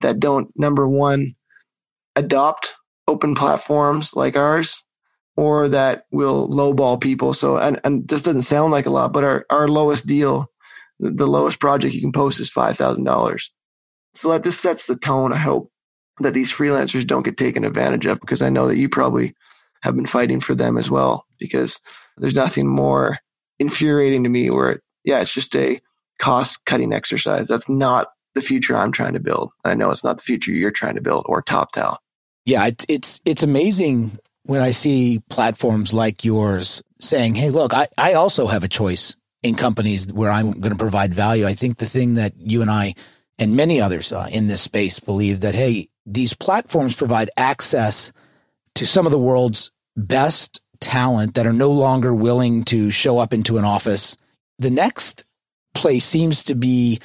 that 0.00 0.20
don't, 0.20 0.48
number 0.56 0.86
one, 0.86 1.34
adopt 2.14 2.74
open 3.08 3.34
platforms 3.34 4.14
like 4.14 4.36
ours 4.36 4.82
or 5.36 5.68
that 5.70 6.04
will 6.12 6.48
lowball 6.48 7.00
people. 7.00 7.32
So, 7.32 7.56
and, 7.56 7.80
and 7.84 8.06
this 8.06 8.22
doesn't 8.22 8.42
sound 8.42 8.70
like 8.70 8.86
a 8.86 8.90
lot, 8.90 9.12
but 9.12 9.24
our, 9.24 9.46
our 9.50 9.66
lowest 9.66 10.06
deal, 10.06 10.46
the 11.00 11.26
lowest 11.26 11.58
project 11.58 11.94
you 11.94 12.00
can 12.00 12.12
post 12.12 12.38
is 12.38 12.50
$5,000. 12.50 13.42
So 14.14 14.30
that 14.30 14.42
this 14.42 14.58
sets 14.58 14.86
the 14.86 14.96
tone, 14.96 15.32
I 15.32 15.38
hope, 15.38 15.70
that 16.20 16.34
these 16.34 16.52
freelancers 16.52 17.06
don't 17.06 17.24
get 17.24 17.36
taken 17.36 17.64
advantage 17.64 18.06
of 18.06 18.20
because 18.20 18.42
I 18.42 18.50
know 18.50 18.68
that 18.68 18.76
you 18.76 18.88
probably 18.88 19.34
have 19.82 19.96
been 19.96 20.06
fighting 20.06 20.40
for 20.40 20.54
them 20.54 20.78
as 20.78 20.90
well 20.90 21.26
because 21.38 21.80
there's 22.16 22.34
nothing 22.34 22.66
more 22.66 23.18
infuriating 23.58 24.22
to 24.24 24.28
me 24.28 24.50
where, 24.50 24.72
it, 24.72 24.80
yeah, 25.04 25.20
it's 25.20 25.32
just 25.32 25.54
a 25.56 25.80
cost 26.18 26.64
cutting 26.66 26.92
exercise. 26.92 27.48
That's 27.48 27.68
not 27.68 28.08
the 28.34 28.42
future 28.42 28.76
I'm 28.76 28.92
trying 28.92 29.14
to 29.14 29.20
build. 29.20 29.50
I 29.64 29.74
know 29.74 29.90
it's 29.90 30.04
not 30.04 30.16
the 30.16 30.22
future 30.22 30.52
you're 30.52 30.70
trying 30.70 30.94
to 30.94 31.00
build 31.00 31.24
or 31.28 31.42
TopTal. 31.42 31.96
Yeah, 32.44 32.66
it's 32.66 32.84
it's 32.88 33.20
it's 33.24 33.42
amazing 33.42 34.18
when 34.44 34.60
I 34.60 34.72
see 34.72 35.20
platforms 35.28 35.92
like 35.92 36.24
yours 36.24 36.82
saying, 37.00 37.36
"Hey, 37.36 37.50
look, 37.50 37.72
I 37.72 37.86
I 37.96 38.14
also 38.14 38.46
have 38.46 38.64
a 38.64 38.68
choice 38.68 39.14
in 39.42 39.54
companies 39.54 40.12
where 40.12 40.30
I'm 40.30 40.52
going 40.52 40.72
to 40.72 40.78
provide 40.78 41.14
value." 41.14 41.46
I 41.46 41.54
think 41.54 41.76
the 41.76 41.86
thing 41.86 42.14
that 42.14 42.34
you 42.36 42.60
and 42.62 42.70
I 42.70 42.94
and 43.38 43.54
many 43.54 43.80
others 43.80 44.12
uh, 44.12 44.28
in 44.30 44.48
this 44.48 44.62
space 44.62 44.98
believe 44.98 45.40
that 45.40 45.54
hey, 45.54 45.88
these 46.06 46.34
platforms 46.34 46.94
provide 46.94 47.30
access 47.36 48.12
to 48.74 48.86
some 48.86 49.06
of 49.06 49.12
the 49.12 49.18
world's 49.18 49.70
best 49.96 50.60
talent 50.80 51.34
that 51.34 51.46
are 51.46 51.52
no 51.52 51.70
longer 51.70 52.14
willing 52.14 52.64
to 52.64 52.90
show 52.90 53.18
up 53.18 53.32
into 53.32 53.58
an 53.58 53.64
office. 53.64 54.16
The 54.58 54.70
next 54.70 55.24
place 55.74 56.04
seems 56.04 56.42
to 56.44 56.54
be 56.54 57.00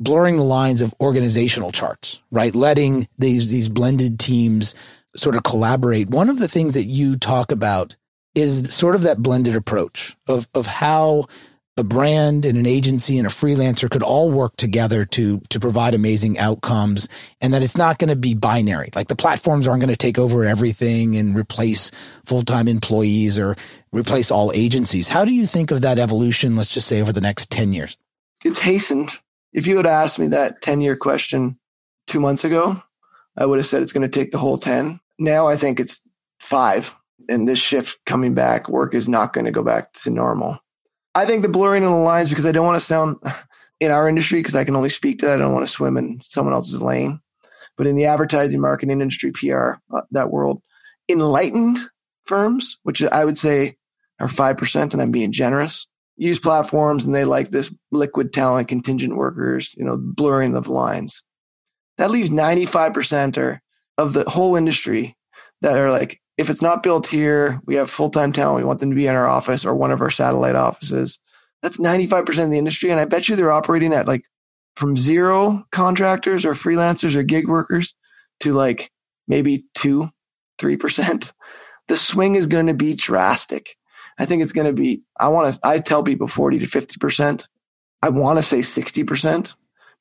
blurring 0.00 0.36
the 0.36 0.44
lines 0.44 0.80
of 0.80 0.94
organizational 1.00 1.72
charts, 1.72 2.20
right? 2.30 2.54
Letting 2.54 3.08
these 3.18 3.48
these 3.48 3.68
blended 3.68 4.18
teams 4.18 4.74
sort 5.16 5.36
of 5.36 5.44
collaborate. 5.44 6.08
One 6.08 6.28
of 6.28 6.38
the 6.38 6.48
things 6.48 6.74
that 6.74 6.84
you 6.84 7.16
talk 7.16 7.52
about 7.52 7.96
is 8.34 8.74
sort 8.74 8.94
of 8.94 9.02
that 9.02 9.22
blended 9.22 9.54
approach 9.54 10.16
of 10.26 10.48
of 10.54 10.66
how 10.66 11.26
a 11.78 11.84
brand 11.84 12.44
and 12.44 12.58
an 12.58 12.66
agency 12.66 13.16
and 13.16 13.26
a 13.26 13.30
freelancer 13.30 13.90
could 13.90 14.02
all 14.02 14.30
work 14.30 14.56
together 14.56 15.04
to 15.06 15.40
to 15.48 15.58
provide 15.58 15.94
amazing 15.94 16.38
outcomes 16.38 17.08
and 17.40 17.54
that 17.54 17.62
it's 17.62 17.76
not 17.76 17.98
going 17.98 18.10
to 18.10 18.16
be 18.16 18.34
binary. 18.34 18.90
Like 18.94 19.08
the 19.08 19.16
platforms 19.16 19.66
aren't 19.66 19.80
going 19.80 19.88
to 19.88 19.96
take 19.96 20.18
over 20.18 20.44
everything 20.44 21.16
and 21.16 21.34
replace 21.34 21.90
full-time 22.26 22.68
employees 22.68 23.38
or 23.38 23.56
replace 23.92 24.30
all 24.30 24.52
agencies. 24.54 25.08
How 25.08 25.24
do 25.24 25.32
you 25.32 25.46
think 25.46 25.70
of 25.70 25.80
that 25.80 25.98
evolution 25.98 26.56
let's 26.56 26.72
just 26.72 26.88
say 26.88 27.00
over 27.00 27.12
the 27.12 27.20
next 27.20 27.50
10 27.50 27.72
years? 27.72 27.96
It's 28.44 28.58
hastened. 28.58 29.10
If 29.52 29.66
you 29.66 29.76
had 29.76 29.86
asked 29.86 30.18
me 30.18 30.28
that 30.28 30.60
10 30.62 30.80
year 30.82 30.96
question 30.96 31.58
2 32.08 32.20
months 32.20 32.44
ago 32.44 32.82
i 33.36 33.46
would 33.46 33.58
have 33.58 33.66
said 33.66 33.82
it's 33.82 33.92
going 33.92 34.08
to 34.08 34.20
take 34.20 34.32
the 34.32 34.38
whole 34.38 34.56
10 34.56 35.00
now 35.18 35.46
i 35.46 35.56
think 35.56 35.80
it's 35.80 36.00
5 36.40 36.94
and 37.28 37.48
this 37.48 37.58
shift 37.58 37.98
coming 38.04 38.34
back 38.34 38.68
work 38.68 38.94
is 38.94 39.08
not 39.08 39.32
going 39.32 39.44
to 39.44 39.50
go 39.50 39.62
back 39.62 39.92
to 39.94 40.10
normal 40.10 40.58
I 41.14 41.26
think 41.26 41.42
the 41.42 41.48
blurring 41.48 41.84
of 41.84 41.90
the 41.90 41.96
lines 41.98 42.28
because 42.28 42.46
I 42.46 42.52
don't 42.52 42.66
want 42.66 42.80
to 42.80 42.86
sound 42.86 43.16
in 43.80 43.90
our 43.90 44.08
industry 44.08 44.38
because 44.40 44.54
I 44.54 44.64
can 44.64 44.76
only 44.76 44.88
speak 44.88 45.18
to 45.18 45.26
that. 45.26 45.38
I 45.38 45.42
don't 45.42 45.52
want 45.52 45.66
to 45.66 45.72
swim 45.72 45.96
in 45.96 46.20
someone 46.20 46.54
else's 46.54 46.80
lane. 46.80 47.20
But 47.76 47.86
in 47.86 47.96
the 47.96 48.06
advertising, 48.06 48.60
marketing 48.60 49.00
industry, 49.00 49.32
PR, 49.32 49.72
uh, 49.92 50.02
that 50.10 50.30
world, 50.30 50.62
enlightened 51.08 51.78
firms, 52.24 52.78
which 52.82 53.02
I 53.02 53.24
would 53.24 53.38
say 53.38 53.76
are 54.20 54.28
5%, 54.28 54.92
and 54.92 55.02
I'm 55.02 55.10
being 55.10 55.32
generous, 55.32 55.86
use 56.16 56.38
platforms 56.38 57.04
and 57.04 57.14
they 57.14 57.24
like 57.24 57.50
this 57.50 57.74
liquid 57.90 58.32
talent, 58.32 58.68
contingent 58.68 59.16
workers, 59.16 59.74
you 59.76 59.84
know, 59.84 59.96
blurring 59.98 60.54
of 60.54 60.68
lines. 60.68 61.22
That 61.98 62.10
leaves 62.10 62.30
95% 62.30 63.36
or 63.36 63.60
of 63.98 64.12
the 64.12 64.28
whole 64.28 64.56
industry 64.56 65.16
that 65.60 65.76
are 65.76 65.90
like, 65.90 66.20
if 66.42 66.50
it's 66.50 66.60
not 66.60 66.82
built 66.82 67.06
here, 67.06 67.60
we 67.64 67.76
have 67.76 67.90
full 67.90 68.10
time 68.10 68.32
talent. 68.32 68.58
We 68.58 68.64
want 68.64 68.80
them 68.80 68.90
to 68.90 68.96
be 68.96 69.06
in 69.06 69.14
our 69.14 69.26
office 69.26 69.64
or 69.64 69.74
one 69.74 69.92
of 69.92 70.02
our 70.02 70.10
satellite 70.10 70.56
offices. 70.56 71.18
That's 71.62 71.78
95% 71.78 72.44
of 72.44 72.50
the 72.50 72.58
industry. 72.58 72.90
And 72.90 73.00
I 73.00 73.04
bet 73.04 73.28
you 73.28 73.36
they're 73.36 73.52
operating 73.52 73.94
at 73.94 74.08
like 74.08 74.24
from 74.76 74.96
zero 74.96 75.64
contractors 75.70 76.44
or 76.44 76.52
freelancers 76.52 77.14
or 77.14 77.22
gig 77.22 77.48
workers 77.48 77.94
to 78.40 78.52
like 78.52 78.90
maybe 79.28 79.64
two, 79.74 80.10
3%. 80.58 81.32
The 81.88 81.96
swing 81.96 82.34
is 82.34 82.46
going 82.46 82.66
to 82.66 82.74
be 82.74 82.94
drastic. 82.94 83.76
I 84.18 84.26
think 84.26 84.42
it's 84.42 84.52
going 84.52 84.66
to 84.66 84.72
be, 84.72 85.02
I 85.18 85.28
want 85.28 85.54
to, 85.54 85.60
I 85.64 85.78
tell 85.78 86.02
people 86.02 86.28
40 86.28 86.58
to 86.58 86.66
50%. 86.66 87.46
I 88.02 88.08
want 88.08 88.38
to 88.38 88.42
say 88.42 88.58
60%, 88.58 89.54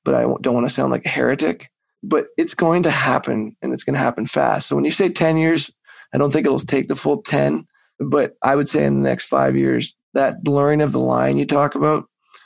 but 0.04 0.16
I 0.16 0.22
don't 0.22 0.54
want 0.54 0.68
to 0.68 0.74
sound 0.74 0.92
like 0.92 1.06
a 1.06 1.10
heretic. 1.10 1.70
But 2.04 2.28
it's 2.36 2.56
going 2.56 2.84
to 2.84 2.92
happen 2.92 3.56
and 3.62 3.74
it's 3.74 3.84
going 3.84 3.94
to 3.94 4.00
happen 4.00 4.26
fast. 4.26 4.68
So 4.68 4.76
when 4.76 4.86
you 4.86 4.92
say 4.92 5.10
10 5.10 5.38
years, 5.38 5.72
I 6.14 6.18
don't 6.18 6.32
think 6.32 6.46
it'll 6.46 6.60
take 6.60 6.88
the 6.88 6.96
full 6.96 7.22
10, 7.22 7.66
but 8.00 8.36
I 8.44 8.56
would 8.56 8.68
say 8.68 8.86
in 8.86 9.02
the 9.02 9.10
next 9.10 9.26
five 9.26 9.56
years, 9.56 9.96
that 10.14 10.44
blurring 10.44 10.82
of 10.82 10.92
the 10.92 11.00
line 11.00 11.38
you 11.38 11.46
talk 11.46 11.76
about 11.76 12.06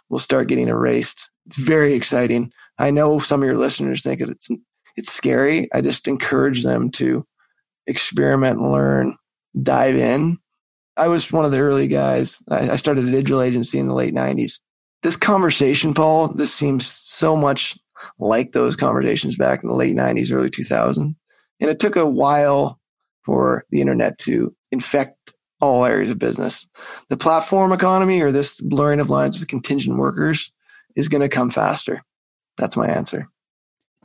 will 0.09 0.19
start 0.19 0.47
getting 0.47 0.67
erased. 0.67 1.29
It's 1.47 1.57
very 1.57 1.93
exciting. 1.93 2.51
I 2.77 2.91
know 2.91 3.19
some 3.19 3.41
of 3.41 3.47
your 3.47 3.57
listeners 3.57 4.03
think 4.03 4.21
it's 4.21 4.49
it's 4.95 5.11
scary. 5.11 5.67
I 5.73 5.81
just 5.81 6.07
encourage 6.07 6.63
them 6.63 6.89
to 6.91 7.25
experiment 7.87 8.61
learn, 8.61 9.17
dive 9.61 9.95
in. 9.95 10.37
I 10.97 11.07
was 11.07 11.31
one 11.31 11.43
of 11.43 11.51
the 11.51 11.59
early 11.59 11.87
guys. 11.87 12.41
I 12.49 12.77
started 12.77 13.05
a 13.05 13.11
digital 13.11 13.41
agency 13.41 13.79
in 13.79 13.87
the 13.87 13.93
late 13.93 14.13
90s. 14.13 14.59
This 15.03 15.17
conversation, 15.17 15.93
Paul, 15.93 16.29
this 16.29 16.53
seems 16.53 16.87
so 16.87 17.35
much 17.35 17.77
like 18.17 18.53
those 18.53 18.75
conversations 18.75 19.35
back 19.35 19.61
in 19.61 19.69
the 19.69 19.75
late 19.75 19.95
90s, 19.95 20.31
early 20.31 20.49
2000s. 20.49 21.15
And 21.59 21.69
it 21.69 21.79
took 21.79 21.95
a 21.95 22.05
while 22.05 22.79
for 23.25 23.65
the 23.71 23.81
internet 23.81 24.17
to 24.19 24.55
infect 24.71 25.33
all 25.61 25.85
areas 25.85 26.09
of 26.09 26.19
business. 26.19 26.67
The 27.09 27.17
platform 27.17 27.71
economy 27.71 28.21
or 28.21 28.31
this 28.31 28.61
blurring 28.61 28.99
of 28.99 29.09
lines 29.09 29.39
with 29.39 29.47
contingent 29.47 29.97
workers 29.97 30.51
is 30.95 31.07
going 31.09 31.21
to 31.21 31.29
come 31.29 31.49
faster. 31.49 32.03
That's 32.57 32.77
my 32.77 32.87
answer. 32.87 33.29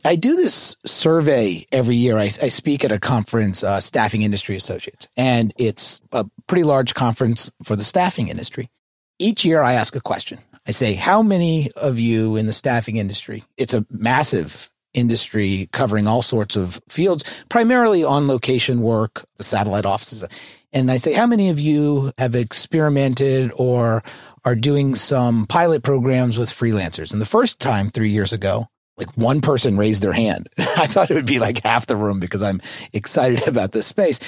I 0.05 0.17
do 0.17 0.35
this 0.35 0.77
survey 0.87 1.67
every 1.71 1.97
year. 1.97 2.19
I, 2.19 2.25
I 2.25 2.49
speak 2.49 2.85
at 2.85 2.93
a 2.93 2.99
conference, 2.99 3.63
uh, 3.63 3.81
Staffing 3.81 4.23
Industry 4.23 4.57
Associates, 4.57 5.09
and 5.17 5.53
it's 5.59 6.01
a 6.13 6.25
pretty 6.47 6.65
large 6.65 6.95
conference 6.95 7.51
for 7.63 7.77
the 7.77 7.85
staffing 7.85 8.29
industry. 8.29 8.71
Each 9.19 9.45
year 9.45 9.61
I 9.61 9.75
ask 9.75 9.95
a 9.95 10.01
question. 10.01 10.39
I 10.67 10.71
say, 10.71 10.95
How 10.95 11.23
many 11.23 11.71
of 11.73 11.99
you 11.99 12.37
in 12.37 12.47
the 12.47 12.55
staffing 12.55 12.97
industry? 12.97 13.45
It's 13.59 13.75
a 13.75 13.85
massive 13.91 14.70
industry 14.95 15.69
covering 15.73 16.07
all 16.07 16.23
sorts 16.23 16.57
of 16.57 16.81
fields, 16.89 17.25
primarily 17.49 18.05
on 18.05 18.29
location 18.29 18.81
work, 18.81 19.25
the 19.37 19.45
satellite 19.45 19.87
offices. 19.87 20.25
And 20.73 20.91
I 20.91 20.99
say, 20.99 21.13
how 21.13 21.27
many 21.27 21.51
of 21.51 21.59
you 21.59 22.13
have 22.19 22.35
experimented 22.35 23.53
or 23.57 24.03
are 24.45 24.55
doing 24.55 24.95
some 24.95 25.47
pilot 25.47 25.83
programs 25.83 26.39
with 26.39 26.51
freelancers? 26.51 27.13
And 27.13 27.21
the 27.21 27.27
first 27.27 27.59
time 27.59 27.91
three 27.91 28.11
years 28.11 28.33
ago, 28.33 28.69
like 28.97 29.11
one 29.17 29.41
person 29.41 29.77
raised 29.77 30.03
their 30.03 30.13
hand. 30.13 30.49
I 30.59 30.87
thought 30.87 31.11
it 31.11 31.15
would 31.15 31.27
be 31.27 31.39
like 31.39 31.63
half 31.65 31.87
the 31.87 31.97
room 31.97 32.21
because 32.21 32.43
I'm 32.43 32.61
excited 32.93 33.49
about 33.49 33.73
this 33.73 33.87
space. 33.87 34.21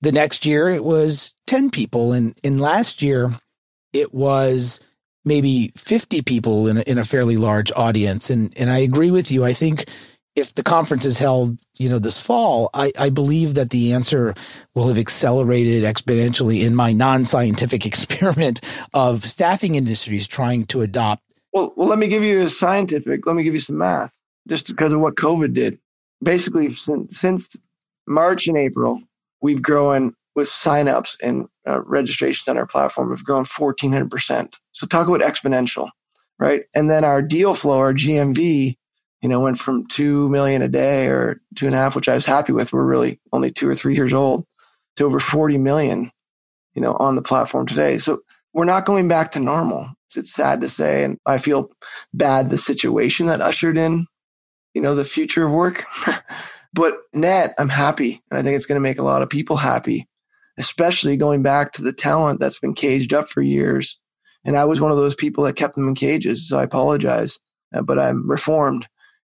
The 0.00 0.12
next 0.12 0.46
year 0.46 0.70
it 0.70 0.84
was 0.84 1.34
10 1.46 1.70
people. 1.70 2.12
And 2.12 2.38
in 2.42 2.58
last 2.58 3.02
year, 3.02 3.38
it 3.92 4.14
was 4.14 4.80
maybe 5.24 5.72
50 5.76 6.22
people 6.22 6.68
in 6.68 6.78
a, 6.78 6.80
in 6.82 6.98
a 6.98 7.04
fairly 7.04 7.36
large 7.36 7.70
audience. 7.76 8.30
And, 8.30 8.52
and 8.58 8.70
I 8.70 8.78
agree 8.78 9.10
with 9.10 9.30
you. 9.30 9.44
I 9.44 9.52
think 9.52 9.88
if 10.34 10.54
the 10.54 10.62
conference 10.62 11.04
is 11.04 11.18
held, 11.18 11.58
you 11.78 11.88
know, 11.88 11.98
this 11.98 12.18
fall, 12.18 12.70
I, 12.72 12.92
I 12.98 13.10
believe 13.10 13.54
that 13.54 13.70
the 13.70 13.92
answer 13.92 14.34
will 14.74 14.88
have 14.88 14.98
accelerated 14.98 15.84
exponentially 15.84 16.62
in 16.62 16.74
my 16.74 16.92
non-scientific 16.92 17.84
experiment 17.86 18.60
of 18.94 19.24
staffing 19.24 19.74
industries 19.74 20.26
trying 20.26 20.66
to 20.66 20.80
adopt. 20.80 21.22
Well, 21.52 21.72
well, 21.76 21.88
let 21.88 21.98
me 21.98 22.08
give 22.08 22.22
you 22.22 22.42
a 22.42 22.48
scientific. 22.48 23.26
Let 23.26 23.36
me 23.36 23.42
give 23.42 23.54
you 23.54 23.60
some 23.60 23.78
math, 23.78 24.10
just 24.48 24.68
because 24.68 24.92
of 24.92 25.00
what 25.00 25.16
COVID 25.16 25.52
did. 25.52 25.78
Basically, 26.22 26.72
since, 26.74 27.18
since 27.18 27.56
March 28.06 28.46
and 28.46 28.56
April, 28.56 29.02
we've 29.42 29.60
grown 29.60 30.14
with 30.34 30.48
signups 30.48 31.16
and 31.22 31.46
uh, 31.68 31.82
registrations 31.82 32.48
on 32.48 32.58
our 32.58 32.66
platform 32.66 33.10
have 33.10 33.24
grown 33.24 33.44
1400%. 33.44 34.54
So 34.72 34.86
talk 34.86 35.08
about 35.08 35.20
exponential, 35.20 35.90
right? 36.38 36.64
And 36.74 36.90
then 36.90 37.04
our 37.04 37.22
deal 37.22 37.54
flow, 37.54 37.78
our 37.78 37.94
GMV, 37.94 38.76
you 39.22 39.28
know, 39.28 39.40
went 39.40 39.58
from 39.58 39.86
two 39.86 40.28
million 40.28 40.62
a 40.62 40.68
day 40.68 41.06
or 41.06 41.40
two 41.54 41.66
and 41.66 41.74
a 41.74 41.78
half, 41.78 41.94
which 41.94 42.08
I 42.08 42.14
was 42.14 42.26
happy 42.26 42.52
with. 42.52 42.72
We're 42.72 42.82
really 42.82 43.20
only 43.32 43.52
two 43.52 43.68
or 43.68 43.74
three 43.74 43.94
years 43.94 44.12
old 44.12 44.44
to 44.96 45.04
over 45.04 45.20
40 45.20 45.58
million, 45.58 46.10
you 46.74 46.82
know, 46.82 46.96
on 46.98 47.14
the 47.14 47.22
platform 47.22 47.66
today. 47.66 47.98
So 47.98 48.22
we're 48.52 48.64
not 48.64 48.84
going 48.84 49.08
back 49.08 49.32
to 49.32 49.40
normal. 49.40 49.88
It's, 50.06 50.16
it's 50.16 50.32
sad 50.32 50.60
to 50.60 50.68
say. 50.68 51.04
And 51.04 51.18
I 51.24 51.38
feel 51.38 51.70
bad 52.12 52.50
the 52.50 52.58
situation 52.58 53.26
that 53.26 53.40
ushered 53.40 53.78
in, 53.78 54.06
you 54.74 54.82
know, 54.82 54.94
the 54.94 55.04
future 55.04 55.46
of 55.46 55.52
work. 55.52 55.84
but 56.74 56.94
net, 57.12 57.54
I'm 57.58 57.68
happy. 57.68 58.22
And 58.30 58.38
I 58.38 58.42
think 58.42 58.56
it's 58.56 58.66
going 58.66 58.76
to 58.76 58.80
make 58.80 58.98
a 58.98 59.04
lot 59.04 59.22
of 59.22 59.30
people 59.30 59.56
happy, 59.56 60.08
especially 60.58 61.16
going 61.16 61.42
back 61.42 61.72
to 61.72 61.82
the 61.82 61.92
talent 61.92 62.40
that's 62.40 62.58
been 62.58 62.74
caged 62.74 63.14
up 63.14 63.28
for 63.28 63.42
years. 63.42 63.98
And 64.44 64.56
I 64.56 64.64
was 64.64 64.80
one 64.80 64.90
of 64.90 64.96
those 64.96 65.14
people 65.14 65.44
that 65.44 65.56
kept 65.56 65.76
them 65.76 65.88
in 65.88 65.94
cages. 65.94 66.48
So 66.48 66.58
I 66.58 66.64
apologize, 66.64 67.38
uh, 67.74 67.82
but 67.82 67.98
I'm 67.98 68.28
reformed 68.28 68.86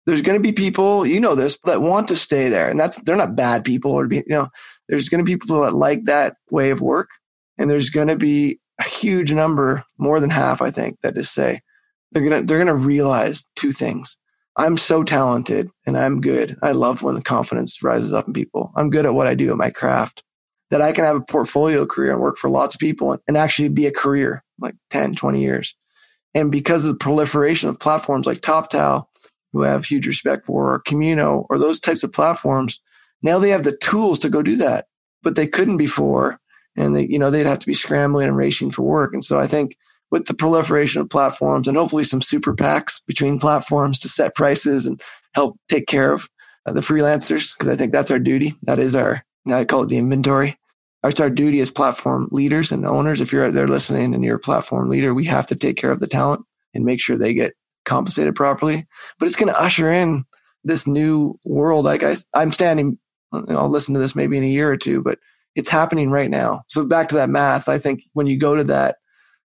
there's 0.09 0.21
going 0.21 0.37
to 0.37 0.43
be 0.43 0.51
people, 0.51 1.05
you 1.05 1.19
know 1.19 1.35
this, 1.35 1.57
that 1.65 1.81
want 1.81 2.07
to 2.07 2.15
stay 2.15 2.49
there. 2.49 2.69
And 2.69 2.79
that's, 2.79 2.97
they're 3.03 3.15
not 3.15 3.35
bad 3.35 3.63
people 3.63 3.91
or, 3.91 4.07
be, 4.07 4.17
you 4.17 4.23
know, 4.27 4.47
there's 4.87 5.07
going 5.07 5.23
to 5.23 5.25
be 5.25 5.37
people 5.37 5.61
that 5.61 5.73
like 5.73 6.05
that 6.05 6.35
way 6.49 6.71
of 6.71 6.81
work. 6.81 7.09
And 7.57 7.69
there's 7.69 7.89
going 7.89 8.07
to 8.07 8.15
be 8.15 8.59
a 8.79 8.83
huge 8.83 9.31
number, 9.31 9.83
more 9.97 10.19
than 10.19 10.29
half, 10.29 10.61
I 10.61 10.71
think, 10.71 10.97
that 11.03 11.15
just 11.15 11.33
say 11.33 11.61
they're 12.11 12.27
going 12.27 12.41
to, 12.41 12.45
they're 12.45 12.63
going 12.63 12.67
to 12.67 12.85
realize 12.85 13.43
two 13.55 13.71
things. 13.71 14.17
I'm 14.57 14.77
so 14.77 15.03
talented 15.03 15.69
and 15.85 15.97
I'm 15.97 16.21
good. 16.21 16.57
I 16.63 16.71
love 16.71 17.03
when 17.03 17.21
confidence 17.21 17.83
rises 17.83 18.11
up 18.11 18.27
in 18.27 18.33
people. 18.33 18.71
I'm 18.75 18.89
good 18.89 19.05
at 19.05 19.13
what 19.13 19.27
I 19.27 19.35
do 19.35 19.51
at 19.51 19.57
my 19.57 19.69
craft 19.69 20.23
that 20.71 20.81
I 20.81 20.91
can 20.91 21.05
have 21.05 21.15
a 21.15 21.21
portfolio 21.21 21.85
career 21.85 22.11
and 22.11 22.21
work 22.21 22.37
for 22.37 22.49
lots 22.49 22.75
of 22.75 22.79
people 22.79 23.17
and 23.27 23.37
actually 23.37 23.69
be 23.69 23.87
a 23.87 23.91
career 23.91 24.43
like 24.59 24.75
10, 24.91 25.15
20 25.15 25.41
years. 25.41 25.75
And 26.33 26.51
because 26.51 26.85
of 26.85 26.91
the 26.91 26.97
proliferation 26.97 27.69
of 27.69 27.79
platforms 27.79 28.27
like 28.27 28.41
TopTal, 28.41 29.05
who 29.51 29.65
I 29.65 29.69
have 29.69 29.85
huge 29.85 30.05
respect 30.05 30.45
for, 30.45 30.73
or 30.73 30.79
Communo, 30.79 31.47
or 31.49 31.57
those 31.57 31.79
types 31.79 32.03
of 32.03 32.13
platforms, 32.13 32.79
now 33.23 33.39
they 33.39 33.49
have 33.49 33.63
the 33.63 33.75
tools 33.77 34.19
to 34.19 34.29
go 34.29 34.41
do 34.41 34.55
that, 34.57 34.85
but 35.23 35.35
they 35.35 35.47
couldn't 35.47 35.77
before. 35.77 36.39
And 36.75 36.95
they, 36.95 37.07
you 37.07 37.17
know, 37.17 37.31
they'd 37.31 37.47
have 37.47 37.59
to 37.59 37.67
be 37.67 37.73
scrambling 37.73 38.27
and 38.27 38.37
racing 38.37 38.71
for 38.71 38.83
work. 38.83 39.13
And 39.13 39.23
so 39.23 39.39
I 39.39 39.47
think 39.47 39.75
with 40.11 40.27
the 40.27 40.33
proliferation 40.33 41.01
of 41.01 41.09
platforms 41.09 41.67
and 41.67 41.75
hopefully 41.75 42.03
some 42.03 42.21
super 42.21 42.55
PACs 42.55 43.01
between 43.07 43.39
platforms 43.39 43.99
to 43.99 44.09
set 44.09 44.35
prices 44.35 44.85
and 44.85 45.01
help 45.33 45.57
take 45.67 45.87
care 45.87 46.13
of 46.13 46.29
uh, 46.65 46.71
the 46.71 46.81
freelancers, 46.81 47.57
because 47.57 47.71
I 47.71 47.75
think 47.75 47.91
that's 47.91 48.11
our 48.11 48.19
duty. 48.19 48.55
That 48.63 48.79
is 48.79 48.95
our, 48.95 49.23
I 49.51 49.65
call 49.65 49.83
it 49.83 49.89
the 49.89 49.97
inventory. 49.97 50.58
It's 51.03 51.19
our 51.19 51.29
duty 51.29 51.61
as 51.61 51.71
platform 51.71 52.27
leaders 52.31 52.71
and 52.71 52.85
owners. 52.85 53.21
If 53.21 53.31
you're 53.31 53.45
out 53.45 53.53
there 53.53 53.67
listening 53.67 54.13
and 54.13 54.23
you're 54.23 54.35
a 54.35 54.39
platform 54.39 54.89
leader, 54.89 55.13
we 55.13 55.25
have 55.25 55.47
to 55.47 55.55
take 55.55 55.77
care 55.77 55.91
of 55.91 56.01
the 56.01 56.07
talent 56.07 56.45
and 56.73 56.83
make 56.83 56.99
sure 56.99 57.17
they 57.17 57.33
get 57.33 57.53
compensated 57.85 58.35
properly. 58.35 58.85
But 59.17 59.27
it's 59.27 59.37
going 59.37 59.51
to 59.51 59.59
usher 59.59 59.91
in 59.91 60.25
this 60.63 60.85
new 60.85 61.39
world. 61.45 61.85
Like 61.85 62.03
I, 62.03 62.17
I'm 62.33 62.51
standing, 62.51 62.99
I'll 63.31 63.69
listen 63.69 63.93
to 63.93 63.99
this 63.99 64.15
maybe 64.15 64.37
in 64.37 64.43
a 64.43 64.47
year 64.47 64.69
or 64.69 64.77
two, 64.77 65.01
but 65.01 65.19
it's 65.55 65.69
happening 65.69 66.11
right 66.11 66.29
now. 66.29 66.63
So 66.67 66.85
back 66.85 67.09
to 67.09 67.15
that 67.15 67.29
math, 67.29 67.69
I 67.69 67.79
think 67.79 68.03
when 68.13 68.27
you 68.27 68.37
go 68.37 68.55
to 68.55 68.63
that 68.65 68.97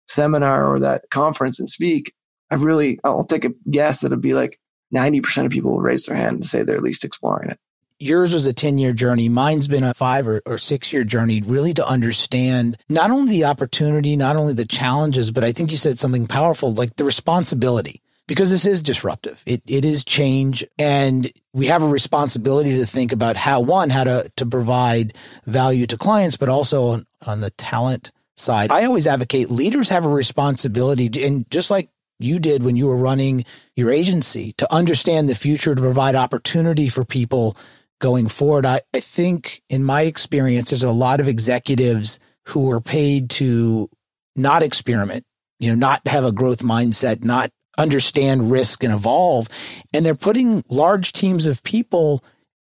seminar 0.07 0.67
or 0.67 0.79
that 0.79 1.05
conference 1.11 1.59
and 1.59 1.69
speak, 1.69 2.13
I 2.49 2.55
really, 2.55 2.99
I'll 3.03 3.25
take 3.25 3.45
a 3.45 3.53
guess 3.69 4.01
that 4.01 4.07
it'd 4.07 4.21
be 4.21 4.33
like 4.33 4.59
90% 4.93 5.45
of 5.45 5.51
people 5.51 5.71
will 5.71 5.81
raise 5.81 6.05
their 6.05 6.15
hand 6.15 6.37
and 6.37 6.45
say 6.45 6.63
they're 6.63 6.75
at 6.75 6.83
least 6.83 7.03
exploring 7.03 7.49
it. 7.49 7.59
Yours 8.03 8.33
was 8.33 8.45
a 8.45 8.53
10 8.53 8.79
year 8.79 8.91
journey. 8.91 9.29
Mine's 9.29 9.69
been 9.69 9.83
a 9.85 9.93
five 9.93 10.27
or, 10.27 10.41
or 10.45 10.57
six 10.57 10.91
year 10.91 11.05
journey, 11.05 11.41
really 11.41 11.73
to 11.73 11.87
understand 11.87 12.77
not 12.89 13.11
only 13.11 13.31
the 13.31 13.45
opportunity, 13.45 14.17
not 14.17 14.35
only 14.35 14.51
the 14.51 14.65
challenges, 14.65 15.31
but 15.31 15.45
I 15.45 15.53
think 15.53 15.71
you 15.71 15.77
said 15.77 15.97
something 15.97 16.27
powerful, 16.27 16.73
like 16.73 16.97
the 16.97 17.05
responsibility 17.05 18.01
because 18.27 18.49
this 18.49 18.65
is 18.65 18.81
disruptive. 18.81 19.41
It 19.45 19.61
it 19.67 19.85
is 19.85 20.03
change 20.03 20.65
and 20.77 21.31
we 21.53 21.67
have 21.67 21.81
a 21.81 21.87
responsibility 21.87 22.77
to 22.77 22.85
think 22.85 23.13
about 23.13 23.37
how 23.37 23.61
one 23.61 23.89
how 23.89 24.03
to 24.03 24.29
to 24.35 24.45
provide 24.45 25.13
value 25.45 25.87
to 25.87 25.97
clients 25.97 26.35
but 26.35 26.49
also 26.49 26.87
on, 26.87 27.07
on 27.25 27.39
the 27.39 27.51
talent 27.51 28.11
side. 28.35 28.69
I 28.69 28.83
always 28.83 29.07
advocate 29.07 29.49
leaders 29.49 29.87
have 29.87 30.03
a 30.03 30.09
responsibility 30.09 31.09
and 31.23 31.49
just 31.49 31.71
like 31.71 31.89
you 32.19 32.39
did 32.39 32.63
when 32.63 32.75
you 32.75 32.87
were 32.87 32.97
running 32.97 33.45
your 33.75 33.91
agency 33.91 34.51
to 34.53 34.71
understand 34.73 35.29
the 35.29 35.35
future 35.35 35.73
to 35.73 35.81
provide 35.81 36.15
opportunity 36.15 36.89
for 36.89 37.05
people 37.05 37.55
going 38.03 38.27
forward. 38.27 38.65
I, 38.65 38.81
I 38.93 38.99
think 38.99 39.63
in 39.69 39.83
my 39.83 40.03
experience 40.03 40.69
there's 40.69 40.83
a 40.83 40.91
lot 40.91 41.19
of 41.19 41.27
executives 41.27 42.19
who 42.47 42.69
are 42.69 42.81
paid 42.81 43.29
to 43.31 43.89
not 44.35 44.61
experiment 44.61 45.25
you 45.63 45.69
know, 45.69 45.75
not 45.75 46.05
have 46.09 46.25
a 46.25 46.31
growth 46.33 46.59
mindset, 46.59 47.23
not 47.23 47.49
understand 47.77 48.51
risk 48.51 48.83
and 48.83 48.93
evolve. 48.93 49.47
And 49.93 50.05
they're 50.05 50.13
putting 50.13 50.61
large 50.67 51.13
teams 51.13 51.45
of 51.45 51.63
people 51.63 52.21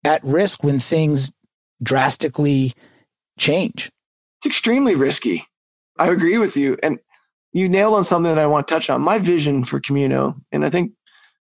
at 0.04 0.24
risk 0.24 0.63
when 0.63 0.80
things 0.80 1.32
drastically 1.82 2.74
change. 3.39 3.89
It's 4.39 4.46
extremely 4.46 4.93
risky. 4.93 5.48
I 5.98 6.10
agree 6.12 6.38
with 6.38 6.56
you. 6.56 6.78
And 6.84 7.00
you 7.52 7.67
nailed 7.67 7.96
on 7.96 8.04
something 8.04 8.34
that 8.34 8.41
I 8.41 8.46
want 8.46 8.67
to 8.67 8.74
touch 8.76 8.91
on. 8.91 9.02
My 9.02 9.17
vision 9.17 9.63
for 9.63 9.80
Communo, 9.80 10.36
and 10.52 10.63
I 10.63 10.69
think 10.69 10.91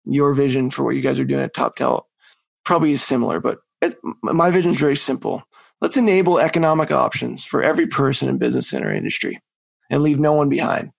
your 0.04 0.34
vision 0.34 0.70
for 0.70 0.84
what 0.84 0.94
you 0.94 1.02
guys 1.02 1.18
are 1.18 1.24
doing 1.24 1.42
at 1.42 1.54
TopTal 1.56 2.02
probably 2.64 2.92
is 2.92 3.02
similar, 3.02 3.40
but 3.40 3.58
my 4.22 4.50
vision 4.50 4.72
is 4.72 4.78
very 4.78 4.96
simple. 4.96 5.42
Let's 5.80 5.96
enable 5.96 6.38
economic 6.38 6.90
options 6.90 7.44
for 7.44 7.62
every 7.62 7.86
person 7.86 8.28
in 8.28 8.38
business 8.38 8.72
in 8.72 8.84
our 8.84 8.94
industry 8.94 9.40
and 9.90 10.02
leave 10.02 10.20
no 10.20 10.32
one 10.32 10.48
behind. 10.48 10.92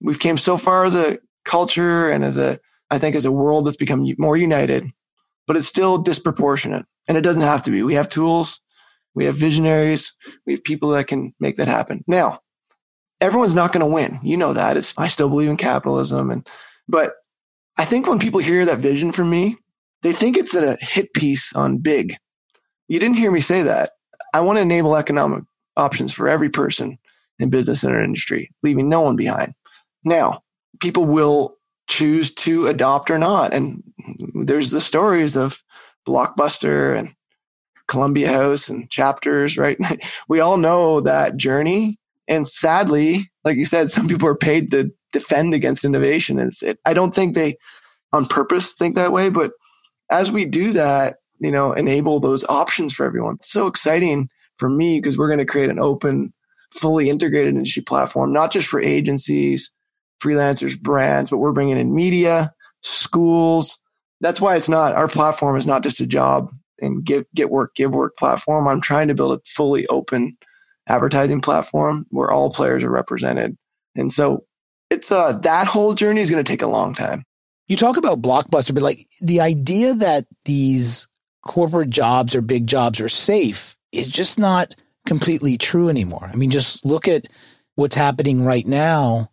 We've 0.00 0.18
came 0.18 0.36
so 0.36 0.56
far 0.56 0.84
as 0.84 0.94
a 0.94 1.18
culture 1.44 2.10
and 2.10 2.24
as 2.24 2.36
a, 2.36 2.58
I 2.90 2.98
think 2.98 3.14
as 3.16 3.24
a 3.24 3.32
world 3.32 3.66
that's 3.66 3.76
become 3.76 4.06
more 4.18 4.36
united, 4.36 4.90
but 5.46 5.56
it's 5.56 5.66
still 5.66 5.98
disproportionate. 5.98 6.84
And 7.06 7.16
it 7.16 7.22
doesn't 7.22 7.42
have 7.42 7.62
to 7.64 7.70
be. 7.70 7.82
We 7.82 7.94
have 7.94 8.08
tools, 8.08 8.60
we 9.14 9.24
have 9.24 9.36
visionaries, 9.36 10.12
we 10.46 10.52
have 10.54 10.64
people 10.64 10.90
that 10.90 11.06
can 11.06 11.34
make 11.40 11.56
that 11.56 11.68
happen. 11.68 12.04
Now, 12.06 12.40
everyone's 13.20 13.54
not 13.54 13.72
going 13.72 13.86
to 13.86 13.92
win. 13.92 14.20
You 14.22 14.36
know 14.36 14.52
that. 14.52 14.76
It's, 14.76 14.94
I 14.98 15.08
still 15.08 15.28
believe 15.28 15.48
in 15.48 15.56
capitalism. 15.56 16.30
And, 16.30 16.46
but 16.88 17.14
I 17.78 17.84
think 17.84 18.06
when 18.06 18.18
people 18.18 18.40
hear 18.40 18.64
that 18.64 18.78
vision 18.78 19.12
from 19.12 19.30
me, 19.30 19.56
they 20.02 20.12
think 20.12 20.36
it's 20.36 20.54
a 20.54 20.76
hit 20.76 21.12
piece 21.14 21.52
on 21.54 21.78
big. 21.78 22.16
You 22.88 22.98
didn't 22.98 23.16
hear 23.16 23.30
me 23.30 23.40
say 23.40 23.62
that. 23.62 23.92
I 24.34 24.40
want 24.40 24.56
to 24.56 24.62
enable 24.62 24.96
economic 24.96 25.44
options 25.76 26.12
for 26.12 26.28
every 26.28 26.50
person 26.50 26.98
in 27.38 27.50
business 27.50 27.82
and 27.82 27.94
our 27.94 28.02
industry, 28.02 28.50
leaving 28.62 28.88
no 28.88 29.00
one 29.00 29.16
behind. 29.16 29.54
Now, 30.04 30.42
people 30.80 31.04
will 31.04 31.56
choose 31.88 32.34
to 32.34 32.66
adopt 32.66 33.10
or 33.10 33.18
not. 33.18 33.52
And 33.52 33.82
there's 34.34 34.70
the 34.70 34.80
stories 34.80 35.36
of 35.36 35.62
Blockbuster 36.06 36.96
and 36.96 37.14
Columbia 37.86 38.30
House 38.30 38.68
and 38.68 38.90
chapters, 38.90 39.56
right? 39.56 39.78
we 40.28 40.40
all 40.40 40.56
know 40.56 41.00
that 41.00 41.36
journey. 41.36 41.98
And 42.26 42.46
sadly, 42.46 43.30
like 43.44 43.56
you 43.56 43.64
said, 43.64 43.90
some 43.90 44.06
people 44.06 44.28
are 44.28 44.36
paid 44.36 44.70
to 44.72 44.92
defend 45.12 45.54
against 45.54 45.84
innovation. 45.84 46.38
And 46.38 46.52
it, 46.62 46.78
I 46.84 46.92
don't 46.92 47.14
think 47.14 47.34
they 47.34 47.56
on 48.12 48.26
purpose 48.26 48.72
think 48.72 48.94
that 48.94 49.12
way, 49.12 49.30
but 49.30 49.52
as 50.10 50.30
we 50.32 50.44
do 50.44 50.72
that, 50.72 51.16
you 51.40 51.50
know, 51.50 51.72
enable 51.72 52.20
those 52.20 52.44
options 52.48 52.92
for 52.92 53.06
everyone. 53.06 53.36
It's 53.36 53.50
so 53.50 53.66
exciting 53.66 54.28
for 54.58 54.68
me 54.68 55.00
because 55.00 55.16
we're 55.16 55.28
going 55.28 55.38
to 55.38 55.44
create 55.44 55.70
an 55.70 55.78
open, 55.78 56.32
fully 56.72 57.10
integrated 57.10 57.54
industry 57.54 57.82
platform, 57.82 58.32
not 58.32 58.50
just 58.52 58.66
for 58.66 58.80
agencies, 58.80 59.70
freelancers, 60.22 60.78
brands, 60.78 61.30
but 61.30 61.38
we're 61.38 61.52
bringing 61.52 61.78
in 61.78 61.94
media, 61.94 62.52
schools. 62.82 63.78
That's 64.20 64.40
why 64.40 64.56
it's 64.56 64.68
not 64.68 64.94
our 64.94 65.08
platform 65.08 65.56
is 65.56 65.66
not 65.66 65.82
just 65.82 66.00
a 66.00 66.06
job 66.06 66.50
and 66.80 67.04
get 67.04 67.32
get 67.34 67.50
work, 67.50 67.74
give 67.76 67.92
work 67.92 68.16
platform. 68.16 68.66
I'm 68.66 68.80
trying 68.80 69.08
to 69.08 69.14
build 69.14 69.38
a 69.38 69.42
fully 69.46 69.86
open 69.88 70.36
advertising 70.88 71.40
platform 71.40 72.06
where 72.10 72.30
all 72.30 72.50
players 72.50 72.82
are 72.82 72.90
represented. 72.90 73.56
And 73.94 74.10
so 74.10 74.44
it's 74.90 75.12
uh 75.12 75.32
that 75.42 75.66
whole 75.66 75.94
journey 75.94 76.20
is 76.20 76.30
going 76.30 76.42
to 76.42 76.50
take 76.50 76.62
a 76.62 76.66
long 76.66 76.94
time. 76.94 77.24
You 77.68 77.76
talk 77.76 77.96
about 77.96 78.22
blockbuster, 78.22 78.74
but 78.74 78.82
like 78.82 79.06
the 79.20 79.40
idea 79.40 79.94
that 79.94 80.26
these 80.46 81.06
corporate 81.46 81.90
jobs 81.90 82.34
or 82.34 82.40
big 82.40 82.66
jobs 82.66 83.00
are 83.00 83.08
safe 83.08 83.76
is 83.92 84.08
just 84.08 84.38
not 84.38 84.74
completely 85.06 85.56
true 85.56 85.88
anymore. 85.88 86.30
I 86.32 86.36
mean, 86.36 86.50
just 86.50 86.84
look 86.84 87.06
at 87.06 87.28
what's 87.74 87.94
happening 87.94 88.44
right 88.44 88.66
now 88.66 89.30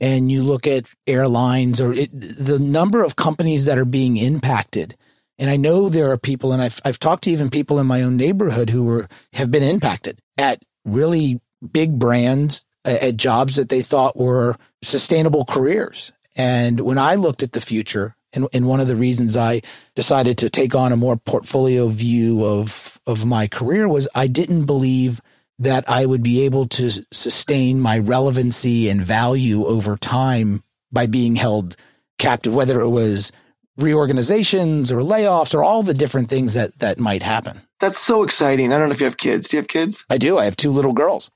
and 0.00 0.30
you 0.30 0.42
look 0.42 0.66
at 0.66 0.86
airlines 1.06 1.80
or 1.80 1.92
it, 1.92 2.10
the 2.12 2.58
number 2.58 3.02
of 3.02 3.16
companies 3.16 3.66
that 3.66 3.78
are 3.78 3.84
being 3.84 4.16
impacted. 4.16 4.96
And 5.38 5.50
I 5.50 5.56
know 5.56 5.88
there 5.88 6.10
are 6.10 6.18
people, 6.18 6.52
and 6.52 6.62
I've, 6.62 6.80
I've 6.84 6.98
talked 6.98 7.24
to 7.24 7.30
even 7.30 7.50
people 7.50 7.78
in 7.78 7.86
my 7.86 8.02
own 8.02 8.16
neighborhood 8.16 8.70
who 8.70 8.84
were, 8.84 9.08
have 9.32 9.50
been 9.50 9.62
impacted 9.62 10.20
at 10.38 10.62
really 10.84 11.40
big 11.72 11.98
brands, 11.98 12.64
at 12.84 13.16
jobs 13.16 13.56
that 13.56 13.70
they 13.70 13.80
thought 13.82 14.16
were 14.16 14.56
sustainable 14.82 15.44
careers. 15.44 16.12
And 16.36 16.80
when 16.80 16.98
I 16.98 17.14
looked 17.14 17.42
at 17.42 17.52
the 17.52 17.60
future, 17.60 18.16
and, 18.32 18.48
and 18.52 18.66
one 18.66 18.80
of 18.80 18.88
the 18.88 18.96
reasons 18.96 19.36
I 19.36 19.62
decided 19.94 20.38
to 20.38 20.50
take 20.50 20.74
on 20.74 20.92
a 20.92 20.96
more 20.96 21.16
portfolio 21.16 21.88
view 21.88 22.44
of, 22.44 22.98
of 23.06 23.24
my 23.24 23.46
career 23.46 23.88
was 23.88 24.08
I 24.14 24.26
didn't 24.26 24.64
believe– 24.64 25.20
that 25.58 25.88
I 25.88 26.06
would 26.06 26.22
be 26.22 26.42
able 26.42 26.66
to 26.68 26.90
sustain 27.12 27.80
my 27.80 27.98
relevancy 27.98 28.88
and 28.88 29.00
value 29.00 29.64
over 29.64 29.96
time 29.96 30.62
by 30.92 31.06
being 31.06 31.36
held 31.36 31.76
captive, 32.18 32.54
whether 32.54 32.80
it 32.80 32.88
was 32.88 33.32
reorganizations 33.76 34.92
or 34.92 34.98
layoffs 34.98 35.54
or 35.54 35.62
all 35.62 35.82
the 35.82 35.94
different 35.94 36.28
things 36.28 36.54
that 36.54 36.78
that 36.78 36.98
might 36.98 37.22
happen. 37.22 37.60
That's 37.80 37.98
so 37.98 38.22
exciting. 38.22 38.72
I 38.72 38.78
don't 38.78 38.88
know 38.88 38.94
if 38.94 39.00
you 39.00 39.06
have 39.06 39.16
kids. 39.16 39.48
Do 39.48 39.56
you 39.56 39.60
have 39.60 39.68
kids? 39.68 40.04
I 40.10 40.18
do. 40.18 40.38
I 40.38 40.44
have 40.44 40.56
two 40.56 40.70
little 40.70 40.92
girls. 40.92 41.30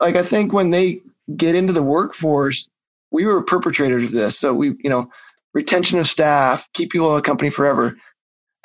Like 0.00 0.16
I 0.16 0.22
think 0.22 0.52
when 0.52 0.70
they 0.70 1.00
get 1.36 1.54
into 1.54 1.72
the 1.72 1.82
workforce, 1.82 2.68
we 3.14 3.24
were 3.24 3.40
perpetrators 3.42 4.02
of 4.04 4.10
this. 4.10 4.36
So 4.36 4.52
we, 4.52 4.74
you 4.82 4.90
know, 4.90 5.08
retention 5.54 6.00
of 6.00 6.08
staff, 6.08 6.68
keep 6.74 6.90
people 6.90 7.12
in 7.12 7.18
a 7.20 7.22
company 7.22 7.48
forever. 7.48 7.96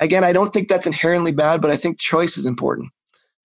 Again, 0.00 0.24
I 0.24 0.32
don't 0.32 0.52
think 0.52 0.68
that's 0.68 0.88
inherently 0.88 1.30
bad, 1.30 1.62
but 1.62 1.70
I 1.70 1.76
think 1.76 2.00
choice 2.00 2.36
is 2.36 2.46
important. 2.46 2.90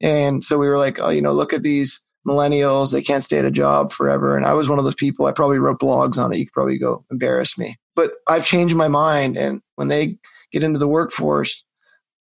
And 0.02 0.44
so 0.44 0.58
we 0.58 0.68
were 0.68 0.80
like, 0.80 0.98
oh, 1.00 1.10
you 1.10 1.22
know, 1.22 1.32
look 1.32 1.54
at 1.54 1.62
these 1.62 2.04
millennials, 2.28 2.92
they 2.92 3.04
can't 3.04 3.24
stay 3.24 3.38
at 3.38 3.46
a 3.46 3.52
job 3.52 3.92
forever. 3.92 4.36
And 4.36 4.48
I 4.48 4.54
was 4.54 4.68
one 4.68 4.80
of 4.80 4.84
those 4.84 4.96
people. 4.96 5.28
I 5.28 5.32
probably 5.32 5.60
wrote 5.60 5.80
blogs 5.80 6.18
on 6.18 6.34
it. 6.34 6.40
You 6.40 6.48
could 6.48 6.54
probably 6.54 6.80
go 6.80 7.06
embarrass 7.12 7.56
me. 7.56 7.78
But 7.96 8.14
I've 8.28 8.46
changed 8.46 8.76
my 8.76 8.88
mind. 8.88 9.38
And 9.38 9.62
when 9.76 9.90
they 9.90 10.18
get 10.52 10.64
into 10.64 10.80
the 10.80 10.88
workforce, 10.88 11.64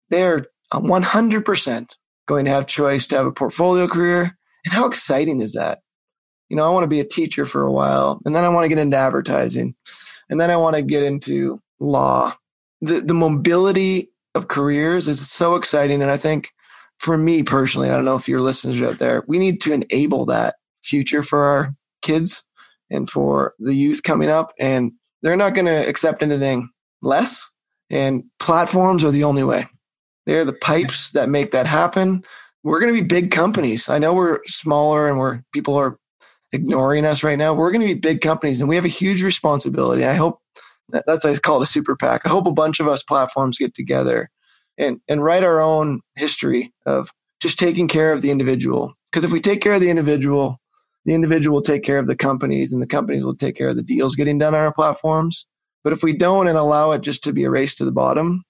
they're 0.10 0.48
100% 0.74 1.96
going 2.28 2.46
to 2.46 2.52
have 2.52 2.68
choice 2.68 3.08
to 3.08 3.16
have 3.16 3.28
a 3.28 3.32
portfolio 3.32 3.88
career. 3.88 4.38
And 4.66 4.74
how 4.74 4.88
exciting 4.88 5.40
is 5.40 5.54
that? 5.54 5.80
You 6.54 6.58
know, 6.58 6.68
I 6.68 6.70
want 6.70 6.84
to 6.84 6.88
be 6.88 7.00
a 7.00 7.04
teacher 7.04 7.48
for 7.48 7.64
a 7.64 7.72
while, 7.72 8.22
and 8.28 8.36
then 8.36 8.44
I 8.44 8.50
want 8.50 8.66
to 8.66 8.70
get 8.70 8.78
into 8.78 8.96
advertising, 8.96 9.74
and 10.30 10.40
then 10.40 10.52
I 10.52 10.56
want 10.56 10.76
to 10.76 10.84
get 10.84 11.02
into 11.02 11.60
law. 11.80 12.36
The, 12.80 13.02
the 13.02 13.16
mobility 13.16 14.12
of 14.36 14.50
careers 14.50 15.08
is 15.08 15.32
so 15.32 15.56
exciting. 15.56 16.04
And 16.04 16.12
I 16.12 16.18
think 16.18 16.52
for 17.00 17.18
me 17.18 17.42
personally, 17.42 17.90
I 17.90 17.94
don't 17.94 18.06
know 18.06 18.18
if 18.18 18.30
your 18.30 18.40
listeners 18.40 18.84
out 18.84 19.00
there, 19.00 19.24
we 19.28 19.40
need 19.40 19.62
to 19.62 19.74
enable 19.74 20.28
that 20.28 20.54
future 20.84 21.24
for 21.24 21.44
our 21.44 21.74
kids 22.04 22.44
and 22.92 23.10
for 23.10 23.56
the 23.58 23.74
youth 23.74 24.04
coming 24.04 24.30
up. 24.30 24.54
And 24.60 24.92
they're 25.24 25.36
not 25.36 25.56
going 25.56 25.66
to 25.66 25.90
accept 25.90 26.22
anything 26.22 26.70
less. 27.02 27.50
And 27.90 28.26
platforms 28.40 29.04
are 29.04 29.10
the 29.10 29.24
only 29.24 29.44
way. 29.44 29.66
They're 30.28 30.46
the 30.46 30.54
pipes 30.54 31.14
that 31.14 31.30
make 31.30 31.50
that 31.54 31.66
happen. 31.66 32.24
We're 32.62 32.80
going 32.80 32.94
to 32.94 33.02
be 33.02 33.08
big 33.08 33.32
companies. 33.32 33.90
I 33.90 33.98
know 33.98 34.14
we're 34.14 34.42
smaller 34.46 35.10
and 35.10 35.18
we're 35.18 35.42
people 35.52 35.76
are 35.76 35.98
ignoring 36.54 37.06
us 37.06 37.24
right 37.24 37.38
now. 37.38 37.54
We're 37.54 37.72
going 37.72 37.86
to 37.86 37.94
be 37.94 38.00
big 38.00 38.22
companies 38.22 38.62
and 38.62 38.70
we 38.70 38.76
have 38.76 38.86
a 38.86 38.90
huge 38.90 39.22
responsibility. 39.24 40.06
I 40.06 40.14
hope 40.14 40.40
that, 40.90 41.04
that's 41.06 41.26
I 41.26 41.36
call 41.38 41.60
it 41.60 41.68
a 41.68 41.72
super 41.72 41.96
PAC. 41.96 42.22
I 42.24 42.30
hope 42.30 42.48
a 42.48 42.52
bunch 42.52 42.80
of 42.80 42.88
us 42.88 43.04
platforms 43.04 43.58
get 43.58 43.74
together 43.74 44.30
and 44.78 45.00
and 45.08 45.24
write 45.24 45.44
our 45.44 45.60
own 45.60 46.02
history 46.16 46.74
of 46.86 47.12
just 47.40 47.60
taking 47.60 47.88
care 47.88 48.14
of 48.14 48.22
the 48.22 48.32
individual. 48.32 48.94
Because 49.12 49.24
if 49.24 49.32
we 49.32 49.42
take 49.42 49.62
care 49.62 49.74
of 49.74 49.82
the 49.82 49.90
individual, 49.90 50.60
the 51.06 51.14
individual 51.14 51.56
will 51.56 51.62
take 51.62 51.84
care 51.84 52.00
of 52.00 52.08
the 52.08 52.16
companies, 52.16 52.72
and 52.72 52.82
the 52.82 52.88
companies 52.88 53.24
will 53.24 53.36
take 53.36 53.56
care 53.56 53.68
of 53.68 53.76
the 53.76 53.84
deals 53.84 54.16
getting 54.16 54.38
done 54.38 54.56
on 54.56 54.62
our 54.62 54.74
platforms. 54.74 55.46
But 55.84 55.94
if 55.94 56.02
we 56.02 56.14
don't 56.16 56.48
and 56.48 56.58
allow 56.58 56.92
it 56.92 57.02
just 57.02 57.24
to 57.26 57.34
be 57.34 57.44
a 57.44 57.50
race 57.50 57.76
to 57.76 57.86
the 57.86 57.92
bottom, 57.92 58.44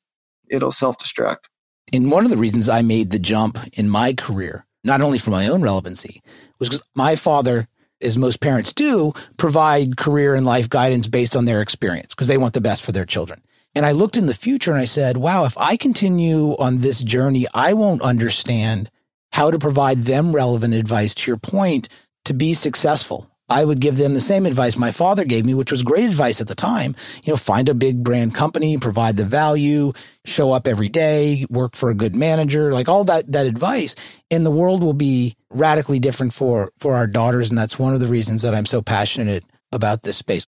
it'll 0.50 0.72
self 0.72 0.98
destruct. 0.98 1.46
And 1.92 2.12
one 2.12 2.24
of 2.24 2.32
the 2.32 2.38
reasons 2.38 2.70
I 2.70 2.82
made 2.82 3.10
the 3.10 3.20
jump 3.20 3.58
in 3.74 3.90
my 3.90 4.14
career, 4.14 4.66
not 4.84 5.02
only 5.02 5.18
for 5.18 5.32
my 5.32 5.48
own 5.48 5.62
relevancy, 5.62 6.22
was 6.60 6.70
because 6.70 6.84
my 6.96 7.16
father, 7.16 7.68
as 8.04 8.18
most 8.18 8.40
parents 8.40 8.74
do, 8.74 9.14
provide 9.38 9.98
career 9.98 10.36
and 10.36 10.46
life 10.46 10.70
guidance 10.70 11.08
based 11.08 11.36
on 11.36 11.46
their 11.46 11.62
experience 11.62 12.14
because 12.14 12.28
they 12.28 12.38
want 12.38 12.54
the 12.54 12.62
best 12.62 12.84
for 12.84 12.92
their 12.92 13.06
children. 13.06 13.42
And 13.76 13.86
I 13.86 13.92
looked 13.92 14.18
in 14.18 14.28
the 14.28 14.34
future 14.34 14.72
and 14.72 14.80
I 14.80 14.86
said, 14.86 15.18
wow, 15.18 15.46
if 15.46 15.58
I 15.58 15.78
continue 15.78 16.56
on 16.58 16.80
this 16.80 17.00
journey, 17.00 17.48
I 17.54 17.74
won't 17.74 18.04
understand 18.04 18.92
how 19.32 19.50
to 19.50 19.58
provide 19.58 20.04
them 20.04 20.36
relevant 20.36 20.76
advice 20.76 21.14
to 21.16 21.32
your 21.32 21.38
point 21.38 21.90
to 22.26 22.34
be 22.34 22.54
successful. 22.54 23.30
I 23.54 23.64
would 23.64 23.80
give 23.80 23.98
them 23.98 24.16
the 24.16 24.20
same 24.20 24.48
advice 24.48 24.76
my 24.76 24.92
father 24.92 25.26
gave 25.26 25.46
me, 25.46 25.54
which 25.54 25.72
was 25.72 25.84
great 25.84 26.06
advice 26.06 26.42
at 26.42 26.48
the 26.48 26.56
time. 26.56 26.96
You 27.24 27.34
know, 27.34 27.38
find 27.38 27.70
a 27.70 27.76
big 27.76 28.04
brand 28.04 28.34
company, 28.34 28.80
provide 28.80 29.16
the 29.16 29.26
value, 29.26 29.94
show 30.26 30.52
up 30.52 30.68
every 30.68 30.90
day, 30.90 31.46
work 31.52 31.76
for 31.76 31.92
a 31.92 31.94
good 31.94 32.16
manager, 32.16 32.74
like 32.74 32.90
all 32.90 33.04
that, 33.04 33.32
that 33.32 33.46
advice. 33.46 33.96
And 34.32 34.44
the 34.44 34.50
world 34.50 34.84
will 34.84 34.94
be 34.94 35.36
radically 35.52 36.00
different 36.00 36.34
for, 36.34 36.72
for 36.80 36.96
our 36.96 37.06
daughters. 37.06 37.50
And 37.50 37.58
that's 37.58 37.78
one 37.78 37.94
of 37.94 38.00
the 38.00 38.08
reasons 38.08 38.42
that 38.42 38.56
I'm 38.56 38.66
so 38.66 38.82
passionate 38.82 39.44
about 39.72 40.02
this 40.02 40.18
space. 40.18 40.48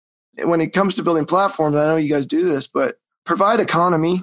When 0.45 0.61
it 0.61 0.75
comes 0.75 0.95
to 0.97 1.03
building 1.03 1.25
platforms, 1.25 1.77
I 1.77 1.87
know 1.87 1.97
you 1.97 2.13
guys 2.13 2.27
do 2.27 2.45
this, 2.45 2.67
but 2.67 2.97
provide 3.25 3.61
economy 3.61 4.23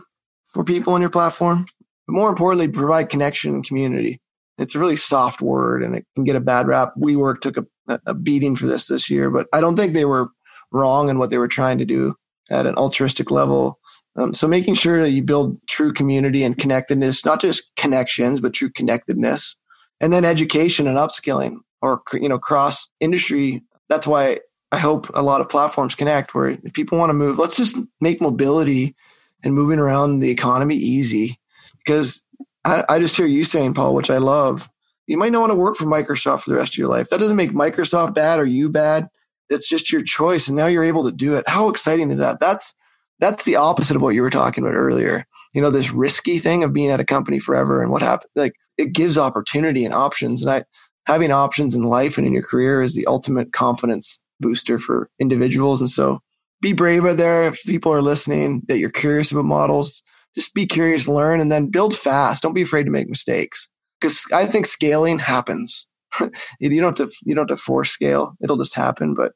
for 0.49 0.63
people 0.63 0.93
on 0.93 1.01
your 1.01 1.09
platform, 1.09 1.65
but 2.05 2.13
more 2.13 2.29
importantly, 2.29 2.67
provide 2.67 3.09
connection 3.09 3.55
and 3.55 3.65
community. 3.65 4.21
It's 4.57 4.75
a 4.75 4.79
really 4.79 4.95
soft 4.95 5.41
word 5.41 5.83
and 5.83 5.95
it 5.95 6.05
can 6.15 6.23
get 6.23 6.35
a 6.35 6.41
bad 6.41 6.67
rap. 6.67 6.93
WeWork 6.97 7.41
took 7.41 7.57
a, 7.57 7.99
a 8.05 8.13
beating 8.13 8.55
for 8.55 8.65
this 8.65 8.87
this 8.87 9.09
year, 9.09 9.29
but 9.29 9.47
I 9.53 9.61
don't 9.61 9.75
think 9.75 9.93
they 9.93 10.05
were 10.05 10.29
wrong 10.71 11.09
in 11.09 11.19
what 11.19 11.29
they 11.29 11.37
were 11.37 11.47
trying 11.47 11.77
to 11.77 11.85
do 11.85 12.15
at 12.49 12.65
an 12.65 12.75
altruistic 12.75 13.31
level. 13.31 13.79
Um, 14.15 14.33
so 14.33 14.47
making 14.47 14.75
sure 14.75 15.01
that 15.01 15.11
you 15.11 15.21
build 15.21 15.59
true 15.67 15.93
community 15.93 16.43
and 16.43 16.57
connectedness, 16.57 17.23
not 17.23 17.39
just 17.39 17.63
connections, 17.75 18.39
but 18.39 18.53
true 18.53 18.71
connectedness, 18.71 19.55
and 20.01 20.11
then 20.11 20.25
education 20.25 20.87
and 20.87 20.97
upskilling 20.97 21.57
or 21.81 22.01
you 22.13 22.27
know 22.27 22.39
cross 22.39 22.89
industry. 22.99 23.61
That's 23.89 24.07
why 24.07 24.39
I 24.71 24.79
hope 24.79 25.09
a 25.13 25.23
lot 25.23 25.41
of 25.41 25.49
platforms 25.49 25.95
connect 25.95 26.35
where 26.35 26.57
people 26.73 26.97
want 26.97 27.09
to 27.09 27.13
move, 27.13 27.39
let's 27.39 27.55
just 27.55 27.75
make 28.01 28.21
mobility 28.21 28.95
and 29.43 29.53
moving 29.53 29.79
around 29.79 30.19
the 30.19 30.29
economy 30.29 30.75
easy. 30.75 31.39
Because 31.77 32.21
I, 32.65 32.83
I 32.89 32.99
just 32.99 33.15
hear 33.15 33.25
you 33.25 33.43
saying, 33.43 33.73
Paul, 33.73 33.95
which 33.95 34.09
I 34.09 34.17
love. 34.17 34.69
You 35.07 35.17
might 35.17 35.31
not 35.31 35.39
want 35.39 35.51
to 35.51 35.57
work 35.57 35.75
for 35.75 35.85
Microsoft 35.85 36.41
for 36.41 36.49
the 36.49 36.57
rest 36.57 36.73
of 36.73 36.77
your 36.77 36.89
life. 36.89 37.09
That 37.09 37.19
doesn't 37.19 37.37
make 37.37 37.51
Microsoft 37.51 38.13
bad 38.13 38.39
or 38.39 38.45
you 38.45 38.69
bad. 38.69 39.07
It's 39.49 39.67
just 39.67 39.91
your 39.91 40.03
choice, 40.03 40.47
and 40.47 40.57
now 40.57 40.67
you're 40.67 40.83
able 40.83 41.05
to 41.05 41.11
do 41.11 41.35
it. 41.35 41.47
How 41.47 41.69
exciting 41.69 42.11
is 42.11 42.19
that? 42.19 42.41
That's 42.41 42.75
that's 43.19 43.45
the 43.45 43.55
opposite 43.55 43.95
of 43.95 44.01
what 44.01 44.13
you 44.13 44.21
were 44.21 44.29
talking 44.29 44.63
about 44.63 44.75
earlier. 44.75 45.25
You 45.53 45.61
know, 45.61 45.69
this 45.69 45.91
risky 45.91 46.37
thing 46.37 46.63
of 46.63 46.73
being 46.73 46.91
at 46.91 46.99
a 46.99 47.05
company 47.05 47.39
forever 47.39 47.81
and 47.81 47.91
what 47.91 48.01
happened. 48.01 48.29
Like 48.35 48.53
it 48.77 48.91
gives 48.91 49.17
opportunity 49.17 49.85
and 49.85 49.93
options, 49.93 50.41
and 50.41 50.51
I 50.51 50.65
having 51.05 51.31
options 51.31 51.73
in 51.73 51.83
life 51.83 52.17
and 52.17 52.27
in 52.27 52.33
your 52.33 52.43
career 52.43 52.81
is 52.81 52.93
the 52.93 53.07
ultimate 53.07 53.53
confidence 53.53 54.21
booster 54.41 54.77
for 54.77 55.09
individuals. 55.19 55.79
And 55.79 55.89
so 55.89 56.19
be 56.61 56.73
brave 56.73 57.05
out 57.05 57.17
there 57.17 57.43
if 57.43 57.63
people 57.63 57.93
are 57.93 58.01
listening 58.01 58.63
that 58.67 58.77
you're 58.77 58.89
curious 58.89 59.31
about 59.31 59.45
models. 59.45 60.03
Just 60.37 60.53
be 60.53 60.67
curious, 60.67 61.07
learn, 61.07 61.41
and 61.41 61.51
then 61.51 61.67
build 61.67 61.97
fast. 61.97 62.43
Don't 62.43 62.53
be 62.53 62.61
afraid 62.61 62.83
to 62.83 62.91
make 62.91 63.09
mistakes 63.09 63.67
because 63.99 64.23
I 64.31 64.45
think 64.45 64.65
scaling 64.65 65.19
happens. 65.19 65.87
you 66.59 66.81
don't 66.81 66.97
have 66.97 67.09
to 67.09 67.15
you 67.25 67.35
don't 67.35 67.49
have 67.49 67.57
to 67.57 67.61
force 67.61 67.89
scale; 67.89 68.35
it'll 68.41 68.57
just 68.57 68.75
happen. 68.75 69.13
But 69.15 69.33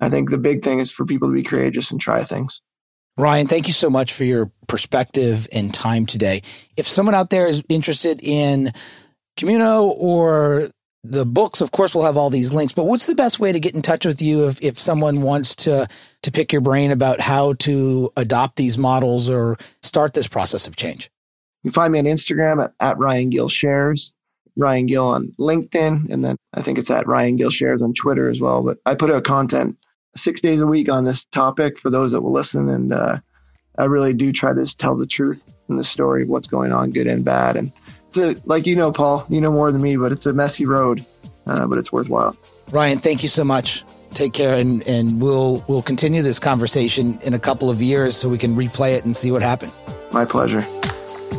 I 0.00 0.08
think 0.08 0.30
the 0.30 0.38
big 0.38 0.62
thing 0.62 0.78
is 0.78 0.90
for 0.90 1.04
people 1.04 1.28
to 1.28 1.34
be 1.34 1.42
courageous 1.42 1.90
and 1.90 2.00
try 2.00 2.22
things. 2.22 2.62
Ryan, 3.18 3.46
thank 3.46 3.66
you 3.66 3.72
so 3.72 3.88
much 3.88 4.12
for 4.12 4.24
your 4.24 4.52
perspective 4.68 5.48
and 5.52 5.72
time 5.72 6.04
today. 6.04 6.42
If 6.76 6.86
someone 6.86 7.14
out 7.14 7.30
there 7.30 7.46
is 7.46 7.62
interested 7.68 8.20
in 8.22 8.72
Communo 9.38 9.84
or 9.84 10.68
the 11.10 11.26
books, 11.26 11.60
of 11.60 11.70
course, 11.70 11.94
will 11.94 12.04
have 12.04 12.16
all 12.16 12.30
these 12.30 12.52
links, 12.52 12.72
but 12.72 12.84
what's 12.84 13.06
the 13.06 13.14
best 13.14 13.38
way 13.38 13.52
to 13.52 13.60
get 13.60 13.74
in 13.74 13.82
touch 13.82 14.04
with 14.04 14.20
you 14.20 14.48
if, 14.48 14.62
if 14.62 14.78
someone 14.78 15.22
wants 15.22 15.56
to, 15.56 15.88
to 16.22 16.30
pick 16.32 16.52
your 16.52 16.60
brain 16.60 16.90
about 16.90 17.20
how 17.20 17.54
to 17.54 18.12
adopt 18.16 18.56
these 18.56 18.76
models 18.76 19.30
or 19.30 19.56
start 19.82 20.14
this 20.14 20.26
process 20.26 20.66
of 20.66 20.76
change? 20.76 21.10
You 21.62 21.70
can 21.70 21.74
find 21.74 21.92
me 21.92 21.98
on 21.98 22.04
Instagram 22.04 22.64
at, 22.64 22.72
at 22.80 22.98
Ryan 22.98 23.30
Gill 23.30 23.48
Shares, 23.48 24.14
Ryan 24.56 24.86
Gill 24.86 25.06
on 25.06 25.34
LinkedIn, 25.38 26.10
and 26.10 26.24
then 26.24 26.36
I 26.54 26.62
think 26.62 26.78
it's 26.78 26.90
at 26.90 27.06
Ryan 27.06 27.36
Gill 27.36 27.50
Shares 27.50 27.82
on 27.82 27.92
Twitter 27.92 28.28
as 28.30 28.40
well. 28.40 28.62
But 28.62 28.78
I 28.86 28.94
put 28.94 29.10
out 29.10 29.24
content 29.24 29.76
six 30.16 30.40
days 30.40 30.60
a 30.60 30.66
week 30.66 30.90
on 30.90 31.04
this 31.04 31.24
topic 31.26 31.78
for 31.78 31.90
those 31.90 32.12
that 32.12 32.22
will 32.22 32.32
listen. 32.32 32.68
And 32.68 32.92
uh, 32.92 33.18
I 33.78 33.84
really 33.84 34.14
do 34.14 34.32
try 34.32 34.52
to 34.54 34.76
tell 34.76 34.96
the 34.96 35.06
truth 35.06 35.44
in 35.68 35.76
the 35.76 35.84
story 35.84 36.22
of 36.22 36.28
what's 36.28 36.46
going 36.46 36.72
on, 36.72 36.90
good 36.90 37.06
and 37.06 37.24
bad. 37.24 37.56
And 37.56 37.72
it's 38.08 38.18
a, 38.18 38.36
like 38.46 38.66
you 38.66 38.76
know, 38.76 38.92
Paul, 38.92 39.26
you 39.28 39.40
know 39.40 39.52
more 39.52 39.72
than 39.72 39.82
me, 39.82 39.96
but 39.96 40.12
it's 40.12 40.26
a 40.26 40.32
messy 40.32 40.66
road, 40.66 41.04
uh, 41.46 41.66
but 41.66 41.78
it's 41.78 41.92
worthwhile. 41.92 42.36
Ryan, 42.72 42.98
thank 42.98 43.22
you 43.22 43.28
so 43.28 43.44
much. 43.44 43.84
Take 44.12 44.32
care, 44.32 44.56
and, 44.56 44.86
and 44.86 45.20
we'll 45.20 45.64
we'll 45.68 45.82
continue 45.82 46.22
this 46.22 46.38
conversation 46.38 47.18
in 47.20 47.34
a 47.34 47.38
couple 47.38 47.68
of 47.70 47.82
years 47.82 48.16
so 48.16 48.28
we 48.28 48.38
can 48.38 48.56
replay 48.56 48.94
it 48.94 49.04
and 49.04 49.16
see 49.16 49.30
what 49.30 49.42
happened. 49.42 49.72
My 50.12 50.24
pleasure. 50.24 50.64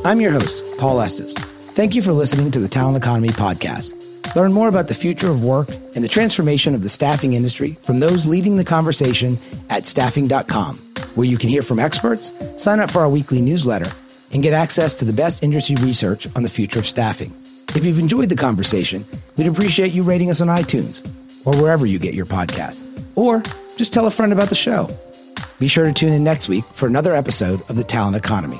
I'm 0.05 0.21
your 0.21 0.31
host, 0.31 0.63
Paul 0.77 1.01
Estes. 1.01 1.33
Thank 1.73 1.95
you 1.95 2.01
for 2.01 2.11
listening 2.11 2.51
to 2.51 2.59
the 2.59 2.67
Talent 2.67 2.97
Economy 2.97 3.29
Podcast. 3.29 3.93
Learn 4.35 4.53
more 4.53 4.67
about 4.67 4.87
the 4.87 4.93
future 4.93 5.29
of 5.31 5.43
work 5.43 5.69
and 5.95 6.03
the 6.03 6.07
transformation 6.07 6.75
of 6.75 6.83
the 6.83 6.89
staffing 6.89 7.33
industry 7.33 7.77
from 7.81 7.99
those 7.99 8.25
leading 8.25 8.57
the 8.57 8.63
conversation 8.63 9.37
at 9.69 9.85
staffing.com, 9.85 10.77
where 11.15 11.27
you 11.27 11.37
can 11.37 11.49
hear 11.49 11.61
from 11.61 11.79
experts, 11.79 12.31
sign 12.57 12.79
up 12.79 12.91
for 12.91 12.99
our 12.99 13.09
weekly 13.09 13.41
newsletter, 13.41 13.91
and 14.31 14.43
get 14.43 14.53
access 14.53 14.93
to 14.95 15.05
the 15.05 15.13
best 15.13 15.43
industry 15.43 15.75
research 15.77 16.27
on 16.35 16.43
the 16.43 16.49
future 16.49 16.79
of 16.79 16.87
staffing. 16.87 17.33
If 17.75 17.85
you've 17.85 17.99
enjoyed 17.99 18.29
the 18.29 18.35
conversation, 18.35 19.05
we'd 19.35 19.47
appreciate 19.47 19.91
you 19.91 20.03
rating 20.03 20.29
us 20.29 20.41
on 20.41 20.47
iTunes 20.47 21.05
or 21.45 21.61
wherever 21.61 21.85
you 21.85 21.99
get 21.99 22.13
your 22.13 22.25
podcast. 22.25 22.83
Or 23.15 23.43
just 23.77 23.93
tell 23.93 24.07
a 24.07 24.11
friend 24.11 24.33
about 24.33 24.49
the 24.49 24.55
show. 24.55 24.89
Be 25.59 25.67
sure 25.67 25.85
to 25.85 25.93
tune 25.93 26.13
in 26.13 26.23
next 26.23 26.49
week 26.49 26.65
for 26.65 26.87
another 26.87 27.15
episode 27.15 27.61
of 27.69 27.75
The 27.75 27.83
Talent 27.83 28.15
Economy. 28.15 28.59